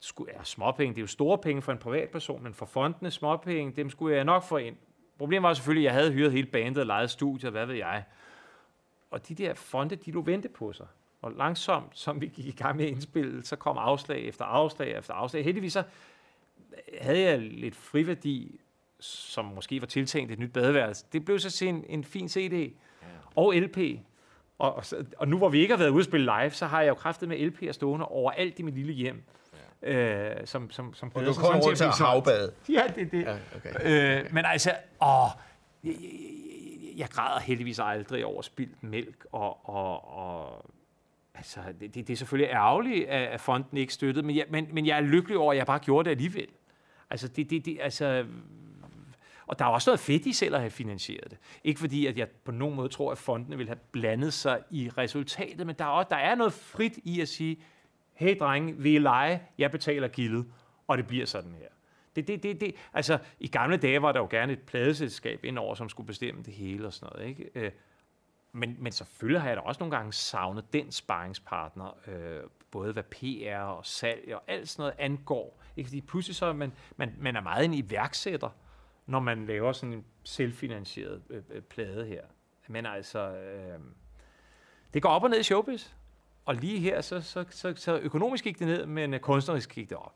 skulle, 0.00 0.32
ja, 0.38 0.44
småpenge, 0.44 0.94
det 0.94 0.98
er 0.98 1.02
jo 1.02 1.06
store 1.06 1.38
penge 1.38 1.62
for 1.62 1.72
en 1.72 1.78
privatperson, 1.78 2.42
men 2.42 2.54
for 2.54 2.66
fondene 2.66 3.10
småpenge, 3.10 3.72
dem 3.76 3.90
skulle 3.90 4.16
jeg 4.16 4.24
nok 4.24 4.42
få 4.42 4.56
ind. 4.56 4.76
Problemet 5.18 5.48
var 5.48 5.54
selvfølgelig, 5.54 5.88
at 5.88 5.94
jeg 5.94 6.00
havde 6.00 6.12
hyret 6.12 6.32
hele 6.32 6.46
bandet 6.46 6.78
og 6.78 6.86
lejet 6.86 7.10
studiet, 7.10 7.52
hvad 7.52 7.66
ved 7.66 7.74
jeg. 7.74 8.04
Og 9.10 9.28
de 9.28 9.34
der 9.34 9.54
fonde, 9.54 9.96
de 9.96 10.10
lå 10.10 10.22
vente 10.22 10.48
på 10.48 10.72
sig. 10.72 10.86
Og 11.22 11.32
langsomt, 11.32 11.98
som 11.98 12.20
vi 12.20 12.26
gik 12.26 12.46
i 12.46 12.50
gang 12.50 12.76
med 12.76 12.84
at 12.84 12.90
indspille, 12.90 13.44
så 13.44 13.56
kom 13.56 13.78
afslag 13.78 14.20
efter 14.20 14.44
afslag 14.44 14.98
efter 14.98 15.14
afslag. 15.14 15.44
Heldigvis 15.44 15.72
så 15.72 15.82
havde 17.00 17.20
jeg 17.20 17.38
lidt 17.38 17.76
friværdi, 17.76 18.60
som 19.00 19.44
måske 19.44 19.80
var 19.80 19.86
tiltænkt 19.86 20.32
et 20.32 20.38
nyt 20.38 20.52
badeværelse. 20.52 21.04
Det 21.12 21.24
blev 21.24 21.38
så 21.38 21.64
en, 21.64 21.84
en 21.88 22.04
fin 22.04 22.28
CD 22.28 22.72
og 23.36 23.54
LP. 23.54 23.78
Og, 24.58 24.74
og, 24.74 24.84
og 25.16 25.28
nu 25.28 25.38
hvor 25.38 25.48
vi 25.48 25.58
ikke 25.60 25.76
har 25.76 25.78
været 25.78 26.04
spille 26.04 26.32
live, 26.40 26.50
så 26.50 26.66
har 26.66 26.80
jeg 26.80 26.88
jo 26.88 26.94
kraftet 26.94 27.28
med 27.28 27.38
LP'er 27.38 27.72
stående 27.72 28.06
overalt 28.06 28.58
i 28.58 28.62
mit 28.62 28.74
lille 28.74 28.92
hjem. 28.92 29.22
Øh, 29.82 30.30
som, 30.44 30.70
som, 30.70 30.94
som 30.94 31.12
Og 31.14 31.26
du 31.26 31.32
kommer 31.32 31.60
rundt 31.60 31.78
til 31.78 31.86
havbade. 31.86 32.52
Ja, 32.68 32.82
det 32.94 33.12
det. 33.12 33.22
Ja, 33.22 33.36
okay. 33.56 34.20
Øh, 34.20 34.34
men 34.34 34.44
altså, 34.44 34.70
åh, 35.02 35.28
jeg, 35.84 35.92
jeg, 35.92 36.00
jeg, 36.00 36.98
jeg 36.98 37.08
græder 37.08 37.40
heldigvis 37.40 37.78
aldrig 37.78 38.24
over 38.24 38.42
spildt 38.42 38.82
mælk, 38.82 39.26
og, 39.32 39.68
og, 39.68 40.18
og 40.18 40.64
altså, 41.40 41.60
det, 41.80 41.94
det, 41.94 42.10
er 42.10 42.16
selvfølgelig 42.16 42.52
ærgerligt, 42.52 43.08
at, 43.08 43.28
at 43.28 43.40
fonden 43.40 43.78
ikke 43.78 43.92
støttede, 43.92 44.26
men 44.26 44.36
jeg, 44.36 44.46
men, 44.50 44.68
men 44.72 44.86
jeg 44.86 44.96
er 44.96 45.00
lykkelig 45.00 45.38
over, 45.38 45.52
at 45.52 45.58
jeg 45.58 45.66
bare 45.66 45.78
gjorde 45.78 46.04
det 46.04 46.10
alligevel. 46.10 46.48
Altså, 47.10 47.28
det, 47.28 47.50
det, 47.50 47.64
det, 47.64 47.78
altså, 47.80 48.26
og 49.46 49.58
der 49.58 49.64
er 49.64 49.68
også 49.68 49.90
noget 49.90 50.00
fedt 50.00 50.26
i 50.26 50.32
selv 50.32 50.54
at 50.54 50.60
have 50.60 50.70
finansieret 50.70 51.30
det. 51.30 51.38
Ikke 51.64 51.80
fordi, 51.80 52.06
at 52.06 52.18
jeg 52.18 52.28
på 52.28 52.52
nogen 52.52 52.76
måde 52.76 52.88
tror, 52.88 53.12
at 53.12 53.18
fondene 53.18 53.56
vil 53.56 53.66
have 53.66 53.78
blandet 53.92 54.32
sig 54.32 54.62
i 54.70 54.90
resultatet, 54.98 55.66
men 55.66 55.76
der 55.78 55.84
er, 55.84 55.88
også, 55.88 56.08
der 56.10 56.16
er 56.16 56.34
noget 56.34 56.52
frit 56.52 56.98
i 57.04 57.20
at 57.20 57.28
sige, 57.28 57.62
hey 58.14 58.36
drenge, 58.38 58.76
vil 58.76 58.94
I 58.94 58.98
lege? 58.98 59.42
Jeg 59.58 59.70
betaler 59.70 60.08
gildet, 60.08 60.46
og 60.86 60.98
det 60.98 61.06
bliver 61.06 61.26
sådan 61.26 61.54
her. 61.54 61.68
Det, 62.16 62.28
det, 62.28 62.42
det, 62.42 62.60
det, 62.60 62.74
altså, 62.92 63.18
i 63.40 63.48
gamle 63.48 63.76
dage 63.76 64.02
var 64.02 64.12
der 64.12 64.20
jo 64.20 64.28
gerne 64.30 64.52
et 64.52 64.60
pladeselskab 64.60 65.44
indover, 65.44 65.74
som 65.74 65.88
skulle 65.88 66.06
bestemme 66.06 66.42
det 66.42 66.54
hele 66.54 66.86
og 66.86 66.92
sådan 66.92 67.16
noget. 67.16 67.28
Ikke? 67.28 67.50
Øh, 67.54 67.70
men, 68.52 68.76
men 68.78 68.92
selvfølgelig 68.92 69.40
har 69.40 69.48
jeg 69.48 69.56
da 69.56 69.62
også 69.62 69.78
nogle 69.78 69.96
gange 69.96 70.12
savnet 70.12 70.72
den 70.72 70.92
sparringspartner, 70.92 71.96
øh, 72.06 72.40
både 72.70 72.92
hvad 72.92 73.02
PR 73.02 73.56
og 73.56 73.86
salg 73.86 74.34
og 74.34 74.42
alt 74.48 74.68
sådan 74.68 74.82
noget 74.82 74.94
angår. 74.98 75.62
Ikke? 75.76 75.88
Fordi 75.88 76.00
pludselig 76.00 76.36
så 76.36 76.46
er 76.46 76.52
man, 76.52 76.72
man, 76.96 77.14
man 77.18 77.36
er 77.36 77.40
meget 77.40 77.64
en 77.64 77.74
iværksætter, 77.74 78.50
når 79.06 79.20
man 79.20 79.46
laver 79.46 79.72
sådan 79.72 79.92
en 79.92 80.04
selvfinansieret 80.24 81.22
øh, 81.30 81.42
øh, 81.50 81.62
plade 81.62 82.06
her. 82.06 82.22
Men 82.68 82.86
altså, 82.86 83.18
øh, 83.18 83.78
det 84.94 85.02
går 85.02 85.08
op 85.08 85.22
og 85.22 85.30
ned 85.30 85.40
i 85.40 85.42
showbiz. 85.42 85.90
Og 86.44 86.54
lige 86.54 86.78
her, 86.78 87.00
så, 87.00 87.20
så, 87.20 87.44
så, 87.50 87.74
så 87.76 87.98
økonomisk 87.98 88.44
gik 88.44 88.58
det 88.58 88.66
ned, 88.66 88.86
men 88.86 89.20
kunstnerisk 89.20 89.74
gik 89.74 89.90
det 89.90 89.98
op. 89.98 90.14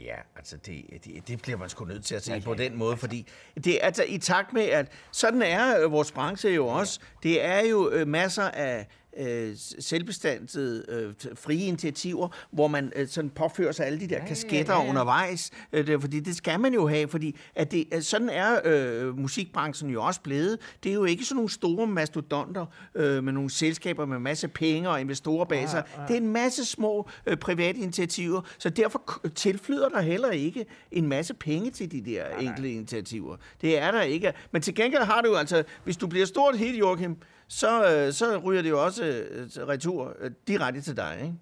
Ja, 0.00 0.16
altså 0.36 0.56
det, 0.56 0.84
det, 1.04 1.28
det 1.28 1.42
bliver 1.42 1.58
man 1.58 1.68
sgu 1.68 1.84
nødt 1.84 2.04
til 2.04 2.14
at 2.14 2.24
se 2.24 2.32
ja, 2.32 2.40
på 2.44 2.54
den 2.54 2.76
måde, 2.76 2.96
fordi 2.96 3.28
det 3.54 3.82
er 3.82 3.86
altså 3.86 4.04
i 4.08 4.18
takt 4.18 4.52
med, 4.52 4.62
at 4.62 4.92
sådan 5.10 5.42
er 5.42 5.84
øh, 5.84 5.92
vores 5.92 6.12
branche 6.12 6.50
jo 6.50 6.66
også. 6.66 7.00
Det 7.22 7.44
er 7.44 7.60
jo 7.60 7.90
øh, 7.90 8.08
masser 8.08 8.42
af 8.50 8.86
øh, 9.18 9.52
selvbestandede 9.78 10.84
øh, 10.88 11.34
frie 11.34 11.66
initiativer, 11.66 12.28
hvor 12.50 12.68
man 12.68 12.92
øh, 12.96 13.08
sådan 13.08 13.30
påfører 13.30 13.72
sig 13.72 13.86
alle 13.86 14.00
de 14.00 14.06
der 14.06 14.16
ja, 14.16 14.26
kasketter 14.26 14.74
ja, 14.74 14.82
ja. 14.82 14.88
undervejs, 14.88 15.50
øh, 15.72 15.86
det, 15.86 16.00
fordi 16.00 16.20
det 16.20 16.36
skal 16.36 16.60
man 16.60 16.74
jo 16.74 16.88
have, 16.88 17.08
fordi 17.08 17.36
at 17.54 17.72
det, 17.72 18.04
sådan 18.04 18.28
er 18.28 18.60
øh, 18.64 19.18
musikbranchen 19.18 19.90
jo 19.90 20.02
også 20.02 20.20
blevet. 20.20 20.58
Det 20.82 20.90
er 20.90 20.94
jo 20.94 21.04
ikke 21.04 21.24
sådan 21.24 21.36
nogle 21.36 21.50
store 21.50 21.86
mastodonter 21.86 22.66
øh, 22.94 23.24
med 23.24 23.32
nogle 23.32 23.50
selskaber 23.50 24.06
med 24.06 24.18
masse 24.18 24.48
penge 24.48 24.90
og 24.90 25.00
investorer 25.00 25.44
bag 25.44 25.68
sig. 25.68 25.82
Det 26.08 26.16
er 26.16 26.20
en 26.20 26.32
masse 26.32 26.64
små 26.64 27.08
øh, 27.26 27.36
private 27.36 27.78
initiativer, 27.78 28.40
så 28.58 28.70
derfor 28.70 29.28
tilflyder 29.34 29.88
der 29.88 30.00
heller 30.00 30.30
ikke 30.30 30.66
en 30.92 31.08
masse 31.08 31.34
penge 31.34 31.70
til 31.70 31.92
de 31.92 32.00
der 32.00 32.24
enkelte 32.40 32.70
initiativer. 32.70 33.36
Det 33.60 33.78
er 33.78 33.90
der 33.90 34.02
ikke. 34.02 34.32
Men 34.52 34.62
til 34.62 34.74
gengæld 34.74 35.02
har 35.02 35.20
du 35.20 35.28
jo 35.28 35.34
altså, 35.34 35.64
hvis 35.84 35.96
du 35.96 36.06
bliver 36.06 36.26
stort 36.26 36.58
helt, 36.58 36.78
Joachim, 36.78 37.16
så, 37.48 37.96
øh, 37.96 38.12
så 38.12 38.36
ryger 38.38 38.62
det 38.62 38.70
jo 38.70 38.84
også 38.84 39.04
øh, 39.04 39.68
retur 39.68 40.16
øh, 40.20 40.30
direkte 40.48 40.80
til 40.80 40.96
dig, 40.96 41.18
ikke? 41.22 41.34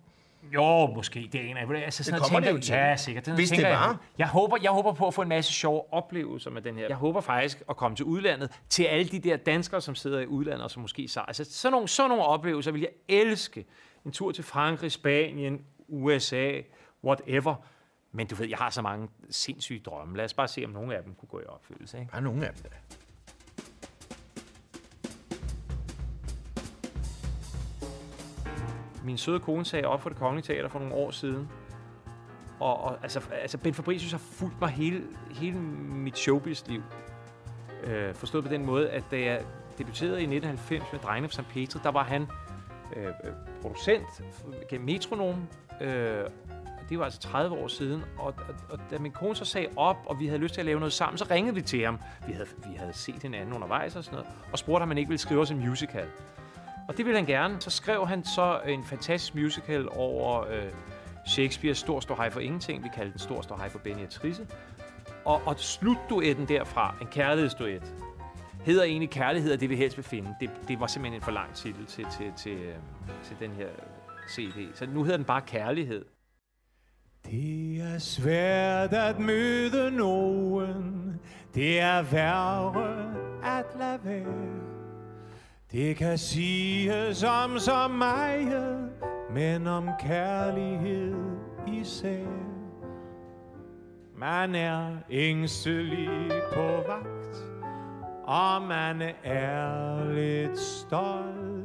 Jo, 0.54 0.86
måske. 0.86 1.28
Det 1.32 1.40
er 1.40 1.44
en 1.44 1.56
af 1.56 1.84
altså, 1.84 2.04
sådan 2.04 2.18
noget 2.18 2.32
kommer 2.32 2.40
tænker 2.40 2.52
det 2.60 2.68
jo 2.70 2.74
jeg- 2.76 2.84
til. 2.84 2.88
Ja, 2.88 2.96
sikkert. 2.96 3.24
Sådan 3.24 3.38
Hvis 3.38 3.48
tænker 3.50 3.64
det 3.66 3.70
jeg. 3.72 3.78
var. 3.80 4.00
Jeg 4.18 4.28
håber, 4.28 4.56
jeg 4.62 4.70
håber 4.70 4.92
på 4.92 5.06
at 5.06 5.14
få 5.14 5.22
en 5.22 5.28
masse 5.28 5.52
sjove 5.52 5.92
oplevelser 5.94 6.50
med 6.50 6.62
den 6.62 6.76
her. 6.76 6.86
Jeg 6.88 6.96
håber 6.96 7.20
faktisk 7.20 7.62
at 7.68 7.76
komme 7.76 7.96
til 7.96 8.04
udlandet, 8.04 8.50
til 8.68 8.84
alle 8.84 9.08
de 9.08 9.18
der 9.18 9.36
danskere, 9.36 9.80
som 9.80 9.94
sidder 9.94 10.20
i 10.20 10.26
udlandet, 10.26 10.64
og 10.64 10.70
som 10.70 10.82
måske 10.82 11.08
så. 11.08 11.20
Altså, 11.28 11.44
sådan 11.44 11.72
nogle, 11.72 11.88
sådan 11.88 12.08
nogle 12.08 12.24
oplevelser 12.24 12.72
vil 12.72 12.80
jeg 12.80 12.90
elske. 13.08 13.66
En 14.04 14.12
tur 14.12 14.32
til 14.32 14.44
Frankrig, 14.44 14.92
Spanien, 14.92 15.60
USA, 15.88 16.52
whatever. 17.04 17.54
Men 18.12 18.26
du 18.26 18.34
ved, 18.34 18.48
jeg 18.48 18.58
har 18.58 18.70
så 18.70 18.82
mange 18.82 19.08
sindssyge 19.30 19.80
drømme. 19.80 20.16
Lad 20.16 20.24
os 20.24 20.34
bare 20.34 20.48
se, 20.48 20.64
om 20.64 20.70
nogle 20.70 20.96
af 20.96 21.02
dem 21.02 21.14
kunne 21.14 21.28
gå 21.28 21.40
i 21.40 21.44
opfyldelse. 21.48 21.98
Ikke? 21.98 22.10
Er 22.14 22.20
nogle 22.20 22.46
af 22.46 22.52
dem, 22.54 22.62
der. 22.62 22.68
Min 29.04 29.18
søde 29.18 29.40
kone 29.40 29.64
sagde 29.64 29.86
op 29.86 30.02
for 30.02 30.08
det 30.08 30.18
kongelige 30.18 30.54
teater 30.54 30.68
for 30.68 30.78
nogle 30.78 30.94
år 30.94 31.10
siden. 31.10 31.48
Og, 32.60 32.80
og 32.80 32.98
altså, 33.02 33.20
altså 33.42 33.58
Ben 33.58 33.74
Fabricius 33.74 34.10
har 34.10 34.18
fulgt 34.18 34.60
mig 34.60 34.70
hele, 34.70 35.02
hele 35.30 35.58
mit 35.88 36.18
showbiz-liv. 36.18 36.82
Øh, 37.84 38.14
forstået 38.14 38.44
på 38.44 38.50
den 38.50 38.66
måde, 38.66 38.90
at 38.90 39.04
da 39.10 39.20
jeg 39.20 39.44
debuterede 39.78 40.20
i 40.20 40.36
1990 40.36 40.92
med 40.92 41.00
Drengene 41.00 41.28
fra 41.28 41.42
St. 41.42 41.48
Petri, 41.48 41.80
der 41.82 41.90
var 41.90 42.04
han 42.04 42.26
øh, 42.96 43.06
øh 43.06 43.12
producent 43.62 44.22
gennem 44.68 44.86
Metronom. 44.86 45.48
Øh, 45.80 46.24
det 46.88 46.98
var 46.98 47.04
altså 47.04 47.20
30 47.20 47.56
år 47.56 47.68
siden. 47.68 48.02
Og, 48.18 48.26
og, 48.26 48.54
og 48.70 48.78
da 48.90 48.98
min 48.98 49.12
kone 49.12 49.36
så 49.36 49.44
sagde 49.44 49.68
op, 49.76 49.96
og 50.06 50.20
vi 50.20 50.26
havde 50.26 50.40
lyst 50.40 50.54
til 50.54 50.60
at 50.60 50.66
lave 50.66 50.78
noget 50.78 50.92
sammen, 50.92 51.18
så 51.18 51.26
ringede 51.30 51.54
vi 51.54 51.62
til 51.62 51.84
ham. 51.84 51.98
Vi 52.26 52.32
havde, 52.32 52.48
vi 52.68 52.74
havde 52.76 52.92
set 52.92 53.22
hinanden 53.22 53.54
undervejs 53.54 53.96
og 53.96 54.04
sådan 54.04 54.16
noget, 54.16 54.32
og 54.52 54.58
spurgte, 54.58 54.82
om 54.82 54.88
han 54.88 54.98
ikke 54.98 55.08
ville 55.08 55.18
skrive 55.18 55.40
os 55.40 55.50
en 55.50 55.68
musical. 55.68 56.06
Og 56.88 56.96
det 56.96 57.06
ville 57.06 57.18
han 57.18 57.26
gerne. 57.26 57.60
Så 57.60 57.70
skrev 57.70 58.06
han 58.06 58.24
så 58.24 58.60
en 58.66 58.84
fantastisk 58.84 59.34
musical 59.34 59.88
over 59.90 60.46
øh, 60.46 60.70
Shakespeares 61.26 61.78
Stor 61.78 62.00
Stor 62.00 62.14
Hej 62.14 62.30
for 62.30 62.40
Ingenting. 62.40 62.84
Vi 62.84 62.88
kaldte 62.94 63.12
den 63.12 63.18
Stor 63.18 63.42
Stor 63.42 63.56
Hej 63.56 63.68
for 63.68 63.78
Beatrice. 63.78 64.46
Og, 65.24 65.42
og 65.46 65.58
slutduetten 65.58 66.48
derfra, 66.48 66.94
en 67.00 67.06
kærlighedsduet, 67.06 67.94
hedder 68.64 68.84
egentlig 68.84 69.10
Kærlighed, 69.10 69.52
og 69.52 69.60
det 69.60 69.70
vi 69.70 69.76
helst 69.76 69.96
vil 69.96 70.04
finde. 70.04 70.34
Det, 70.40 70.50
det 70.68 70.80
var 70.80 70.86
simpelthen 70.86 71.20
en 71.20 71.24
for 71.24 71.30
lang 71.30 71.54
titel 71.54 71.86
til, 71.86 72.06
til, 72.18 72.32
til, 72.36 72.52
øh, 72.52 72.74
til 73.24 73.36
den 73.40 73.50
her 73.50 73.68
CD. 74.30 74.74
Så 74.74 74.86
nu 74.86 75.02
hedder 75.02 75.16
den 75.16 75.26
bare 75.26 75.40
Kærlighed. 75.40 76.04
Det 77.26 77.80
er 77.80 77.98
svært 77.98 78.92
at 78.92 79.18
møde 79.18 79.90
nogen. 79.90 81.20
Det 81.54 81.80
er 81.80 82.02
værre 82.02 82.96
at 83.58 83.66
lade 83.78 83.98
være. 84.04 84.63
Det 85.74 85.96
kan 85.96 86.18
siges 86.18 87.24
om 87.24 87.58
så 87.58 87.88
meget, 87.88 88.90
men 89.30 89.66
om 89.66 89.88
kærlighed 90.00 91.14
især. 91.66 92.26
Man 94.16 94.54
er 94.54 94.96
ængstelig 95.10 96.30
på 96.52 96.62
vagt, 96.62 97.36
og 98.24 98.62
man 98.62 99.02
er 99.24 100.04
lidt 100.12 100.58
stolt. 100.58 101.64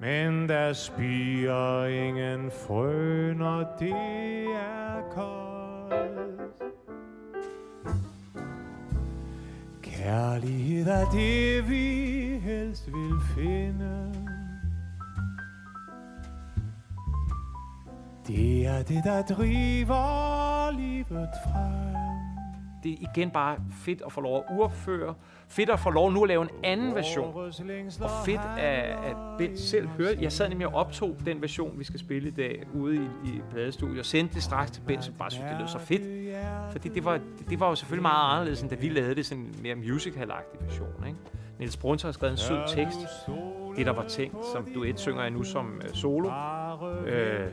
Men 0.00 0.48
der 0.48 0.72
spiger 0.72 1.86
ingen 1.86 2.50
frø, 2.50 3.32
når 3.32 3.76
det 3.78 4.46
er 4.54 5.02
koldt. 5.10 6.45
Kærlighed 10.06 10.86
er 10.86 11.10
det, 11.10 11.68
vi 11.68 12.38
helst 12.38 12.86
vil 12.86 13.20
finde. 13.34 14.12
Det 18.26 18.66
er 18.66 18.82
det, 18.82 19.04
der 19.04 19.22
driver 19.22 20.70
livet 20.70 21.30
frem. 21.44 21.95
Det 22.86 22.92
er 22.92 23.10
igen 23.12 23.30
bare 23.30 23.56
fedt 23.84 24.02
at 24.06 24.12
få 24.12 24.20
lov 24.20 24.36
at 24.36 24.44
uopføre. 24.56 25.14
Fedt 25.48 25.70
at 25.70 25.80
få 25.80 25.90
lov 25.90 26.12
nu 26.12 26.22
at 26.22 26.28
lave 26.28 26.42
en 26.42 26.48
anden 26.64 26.94
version. 26.94 27.34
Og 28.00 28.10
fedt 28.24 28.40
at, 28.58 28.82
at 29.04 29.16
Bent 29.38 29.58
selv 29.58 29.88
hørte. 29.88 30.18
Jeg 30.20 30.32
sad 30.32 30.48
nemlig 30.48 30.66
og 30.66 30.74
optog 30.74 31.16
den 31.26 31.42
version, 31.42 31.78
vi 31.78 31.84
skal 31.84 32.00
spille 32.00 32.28
i 32.28 32.32
dag, 32.32 32.66
ude 32.74 32.96
i, 32.96 33.28
i 33.28 33.40
pladestudiet, 33.50 33.98
og 33.98 34.04
sendte 34.04 34.34
det 34.34 34.42
straks 34.42 34.70
til 34.70 34.80
Bent, 34.86 35.04
som 35.04 35.14
bare 35.14 35.30
syntes, 35.30 35.50
det 35.50 35.60
lød 35.60 35.68
så 35.68 35.78
fedt. 35.78 36.02
Fordi 36.72 36.88
det 36.88 37.04
var, 37.04 37.20
det 37.50 37.60
var 37.60 37.68
jo 37.68 37.74
selvfølgelig 37.74 38.02
meget 38.02 38.32
anderledes, 38.32 38.62
end 38.62 38.70
da 38.70 38.76
vi 38.76 38.88
lavede 38.88 39.14
det 39.14 39.26
sådan 39.26 39.44
en 39.44 39.56
mere 39.62 39.74
musical 39.74 40.32
version. 40.60 41.06
Ikke? 41.06 41.18
Niels 41.58 41.76
Brunser 41.76 42.08
har 42.08 42.12
skrevet 42.12 42.32
en 42.32 42.38
sød 42.38 42.58
tekst, 42.68 42.98
det, 43.76 43.86
der 43.86 43.92
var 43.92 44.04
tænkt 44.08 44.36
som 44.52 44.66
duet, 44.74 45.00
synger 45.00 45.22
jeg 45.22 45.30
nu 45.30 45.42
som 45.42 45.80
øh, 45.84 45.94
solo. 45.94 46.30
Øh, 47.06 47.46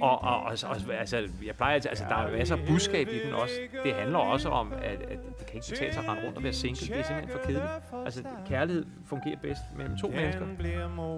og, 0.00 0.22
og, 0.22 0.42
og, 0.42 0.58
og 0.64 0.94
altså, 0.94 1.28
jeg 1.46 1.56
plejer 1.56 1.74
altid, 1.74 1.90
altså, 1.90 2.04
der 2.08 2.16
er 2.16 2.36
masser 2.36 2.56
af 2.56 2.66
budskab 2.66 3.08
i 3.08 3.18
den 3.26 3.34
også. 3.34 3.54
Det 3.84 3.94
handler 3.94 4.18
også 4.18 4.48
om, 4.48 4.72
at, 4.72 5.02
at 5.02 5.18
det 5.38 5.46
kan 5.46 5.54
ikke 5.54 5.66
betale 5.70 5.92
sig 5.92 6.02
at 6.02 6.08
rende 6.08 6.26
rundt 6.26 6.36
og 6.36 6.42
være 6.42 6.52
single. 6.52 6.86
Det 6.86 6.98
er 6.98 7.02
simpelthen 7.02 7.38
for 7.38 7.46
kedeligt. 7.46 7.70
Altså, 8.04 8.22
kærlighed 8.46 8.84
fungerer 9.06 9.36
bedst 9.42 9.60
mellem 9.76 9.96
to 9.96 10.08
mennesker. 10.08 10.46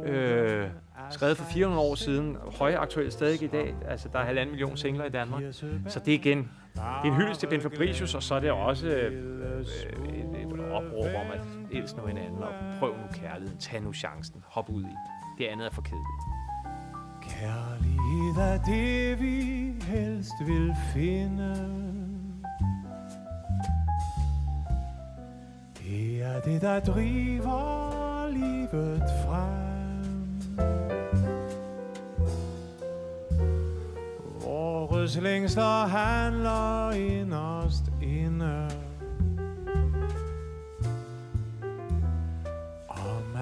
Øh, 0.04 0.68
skrevet 1.10 1.36
for 1.36 1.44
400 1.44 1.82
år 1.82 1.94
siden, 1.94 2.36
højaktuelt 2.58 3.12
stadig 3.12 3.42
i 3.42 3.46
dag. 3.46 3.74
Altså, 3.88 4.08
der 4.12 4.18
er 4.18 4.24
halvanden 4.24 4.50
million 4.50 4.76
singler 4.76 5.04
i 5.04 5.10
Danmark. 5.10 5.42
Så 5.88 6.00
det 6.00 6.14
er 6.14 6.18
igen, 6.18 6.38
det 6.38 6.84
er 6.84 7.02
en 7.04 7.14
hyldest 7.14 7.40
til 7.40 7.46
Ben 7.46 7.60
Fabricius, 7.60 8.14
og 8.14 8.22
så 8.22 8.34
er 8.34 8.40
det 8.40 8.50
også 8.50 8.86
øh, 8.86 9.12
et, 9.60 10.42
et 10.42 10.70
opråb 10.70 11.04
om 11.04 11.30
at 11.34 11.40
elske 11.72 11.98
nu 11.98 12.06
hinanden, 12.06 12.42
og 12.42 12.52
prøv 12.78 12.92
nu 12.96 13.06
kærligheden, 13.12 13.58
tag 13.58 13.82
nu 13.82 13.92
chancen, 13.92 14.44
hop 14.46 14.70
ud 14.70 14.82
i. 14.82 14.94
Det 15.38 15.46
andet 15.46 15.66
er 15.66 15.70
for 15.70 15.82
kedeligt. 15.82 16.27
Kærlighed 17.40 18.36
er 18.36 18.58
det, 18.62 19.20
vi 19.20 19.72
helst 19.82 20.32
vil 20.46 20.74
finde. 20.92 21.54
Det 25.78 26.22
er 26.22 26.40
det, 26.40 26.60
der 26.60 26.80
driver 26.80 28.28
livet 28.30 29.02
frem. 29.24 29.58
Vores 34.44 35.16
længster 35.16 35.86
handler 35.86 36.90
inderst 36.90 37.82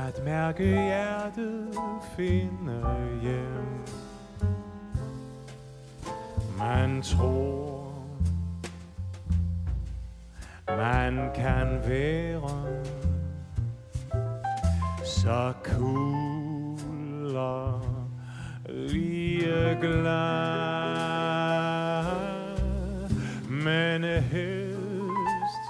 at 0.06 0.24
mærke 0.24 0.64
hjertet 0.64 1.68
finde 2.16 2.82
hjem. 3.22 3.84
Man 6.58 7.02
tror, 7.02 7.92
man 10.68 11.30
kan 11.34 11.80
være 11.86 12.84
så 15.04 15.52
cool 15.64 17.36
og 17.36 17.82
lige 18.68 19.78
glad. 19.80 20.46
Men 23.48 24.02
helst, 24.04 25.66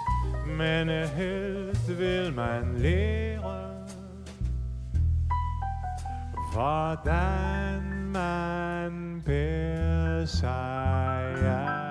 men 0.47 0.89
helst 0.89 1.99
vil 1.99 2.33
man 2.35 2.75
leve 2.79 3.26
hvordan 6.57 7.83
man 8.13 9.23
bærer 9.27 10.25
sig 10.25 11.35
ad. 11.45 11.87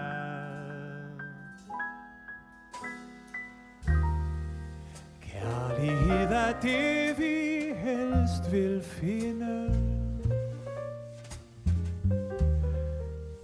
Kærlighed 5.22 6.32
er 6.32 6.54
det, 6.62 7.18
vi 7.18 7.74
helst 7.78 8.52
vil 8.52 8.82
finde. 8.84 9.74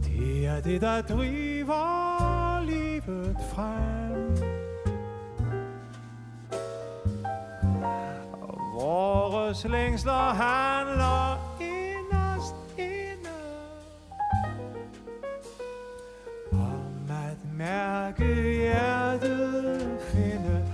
Det 0.04 0.46
er 0.46 0.62
det, 0.62 0.82
der 0.82 1.02
driver 1.02 2.66
livet 2.66 3.38
frem. 3.54 4.01
Årets 8.92 9.66
længsler 9.68 10.34
handler 10.34 11.38
inderst 11.62 12.56
inde 12.78 13.30
om 16.52 17.10
at 17.10 17.38
mærke 17.58 18.26
hjertet 18.44 20.00
finde, 20.02 20.66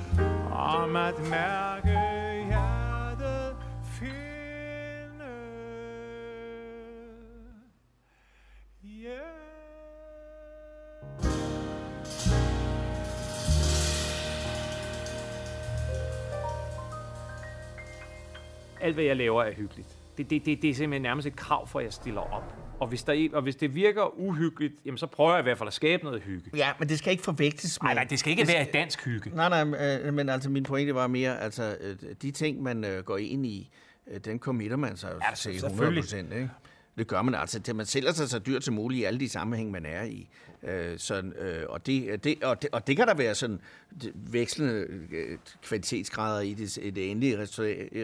om 0.51 0.95
at 0.95 1.19
mærke 1.29 1.76
alt 18.87 18.95
hvad 18.95 19.03
jeg 19.05 19.15
laver 19.15 19.43
er 19.43 19.53
hyggeligt. 19.53 19.87
Det, 20.17 20.29
det, 20.29 20.45
det, 20.45 20.61
det 20.61 20.69
er 20.69 20.73
simpelthen 20.73 21.01
nærmest 21.01 21.27
et 21.27 21.35
krav 21.35 21.67
for, 21.67 21.79
at 21.79 21.85
jeg 21.85 21.93
stiller 21.93 22.21
op. 22.21 22.53
Og 22.79 22.87
hvis, 22.87 23.03
der, 23.03 23.13
er- 23.13 23.29
og 23.33 23.41
hvis 23.41 23.55
det 23.55 23.75
virker 23.75 24.19
uhyggeligt, 24.19 24.73
jamen 24.85 24.97
så 24.97 25.07
prøver 25.07 25.31
jeg 25.31 25.39
i 25.39 25.43
hvert 25.43 25.57
fald 25.57 25.67
at 25.67 25.73
skabe 25.73 26.03
noget 26.03 26.21
hygge. 26.21 26.51
Ja, 26.55 26.69
men 26.79 26.89
det 26.89 26.97
skal 26.97 27.11
ikke 27.11 27.23
forveksles 27.23 27.81
med... 27.81 27.87
Nej, 27.87 27.93
nej, 27.93 28.03
det 28.03 28.19
skal 28.19 28.31
ikke 28.31 28.47
være 28.47 28.67
et 28.67 28.73
dansk 28.73 29.05
hygge. 29.05 29.31
Nej, 29.35 29.63
nej, 29.63 29.99
øh, 30.05 30.13
men 30.13 30.29
altså 30.29 30.49
min 30.49 30.63
pointe 30.63 30.95
var 30.95 31.07
mere, 31.07 31.41
altså 31.41 31.77
øh, 31.81 31.95
de 32.21 32.31
ting, 32.31 32.63
man 32.63 32.85
øh, 32.85 33.03
går 33.03 33.17
ind 33.17 33.45
i, 33.45 33.69
øh, 34.11 34.19
den 34.19 34.39
committer 34.39 34.77
man 34.77 34.97
sig 34.97 35.07
jo 35.13 35.19
Ja, 35.29 35.35
til 35.35 35.51
100 35.55 35.69
selvfølgelig. 35.75 36.03
procent, 36.03 36.33
ikke? 36.33 36.49
Det 36.97 37.07
gør 37.07 37.21
man 37.21 37.35
altså. 37.35 37.59
Det, 37.59 37.75
man 37.75 37.85
sælger 37.85 38.11
sig 38.11 38.29
så 38.29 38.39
dyrt 38.39 38.63
som 38.63 38.73
muligt 38.73 39.01
i 39.01 39.03
alle 39.03 39.19
de 39.19 39.29
sammenhæng, 39.29 39.71
man 39.71 39.85
er 39.85 40.03
i. 40.03 40.29
Øh, 40.63 40.99
sådan, 40.99 41.33
øh, 41.33 41.63
og, 41.69 41.85
det, 41.85 42.23
det, 42.23 42.43
og, 42.43 42.61
det, 42.61 42.69
og 42.71 42.87
det 42.87 42.97
kan 42.97 43.07
der 43.07 43.13
være 43.13 43.35
sådan 43.35 43.61
vekslende 44.13 44.73
øh, 45.11 45.37
kvalitetsgrader 45.61 46.41
i 46.41 46.53
det, 46.53 46.77
i 46.77 46.89
det 46.89 47.11
endelige 47.11 47.41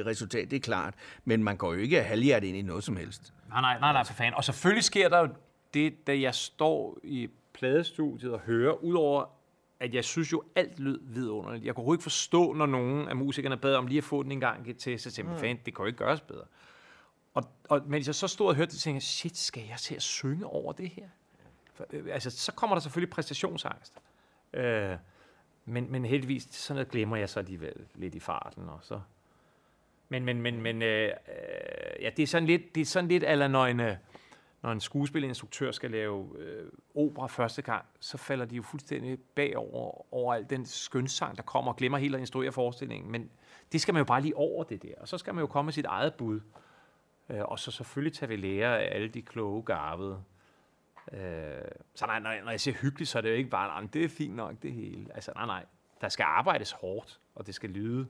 resultat, 0.06 0.52
det 0.52 0.58
er 0.58 0.62
klart. 0.62 0.94
Men 1.26 1.44
man 1.44 1.58
går 1.58 1.74
jo 1.74 1.80
ikke 1.80 2.04
halvhjertet 2.04 2.48
ind 2.48 2.58
i 2.58 2.62
noget 2.62 2.84
som 2.84 2.98
helst. 2.98 3.34
Nej, 3.50 3.62
nej, 3.62 3.80
nej, 3.80 3.94
nej, 3.94 4.04
for 4.04 4.14
fanden. 4.14 4.34
Og 4.34 4.44
selvfølgelig 4.44 4.84
sker 4.84 5.10
der 5.10 5.20
jo 5.20 5.28
det, 5.74 6.08
da 6.08 6.20
jeg 6.20 6.36
står 6.36 7.00
i 7.04 7.30
pladestudiet 7.54 8.32
og 8.32 8.40
hører, 8.40 8.84
udover 8.84 9.26
at 9.80 9.94
jeg 9.94 10.04
synes 10.04 10.32
jo, 10.32 10.44
alt 10.56 10.80
lød 10.80 11.00
vidunderligt. 11.04 11.66
Jeg 11.66 11.76
kunne 11.76 11.94
ikke 11.96 12.04
forstå, 12.04 12.54
når 12.54 12.66
nogen 12.66 13.08
af 13.08 13.16
musikerne 13.16 13.58
bad 13.58 13.76
om 13.76 13.88
lige 13.88 13.98
at 13.98 14.04
få 14.04 14.24
den 14.24 14.32
en 14.32 14.40
gang 14.40 14.78
til, 14.80 15.00
så 15.00 15.12
tænkte 15.12 15.40
fan, 15.40 15.60
det 15.66 15.76
kan 15.76 15.84
jo 15.84 15.86
ikke 15.86 15.98
gøres 15.98 16.22
bedre. 16.22 16.44
Og, 17.34 17.44
og 17.70 17.82
mens 17.86 18.08
jeg 18.08 18.16
så 18.16 18.28
stod 18.28 18.48
og 18.48 18.56
hørte 18.56 18.72
det, 18.72 18.80
tænkte 18.80 18.96
jeg, 18.96 19.02
shit, 19.02 19.38
skal 19.38 19.64
jeg 19.70 19.78
til 19.78 19.96
at 19.96 20.02
synge 20.02 20.46
over 20.46 20.74
det 20.74 20.90
her? 20.90 21.08
For, 21.74 21.86
øh, 21.94 22.14
altså, 22.14 22.30
så 22.30 22.52
kommer 22.52 22.76
der 22.76 22.82
selvfølgelig 22.82 23.10
præstationsangst. 23.14 23.94
Øh, 24.54 24.96
men, 25.66 25.92
men 25.92 26.06
heldigvis, 26.06 26.48
sådan 26.52 26.76
noget 26.76 26.92
glemmer 26.92 27.18
jeg 27.18 27.30
så 27.30 27.40
alligevel 27.40 27.86
lidt 27.96 28.16
i 28.16 28.20
farten, 28.20 28.70
og 28.70 28.80
så... 28.82 29.00
Men, 30.10 30.26
men, 30.26 30.42
men, 30.42 30.62
men 30.62 30.82
øh, 30.82 31.04
øh, 31.08 31.12
ja, 32.02 32.10
det 32.18 32.24
er 32.24 32.28
sådan 32.28 32.48
lidt, 32.48 32.76
det 32.76 32.82
er 32.82 32.86
sådan 32.86 33.08
lidt 33.08 33.24
eller 33.24 33.48
når 33.48 33.66
en, 33.66 33.80
øh, 33.80 33.96
når 34.62 34.72
en 34.72 34.82
skuespilinstruktør 34.82 35.72
skal 35.72 35.92
lave 35.92 36.40
øh, 36.40 36.72
opera 36.96 37.28
første 37.28 37.62
gang, 37.62 37.86
så 38.00 38.18
falder 38.18 38.46
de 38.46 38.56
jo 38.56 38.62
fuldstændig 38.62 39.20
bagover 39.36 40.14
over 40.14 40.34
al 40.34 40.46
den 40.50 40.66
skønsang, 40.66 41.38
der 41.38 41.44
kommer 41.44 41.72
og 41.72 41.78
glemmer 41.78 41.98
helt 41.98 42.16
at 42.16 42.22
instruere 42.22 42.52
forestillingen. 42.52 43.12
Men 43.12 43.30
det 43.72 43.82
skal 43.82 43.94
man 43.94 44.00
jo 44.00 44.06
bare 44.06 44.22
lige 44.22 44.38
over 44.38 44.64
det 44.64 44.84
der, 44.84 44.94
og 44.98 45.08
så 45.08 45.18
skal 45.18 45.34
man 45.34 45.42
jo 45.42 45.48
komme 45.48 45.68
med 45.68 45.74
sit 45.74 45.86
eget 45.86 46.14
bud. 46.14 46.40
Øh, 47.30 47.42
og 47.42 47.60
så 47.60 47.72
selvfølgelig 47.72 48.14
tager 48.14 48.28
vi 48.28 48.36
lære 48.36 48.82
af 48.84 48.96
alle 48.96 49.08
de 49.08 49.22
kloge 49.22 49.64
garvede. 49.64 50.24
Øh, 51.12 51.20
så 51.96 52.06
nej, 52.06 52.20
når, 52.20 52.44
når 52.44 52.52
jeg 52.52 52.60
siger 52.60 52.76
hyggeligt, 52.76 53.10
så 53.10 53.18
er 53.18 53.22
det 53.22 53.30
jo 53.30 53.36
ikke 53.36 53.50
bare, 53.50 53.82
nej, 53.82 53.90
det 53.94 54.04
er 54.04 54.10
fint 54.10 54.36
nok 54.36 54.56
det 54.62 54.74
hele. 54.74 55.06
Altså 55.16 55.32
nej, 55.36 55.46
nej, 55.46 55.66
der 56.02 56.10
skal 56.10 56.24
arbejdes 56.24 56.72
hårdt, 56.72 57.20
og 57.36 57.48
det 57.48 57.56
skal 57.56 57.70
lyde 57.70 58.08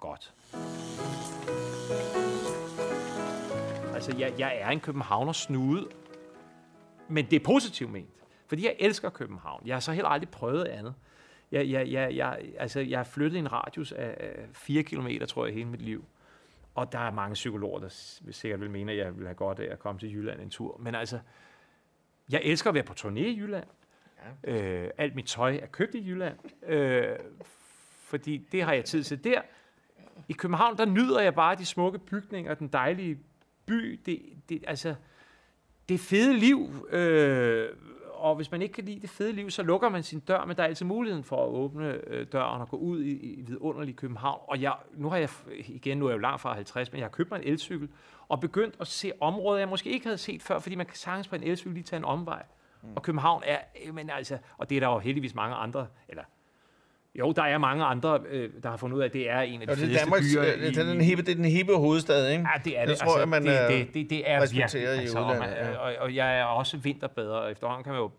godt. 0.00 0.34
Altså, 3.94 4.16
jeg, 4.18 4.34
jeg 4.38 4.58
er 4.60 4.68
en 4.68 4.80
københavner 4.80 5.32
snude, 5.32 5.88
men 7.08 7.24
det 7.30 7.40
er 7.40 7.44
positivt 7.44 7.90
ment. 7.90 8.10
Fordi 8.46 8.64
jeg 8.64 8.76
elsker 8.78 9.10
København. 9.10 9.66
Jeg 9.66 9.74
har 9.74 9.80
så 9.80 9.92
heller 9.92 10.08
aldrig 10.08 10.28
prøvet 10.28 10.64
andet. 10.64 10.94
Jeg, 11.52 11.70
jeg, 11.70 11.92
jeg, 11.92 12.16
jeg, 12.16 12.40
altså, 12.58 12.80
jeg 12.80 12.98
har 12.98 13.04
flyttet 13.04 13.36
i 13.36 13.38
en 13.38 13.52
radius 13.52 13.92
af 13.92 14.34
4 14.52 14.82
km, 14.82 15.08
tror 15.28 15.46
jeg, 15.46 15.54
hele 15.54 15.68
mit 15.68 15.82
liv. 15.82 16.04
Og 16.78 16.92
der 16.92 16.98
er 16.98 17.10
mange 17.10 17.34
psykologer, 17.34 17.80
der 17.80 17.88
sikkert 18.30 18.60
vil 18.60 18.70
mene, 18.70 18.92
at 18.92 18.98
jeg 18.98 19.18
vil 19.18 19.26
have 19.26 19.34
godt 19.34 19.58
af 19.58 19.72
at 19.72 19.78
komme 19.78 19.98
til 19.98 20.14
Jylland 20.14 20.40
en 20.40 20.50
tur. 20.50 20.76
Men 20.80 20.94
altså, 20.94 21.18
jeg 22.30 22.40
elsker 22.44 22.70
at 22.70 22.74
være 22.74 22.82
på 22.82 22.94
turné 23.00 23.18
i 23.18 23.38
Jylland. 23.38 23.66
Ja. 24.46 24.84
Øh, 24.84 24.90
alt 24.98 25.14
mit 25.14 25.26
tøj 25.26 25.56
er 25.62 25.66
købt 25.66 25.94
i 25.94 26.08
Jylland. 26.08 26.36
Øh, 26.66 27.16
fordi 28.04 28.48
det 28.52 28.62
har 28.62 28.72
jeg 28.72 28.84
tid 28.84 29.04
til 29.04 29.24
der. 29.24 29.40
I 30.28 30.32
København, 30.32 30.78
der 30.78 30.84
nyder 30.84 31.20
jeg 31.20 31.34
bare 31.34 31.54
de 31.54 31.64
smukke 31.64 31.98
bygninger, 31.98 32.54
den 32.54 32.68
dejlige 32.68 33.18
by. 33.66 34.00
Det, 34.06 34.22
det, 34.48 34.64
altså, 34.66 34.94
det 35.88 36.00
fede 36.00 36.36
liv. 36.36 36.88
Øh, 36.90 37.68
og 38.18 38.36
hvis 38.36 38.50
man 38.50 38.62
ikke 38.62 38.72
kan 38.72 38.84
lide 38.84 39.00
det 39.00 39.10
fede 39.10 39.32
liv, 39.32 39.50
så 39.50 39.62
lukker 39.62 39.88
man 39.88 40.02
sin 40.02 40.20
dør, 40.20 40.44
men 40.44 40.56
der 40.56 40.62
er 40.62 40.66
altid 40.66 40.86
muligheden 40.86 41.24
for 41.24 41.44
at 41.44 41.48
åbne 41.48 42.00
øh, 42.06 42.26
døren 42.32 42.60
og 42.60 42.68
gå 42.68 42.76
ud 42.76 43.02
i, 43.02 43.10
i 43.10 43.40
vidunderlig 43.40 43.96
København. 43.96 44.40
Og 44.48 44.62
jeg, 44.62 44.74
nu 44.94 45.08
har 45.08 45.16
jeg, 45.16 45.28
igen, 45.66 45.98
nu 45.98 46.06
er 46.06 46.10
jeg 46.10 46.16
jo 46.16 46.20
langt 46.20 46.40
fra 46.40 46.54
50, 46.54 46.92
men 46.92 46.98
jeg 46.98 47.04
har 47.04 47.10
købt 47.10 47.30
mig 47.30 47.38
en 47.38 47.52
elcykel 47.52 47.88
og 48.28 48.40
begyndt 48.40 48.74
at 48.80 48.86
se 48.86 49.12
områder, 49.20 49.58
jeg 49.58 49.68
måske 49.68 49.90
ikke 49.90 50.06
havde 50.06 50.18
set 50.18 50.42
før, 50.42 50.58
fordi 50.58 50.74
man 50.74 50.86
kan 50.86 50.96
sagtens 50.96 51.28
på 51.28 51.36
en 51.36 51.42
elcykel 51.42 51.72
lige 51.72 51.84
tage 51.84 51.98
en 51.98 52.04
omvej. 52.04 52.42
Mm. 52.82 52.88
Og 52.96 53.02
København 53.02 53.42
er, 53.46 53.58
øh, 53.86 53.94
men 53.94 54.10
altså, 54.10 54.38
og 54.58 54.70
det 54.70 54.76
er 54.76 54.80
der 54.80 54.88
jo 54.88 54.98
heldigvis 54.98 55.34
mange 55.34 55.56
andre, 55.56 55.86
eller 56.08 56.24
Jo, 57.18 57.32
der 57.32 57.42
er 57.42 57.58
mange 57.58 57.84
andre, 57.84 58.20
øh, 58.28 58.50
der 58.62 58.70
har 58.70 58.76
fundet 58.76 58.96
ud 58.96 59.02
af, 59.02 59.06
at 59.06 59.12
det 59.12 59.30
er 59.30 59.40
en 59.40 59.60
af 59.60 59.66
de 59.66 59.72
Jo, 59.72 59.86
det 59.86 59.94
er 59.94 59.98
Danmarks, 59.98 60.24
byer. 60.34 60.42
øh, 60.42 60.60
det 60.60 60.78
er 60.78 60.84
den 60.84 61.00
hippe, 61.00 61.22
det 61.22 61.30
er 61.30 61.34
den 61.36 61.44
hippe 61.44 61.76
hovedstad, 61.76 62.30
ikke? 62.30 62.48
Ja, 62.54 62.60
det 62.64 62.78
er 62.78 62.80
det. 62.80 62.88
Det 62.88 62.98
tror 62.98 63.18
jeg, 63.18 63.28
man, 63.28 63.42
det, 63.46 63.50
øh, 63.50 63.76
det, 63.76 63.94
det, 63.94 64.10
det 64.10 64.30
er 64.30 64.40
virkelig. 64.40 64.62
Altså, 64.62 65.18
og, 65.18 65.36
man, 65.38 65.48
ja. 65.48 65.76
og, 65.76 65.92
og 66.00 66.14
jeg 66.14 66.38
er 66.38 66.44
også 66.44 66.76
vinterbader, 66.76 67.34
og 67.34 67.50
efterhånden 67.50 67.84
kan 67.84 67.92
man 67.92 68.02
jo 68.02 68.10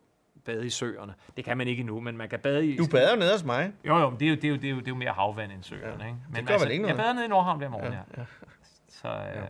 bade 0.46 0.66
i 0.66 0.70
søerne. 0.70 1.14
Det 1.38 1.46
kan 1.46 1.58
man 1.58 1.68
ikke 1.68 1.80
endnu, 1.80 2.00
men 2.00 2.18
man 2.18 2.30
kan 2.30 2.40
bade 2.40 2.68
i... 2.68 2.78
Du 2.78 2.88
bader 2.92 3.16
nede 3.16 3.32
hos 3.32 3.44
mig. 3.44 3.72
Jo, 3.88 3.98
jo, 3.98 4.10
men 4.10 4.20
det 4.20 4.26
er 4.26 4.30
jo, 4.30 4.36
det 4.36 4.44
er 4.44 4.50
jo, 4.50 4.56
det 4.56 4.66
er 4.66 4.70
jo, 4.70 4.80
det 4.80 4.86
er 4.86 4.92
jo 4.92 4.96
mere 4.96 5.12
havvand 5.12 5.52
end 5.52 5.64
søerne, 5.64 6.04
ja. 6.04 6.08
ikke? 6.08 6.18
Men 6.30 6.38
altså, 6.38 6.54
gør 6.54 6.64
vel 6.64 6.72
ikke 6.72 6.82
noget? 6.82 6.98
Jeg 6.98 7.04
bader 7.04 7.14
nede 7.14 7.26
i 7.26 7.28
Nordhavn 7.28 7.58
hver 7.58 7.70
morgen, 7.70 7.94
ja. 7.94 8.00
Ja, 8.18 8.22
ja. 8.22 8.24
Så, 8.90 9.08
øh, 9.08 9.44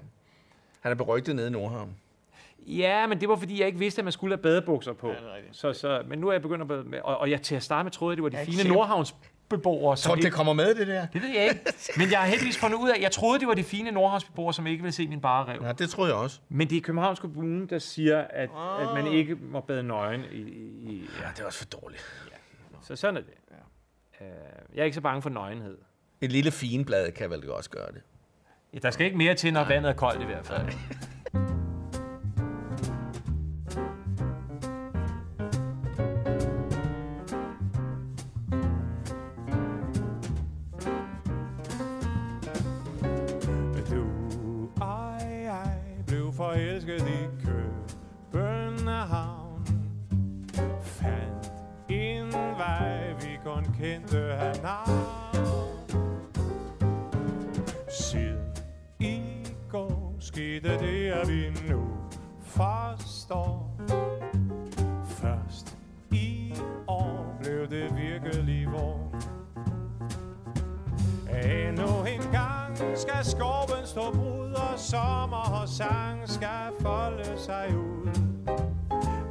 Han 0.80 0.92
er 0.92 0.96
berygtet 0.96 1.36
nede 1.36 1.48
i 1.48 1.52
Nordhavn. 1.52 1.96
Ja, 2.68 3.08
men 3.08 3.22
det 3.22 3.30
var 3.30 3.36
fordi, 3.36 3.60
jeg 3.60 3.68
ikke 3.68 3.80
vidste, 3.80 4.00
at 4.00 4.06
man 4.06 4.12
skulle 4.12 4.36
have 4.36 4.42
badebukser 4.42 4.94
på. 4.94 5.08
Ja, 5.08 5.14
det 5.14 5.22
er 5.22 5.32
så, 5.52 5.74
så, 5.74 6.02
men 6.08 6.20
nu 6.20 6.28
er 6.28 6.32
jeg 6.32 6.42
begyndt 6.42 6.62
at 6.62 6.68
bade 6.68 6.84
med, 6.84 7.00
og, 7.04 7.18
og 7.18 7.30
jeg 7.30 7.42
til 7.42 7.56
at 7.56 7.64
starte 7.64 7.84
med 7.84 7.92
troede, 7.92 8.12
at 8.14 8.18
det 8.18 8.24
var 8.24 8.30
de 8.30 8.38
Jeg 8.38 8.48
er 8.48 8.52
fine. 8.64 8.74
Nordhavns 8.74 9.16
beboere, 9.50 9.98
som 9.98 10.10
Tror 10.10 10.16
du, 10.16 10.20
ikke, 10.20 10.26
det 10.26 10.34
kommer 10.34 10.54
med, 10.54 10.76
det 10.76 10.88
der? 10.88 11.06
det 11.14 11.22
ved 11.22 11.30
jeg 11.30 11.44
ikke. 11.44 11.62
Men 11.98 12.12
jeg 12.12 12.20
har 12.20 12.28
heldigvis 12.28 12.58
fundet 12.58 12.78
ud 12.78 12.90
af, 12.90 13.02
jeg 13.02 13.12
troede, 13.12 13.40
det 13.40 13.48
var 13.48 13.54
de 13.54 13.64
fine 13.64 13.92
Nordhavnsbeboere, 13.92 14.54
som 14.54 14.68
ikke 14.68 14.84
ville 14.84 14.94
se 14.94 15.08
min 15.08 15.22
bare 15.22 15.46
rev. 15.54 15.64
Ja, 15.66 15.72
det 15.72 15.90
tror 15.90 16.06
jeg 16.06 16.16
også. 16.16 16.40
Men 16.50 16.70
det 16.70 16.78
er 16.78 16.82
Københavns 16.82 17.20
Kommune, 17.20 17.68
der 17.68 17.80
siger, 17.80 18.18
at, 18.30 18.50
at 18.80 19.04
man 19.04 19.08
ikke 19.08 19.36
må 19.36 19.60
bade 19.62 19.84
nøgen. 19.84 20.22
I, 20.32 20.38
i, 20.38 21.10
Ja, 21.22 21.28
det 21.36 21.42
er 21.42 21.46
også 21.46 21.60
for 21.60 21.66
dårligt. 21.66 22.04
så 22.82 22.96
sådan 22.96 23.18
er 23.18 23.22
det. 23.22 23.34
Ja. 24.22 24.26
jeg 24.74 24.82
er 24.82 24.86
ikke 24.86 24.96
så 24.96 25.02
bange 25.02 25.22
for 25.22 25.30
nøgenhed. 25.30 25.78
Et 26.22 26.32
lille 26.32 26.52
finblad 26.52 27.12
kan 27.12 27.30
vel 27.30 27.52
også 27.52 27.70
gøre 27.70 27.92
det. 27.92 28.02
Ja, 28.74 28.80
der 28.80 28.92
skal 28.92 29.06
ikke 29.06 29.18
mere 29.18 29.36
til, 29.36 29.54
når 29.54 29.64
vandet 29.64 29.90
er 29.90 29.94
koldt 29.94 30.22
i 30.22 30.26
hvert 30.26 30.46
fald. 30.46 30.66
kendte 53.80 54.36
han 54.40 54.56
navn. 54.64 55.90
Siden 57.90 58.54
i 59.00 59.22
går 59.70 60.16
skete 60.20 60.70
det, 60.80 61.12
at 61.12 61.28
vi 61.28 61.50
nu 61.70 61.82
forstår. 62.42 63.80
Først 65.08 65.78
i 66.12 66.54
år 66.88 67.38
blev 67.42 67.70
det 67.70 67.96
virkelig 67.96 68.68
vor 68.72 69.12
Endnu 71.44 72.06
en 72.06 72.32
gang 72.32 72.78
skal 72.96 73.26
skorpen 73.26 73.86
stå 73.86 74.12
brud, 74.12 74.52
og 74.52 74.80
sommer 74.80 75.62
og 75.62 75.70
sang 75.70 76.30
skal 76.30 76.72
folde 76.82 77.38
sig 77.38 77.68
ud. 77.78 78.10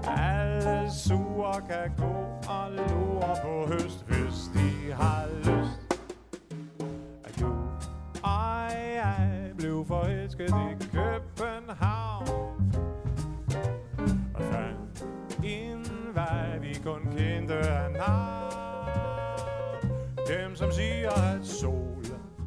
Alle 0.09 0.91
sure 0.93 1.61
kan 1.69 1.93
gå 1.97 2.15
og 2.49 2.71
lure 2.71 3.37
på 3.43 3.67
høst, 3.73 4.08
forelsket 9.89 10.49
i 10.49 10.87
København. 10.93 12.27
Og 14.35 14.43
fandt 14.43 15.07
en 15.45 15.87
vej, 16.15 16.59
vi 16.59 16.75
kun 16.85 17.01
kendte 17.17 17.55
af 17.55 17.91
navn. 17.93 18.49
Dem, 20.29 20.57
som 20.57 20.73
siger, 20.73 21.11
at 21.11 21.47
sol 21.47 22.05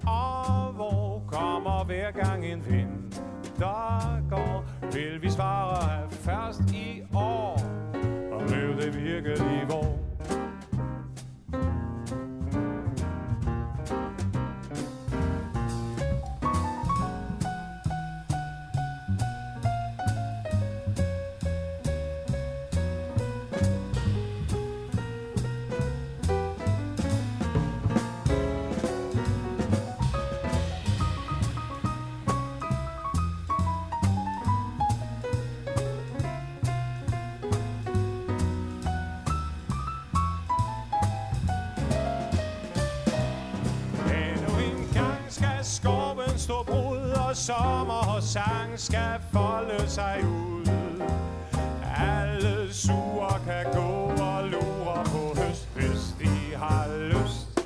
og 0.08 0.74
hvor 0.74 1.24
kommer 1.28 1.84
hver 1.86 2.12
gang 2.12 2.46
en 2.46 2.66
vind, 2.66 3.12
der 3.60 4.30
går, 4.30 4.66
vil 4.94 5.22
vi 5.22 5.30
svare, 5.30 6.10
først 6.10 6.62
i 6.74 7.01
sang 48.22 48.80
skal 48.80 49.20
folde 49.34 49.90
sig 49.90 50.20
ud. 50.24 50.66
Alle 51.98 52.74
sure 52.74 53.40
kan 53.46 53.66
gå 53.74 54.24
og 54.24 54.48
lure 54.50 55.04
på 55.06 55.42
høst, 55.42 55.70
hvis 55.76 56.16
de 56.20 56.56
har 56.56 57.08
lyst. 57.08 57.60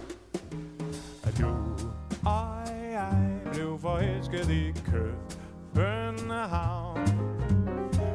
At 1.23 1.37
du, 1.39 1.49
og 2.25 2.67
jeg 2.91 3.39
blev 3.53 3.79
forelsket 3.79 4.49
i 4.49 4.73
København. 5.73 7.07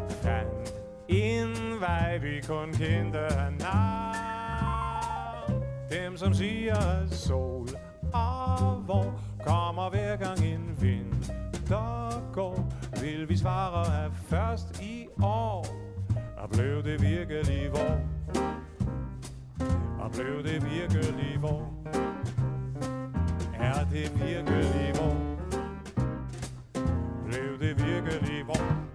Fandt 0.09 0.75
en 1.09 1.81
vej, 1.81 2.19
vi 2.19 2.41
kun 2.47 2.73
kendte 2.73 3.19
af 3.19 3.53
navn. 3.53 5.63
Dem, 5.91 6.17
som 6.17 6.35
siger 6.35 7.07
sol 7.11 7.69
og 8.13 8.75
hvor 8.75 9.15
kommer 9.47 9.91
hver 9.91 10.17
gang 10.17 10.45
en 10.45 10.77
vind, 10.81 11.25
der 11.69 12.00
går, 12.33 12.73
vil 13.01 13.29
vi 13.29 13.37
svare 13.37 14.05
af 14.05 14.13
først 14.13 14.83
i 14.83 15.07
år, 15.23 15.67
og 16.37 16.51
blev 16.51 16.85
det 16.85 17.03
virkelig 17.03 17.71
vor? 17.73 18.01
Og 20.01 20.11
blev 20.13 20.45
det 20.45 20.65
virkelig 20.65 21.43
vor? 21.43 21.73
Er 23.61 23.85
det 23.85 24.13
virkelig 24.25 24.95
vor? 25.01 25.17
Blev 27.25 27.59
det 27.61 27.87
virkelig 27.87 28.47
vor? 28.47 28.90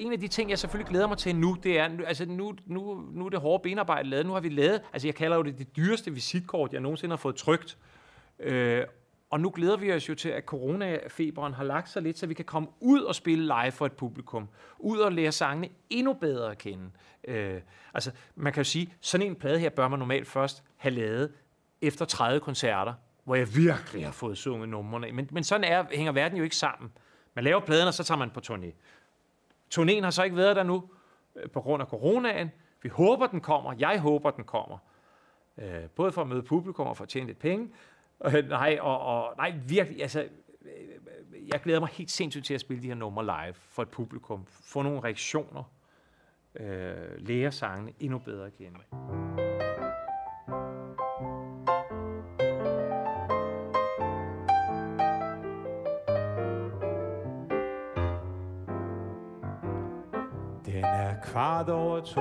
En 0.00 0.12
af 0.12 0.20
de 0.20 0.28
ting, 0.28 0.50
jeg 0.50 0.58
selvfølgelig 0.58 0.90
glæder 0.90 1.08
mig 1.08 1.18
til 1.18 1.36
nu, 1.36 1.56
det 1.62 1.78
er, 1.78 1.88
altså 2.06 2.26
nu, 2.26 2.54
nu, 2.66 3.04
nu 3.12 3.26
er 3.26 3.30
det 3.30 3.40
hårde 3.40 3.62
benarbejde 3.62 4.08
lavet. 4.08 4.26
Nu 4.26 4.32
har 4.32 4.40
vi 4.40 4.48
lavet, 4.48 4.82
altså 4.92 5.08
jeg 5.08 5.14
kalder 5.14 5.36
jo 5.36 5.42
det 5.42 5.58
det 5.58 5.76
dyreste 5.76 6.14
visitkort, 6.14 6.72
jeg 6.72 6.80
nogensinde 6.80 7.12
har 7.12 7.16
fået 7.16 7.36
trygt. 7.36 7.78
Øh, 8.38 8.84
og 9.30 9.40
nu 9.40 9.52
glæder 9.54 9.76
vi 9.76 9.92
os 9.92 10.08
jo 10.08 10.14
til, 10.14 10.28
at 10.28 10.44
coronafeberen 10.44 11.54
har 11.54 11.64
lagt 11.64 11.88
sig 11.88 12.02
lidt, 12.02 12.18
så 12.18 12.26
vi 12.26 12.34
kan 12.34 12.44
komme 12.44 12.68
ud 12.80 13.00
og 13.00 13.14
spille 13.14 13.44
live 13.44 13.72
for 13.72 13.86
et 13.86 13.92
publikum. 13.92 14.48
Ud 14.78 14.98
og 14.98 15.12
lære 15.12 15.32
sangene 15.32 15.68
endnu 15.90 16.12
bedre 16.12 16.50
at 16.50 16.58
kende. 16.58 16.90
Øh, 17.28 17.60
altså, 17.94 18.10
man 18.34 18.52
kan 18.52 18.60
jo 18.60 18.64
sige, 18.64 18.94
sådan 19.00 19.26
en 19.26 19.36
plade 19.36 19.58
her 19.58 19.70
bør 19.70 19.88
man 19.88 19.98
normalt 19.98 20.26
først 20.28 20.62
have 20.76 20.94
lavet 20.94 21.32
efter 21.82 22.04
30 22.04 22.40
koncerter, 22.40 22.94
hvor 23.24 23.34
jeg 23.34 23.56
virkelig 23.56 24.04
har 24.04 24.12
fået 24.12 24.38
sunget 24.38 24.68
numrene. 24.68 25.12
Men, 25.12 25.28
men 25.32 25.44
sådan 25.44 25.64
er, 25.64 25.84
hænger 25.92 26.12
verden 26.12 26.38
jo 26.38 26.44
ikke 26.44 26.56
sammen. 26.56 26.92
Man 27.34 27.44
laver 27.44 27.60
pladen, 27.60 27.88
og 27.88 27.94
så 27.94 28.04
tager 28.04 28.18
man 28.18 28.30
på 28.30 28.40
turné. 28.46 28.72
Turnéen 29.74 30.02
har 30.02 30.10
så 30.10 30.22
ikke 30.22 30.36
været 30.36 30.56
der 30.56 30.62
nu, 30.62 30.90
øh, 31.36 31.50
på 31.50 31.60
grund 31.60 31.82
af 31.82 31.86
coronaen. 31.86 32.50
Vi 32.82 32.88
håber, 32.88 33.26
den 33.26 33.40
kommer. 33.40 33.74
Jeg 33.78 34.00
håber, 34.00 34.30
den 34.30 34.44
kommer. 34.44 34.78
Øh, 35.58 35.88
både 35.96 36.12
for 36.12 36.22
at 36.22 36.28
møde 36.28 36.42
publikum 36.42 36.86
og 36.86 36.96
for 36.96 37.04
at 37.04 37.08
tjene 37.08 37.26
lidt 37.26 37.38
penge. 37.38 37.68
Øh, 38.24 38.48
nej, 38.48 38.78
og, 38.80 39.00
og, 39.00 39.34
nej, 39.36 39.54
virkelig, 39.68 40.02
altså, 40.02 40.28
øh, 40.62 41.48
jeg 41.52 41.60
glæder 41.60 41.80
mig 41.80 41.88
helt 41.88 42.10
sindssygt 42.10 42.46
til 42.46 42.54
at 42.54 42.60
spille 42.60 42.82
de 42.82 42.88
her 42.88 42.94
numre 42.94 43.24
live 43.24 43.54
for 43.54 43.82
et 43.82 43.88
publikum. 43.88 44.46
Få 44.46 44.82
nogle 44.82 45.00
reaktioner. 45.00 45.62
Øh, 46.54 47.26
lære 47.26 47.52
sangene 47.52 47.92
endnu 48.00 48.18
bedre 48.18 48.46
at 48.46 48.52
kende. 48.52 49.49
Den 60.72 60.84
er 60.84 61.14
kvart 61.22 61.68
over 61.68 62.00
to, 62.00 62.20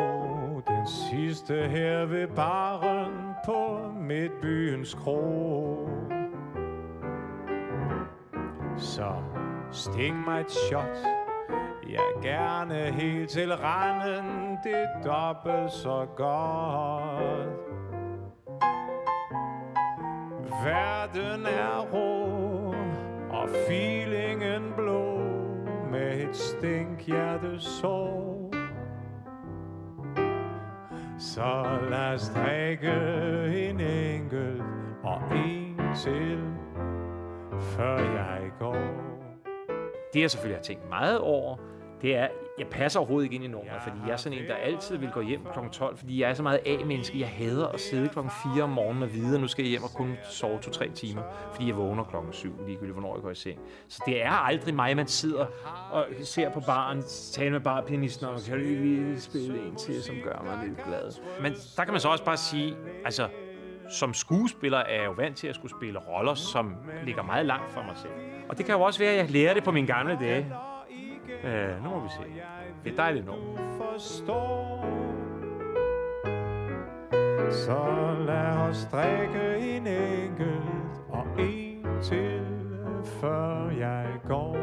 den 0.68 0.88
sidste 0.88 1.54
her 1.54 2.06
ved 2.06 2.28
baren 2.28 3.14
på 3.46 3.92
Midtbyens 4.00 4.94
Kro. 4.94 5.90
Så 8.78 9.14
stik 9.72 10.14
mig 10.14 10.42
et 10.42 10.52
shot, 10.52 10.98
Ja, 11.90 12.30
gerne 12.30 12.74
helt 12.76 13.30
til 13.30 13.56
randen, 13.56 14.58
det 14.64 14.74
er 14.74 15.02
dobbelt 15.04 15.72
så 15.72 16.08
godt. 16.16 17.50
Verden 20.64 21.46
er 21.46 21.80
rå, 21.94 22.74
og 23.30 23.50
feelingen 23.68 24.74
blå, 24.76 25.20
med 25.92 26.30
et 26.30 26.36
stink 26.36 27.06
hjertesår. 27.08 28.29
Så 31.20 31.80
lad 31.90 32.14
os 32.14 32.32
drikke 32.36 32.92
en 33.70 33.80
enkelt 33.80 34.64
og 35.04 35.22
en 35.36 35.78
til, 35.96 36.40
før 37.60 37.98
jeg 37.98 38.52
går. 38.60 39.10
Det 40.14 40.22
jeg 40.22 40.32
selvfølgelig 40.32 40.58
har 40.58 40.64
tænkt 40.64 40.90
meget 40.90 41.20
over, 41.20 41.58
det 42.02 42.16
er, 42.16 42.28
jeg 42.60 42.68
passer 42.68 43.00
overhovedet 43.00 43.26
ikke 43.26 43.36
ind 43.36 43.44
i 43.44 43.48
nummeret, 43.48 43.84
fordi 43.84 43.98
jeg 44.06 44.12
er 44.12 44.18
sådan 44.18 44.38
en, 44.38 44.48
der 44.48 44.56
altid 44.56 44.98
vil 44.98 45.12
gå 45.12 45.22
hjem 45.22 45.42
kl. 45.54 45.60
12, 45.72 45.98
fordi 45.98 46.22
jeg 46.22 46.30
er 46.30 46.34
så 46.34 46.44
meget 46.44 46.60
A-menneske. 46.66 47.20
Jeg 47.20 47.30
hader 47.30 47.68
at 47.68 47.80
sidde 47.80 48.10
kl. 48.10 48.20
4 48.54 48.64
om 48.64 48.70
morgenen 48.70 49.04
og 49.04 49.14
vide, 49.14 49.36
at 49.36 49.42
nu 49.42 49.48
skal 49.48 49.64
jeg 49.64 49.70
hjem 49.70 49.84
og 49.84 49.90
kun 49.90 50.18
sove 50.30 50.58
2-3 50.58 50.94
timer, 50.94 51.22
fordi 51.52 51.68
jeg 51.68 51.78
vågner 51.78 52.04
kl. 52.04 52.16
7, 52.32 52.54
ligegyldigt 52.68 52.94
hvornår 52.94 53.16
jeg 53.16 53.24
går 53.24 53.30
i 53.30 53.36
seng. 53.36 53.60
Så 53.88 54.04
det 54.06 54.24
er 54.24 54.32
aldrig 54.32 54.76
mig, 54.76 54.96
man 54.96 55.08
sidder 55.08 55.46
og 55.92 56.06
ser 56.24 56.50
på 56.50 56.60
baren, 56.60 57.04
taler 57.32 57.52
med 57.52 57.60
barpianisten, 57.60 58.28
og 58.28 58.40
kan 58.48 58.60
lige 58.60 59.22
spille 59.22 59.68
en 59.68 59.76
til, 59.76 60.04
som 60.04 60.16
gør 60.24 60.42
mig 60.46 60.68
lidt 60.68 60.86
glad. 60.86 61.12
Men 61.42 61.54
der 61.78 61.84
kan 61.84 61.94
man 61.94 62.02
så 62.02 62.10
også 62.10 62.26
bare 62.26 62.38
sige, 62.38 62.76
altså, 63.06 63.28
som 63.92 64.14
skuespiller 64.14 64.78
er 64.78 64.96
jeg 64.96 65.06
jo 65.06 65.12
vant 65.12 65.38
til 65.38 65.48
at 65.48 65.56
skulle 65.56 65.72
spille 65.72 66.00
roller, 66.00 66.34
som 66.34 66.76
ligger 67.06 67.24
meget 67.24 67.46
langt 67.46 67.72
fra 67.72 67.82
mig 67.82 67.98
selv. 67.98 68.14
Og 68.50 68.58
det 68.58 68.66
kan 68.66 68.76
jo 68.76 68.82
også 68.82 69.00
være, 69.00 69.12
at 69.12 69.18
jeg 69.18 69.30
lærer 69.30 69.54
det 69.54 69.64
på 69.64 69.72
mine 69.72 69.88
gamle 69.88 70.18
dage. 70.22 70.54
Øh, 71.44 71.84
nu 71.84 71.90
må 71.90 72.00
vi 72.00 72.10
se. 72.10 72.24
Det 72.84 72.92
er 72.92 72.96
dejligt 72.96 73.26
nu. 73.26 73.34
forstår 73.78 74.86
Så 77.52 78.16
lad 78.28 78.58
os 78.58 78.88
drikke 78.92 79.58
en 79.58 79.88
enkelt 79.88 81.02
og 81.10 81.26
en 81.40 81.86
til, 82.02 82.46
før 83.04 83.70
jeg 83.70 84.06
går 84.28 84.58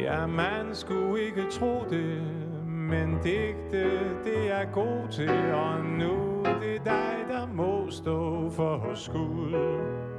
Ja, 0.00 0.26
man 0.26 0.74
skulle 0.74 1.24
ikke 1.24 1.42
tro 1.50 1.84
det 1.90 2.22
Men 2.66 3.18
digte, 3.22 3.84
det 4.24 4.50
er 4.50 4.72
god 4.72 5.08
til 5.10 5.52
Og 5.54 5.84
nu 5.84 6.42
det 6.60 6.76
er 6.76 6.84
dig, 6.84 7.24
der 7.28 7.46
må 7.46 7.90
stå 7.90 8.50
for 8.50 8.94
skud 8.94 10.09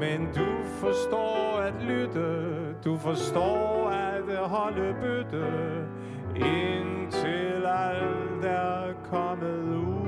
men 0.00 0.28
du 0.34 0.46
forstår 0.64 1.60
at 1.60 1.74
lytte, 1.82 2.74
du 2.84 2.96
forstår 2.96 3.88
at 3.88 4.48
holde 4.48 4.94
bytte, 5.00 5.46
indtil 6.36 7.66
alt 7.66 8.44
er 8.44 8.92
kommet 9.10 9.76
ud. 9.76 10.00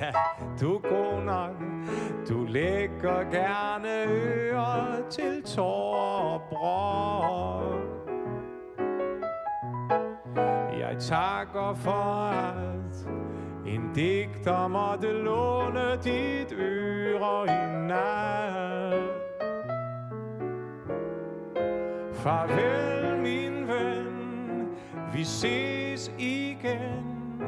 Ja, 0.00 0.12
du 0.60 0.74
er 0.74 0.80
god 0.80 1.24
nok, 1.24 1.56
du 2.28 2.44
lægger 2.44 3.30
gerne 3.30 3.88
ører 4.08 5.08
til 5.10 5.42
tårer 5.42 6.34
og 6.34 6.42
brok. 6.48 7.64
Jeg 10.78 10.96
takker 11.00 11.74
for 11.74 12.30
alt, 12.30 12.73
en 13.66 13.90
digter 13.94 14.68
måtte 14.68 15.12
låne 15.12 15.96
dit 16.04 16.52
øre 16.52 17.46
i 17.46 17.86
nat. 17.88 18.94
Farvel, 22.12 23.20
min 23.20 23.68
ven, 23.68 24.68
vi 25.12 25.24
ses 25.24 26.12
igen, 26.18 27.42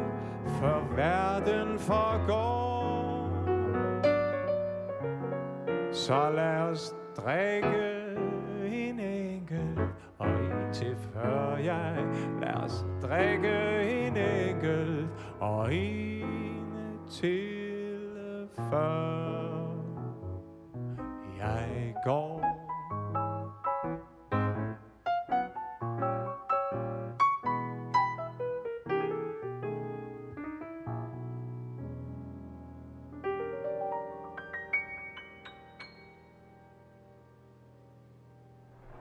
for 0.59 0.97
verden 0.97 1.79
forgår. 1.79 2.67
Så 5.93 6.31
lad 6.31 6.61
os 6.61 6.95
drikke 7.17 8.07
en 8.65 9.01
enkelt 9.01 9.81
og 10.19 10.29
en 10.29 10.73
til 10.73 10.97
før 11.13 11.57
jeg 11.57 12.05
Lad 12.41 12.65
os 12.65 12.85
drikke 13.03 13.83
en 13.83 14.17
enkelt 14.17 15.06
og 15.41 15.75
en 15.75 17.01
til 17.11 18.49
før 18.57 19.67
jeg 21.39 21.95
går. 22.05 22.37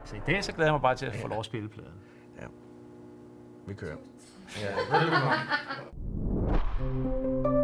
Så 0.05 0.15
i 0.15 0.19
dag 0.27 0.43
så 0.43 0.51
glæder 0.51 0.65
jeg 0.67 0.73
mig 0.73 0.81
bare 0.81 0.95
til 0.95 1.05
at 1.05 1.15
få 1.15 1.27
lov 1.27 1.39
at 1.39 1.45
spille 1.45 1.69
pladen. 1.69 2.01
Vi 3.67 3.73
kører. 3.73 3.97
Ja. 4.61 4.75
Thank 6.93 7.45
you. 7.45 7.54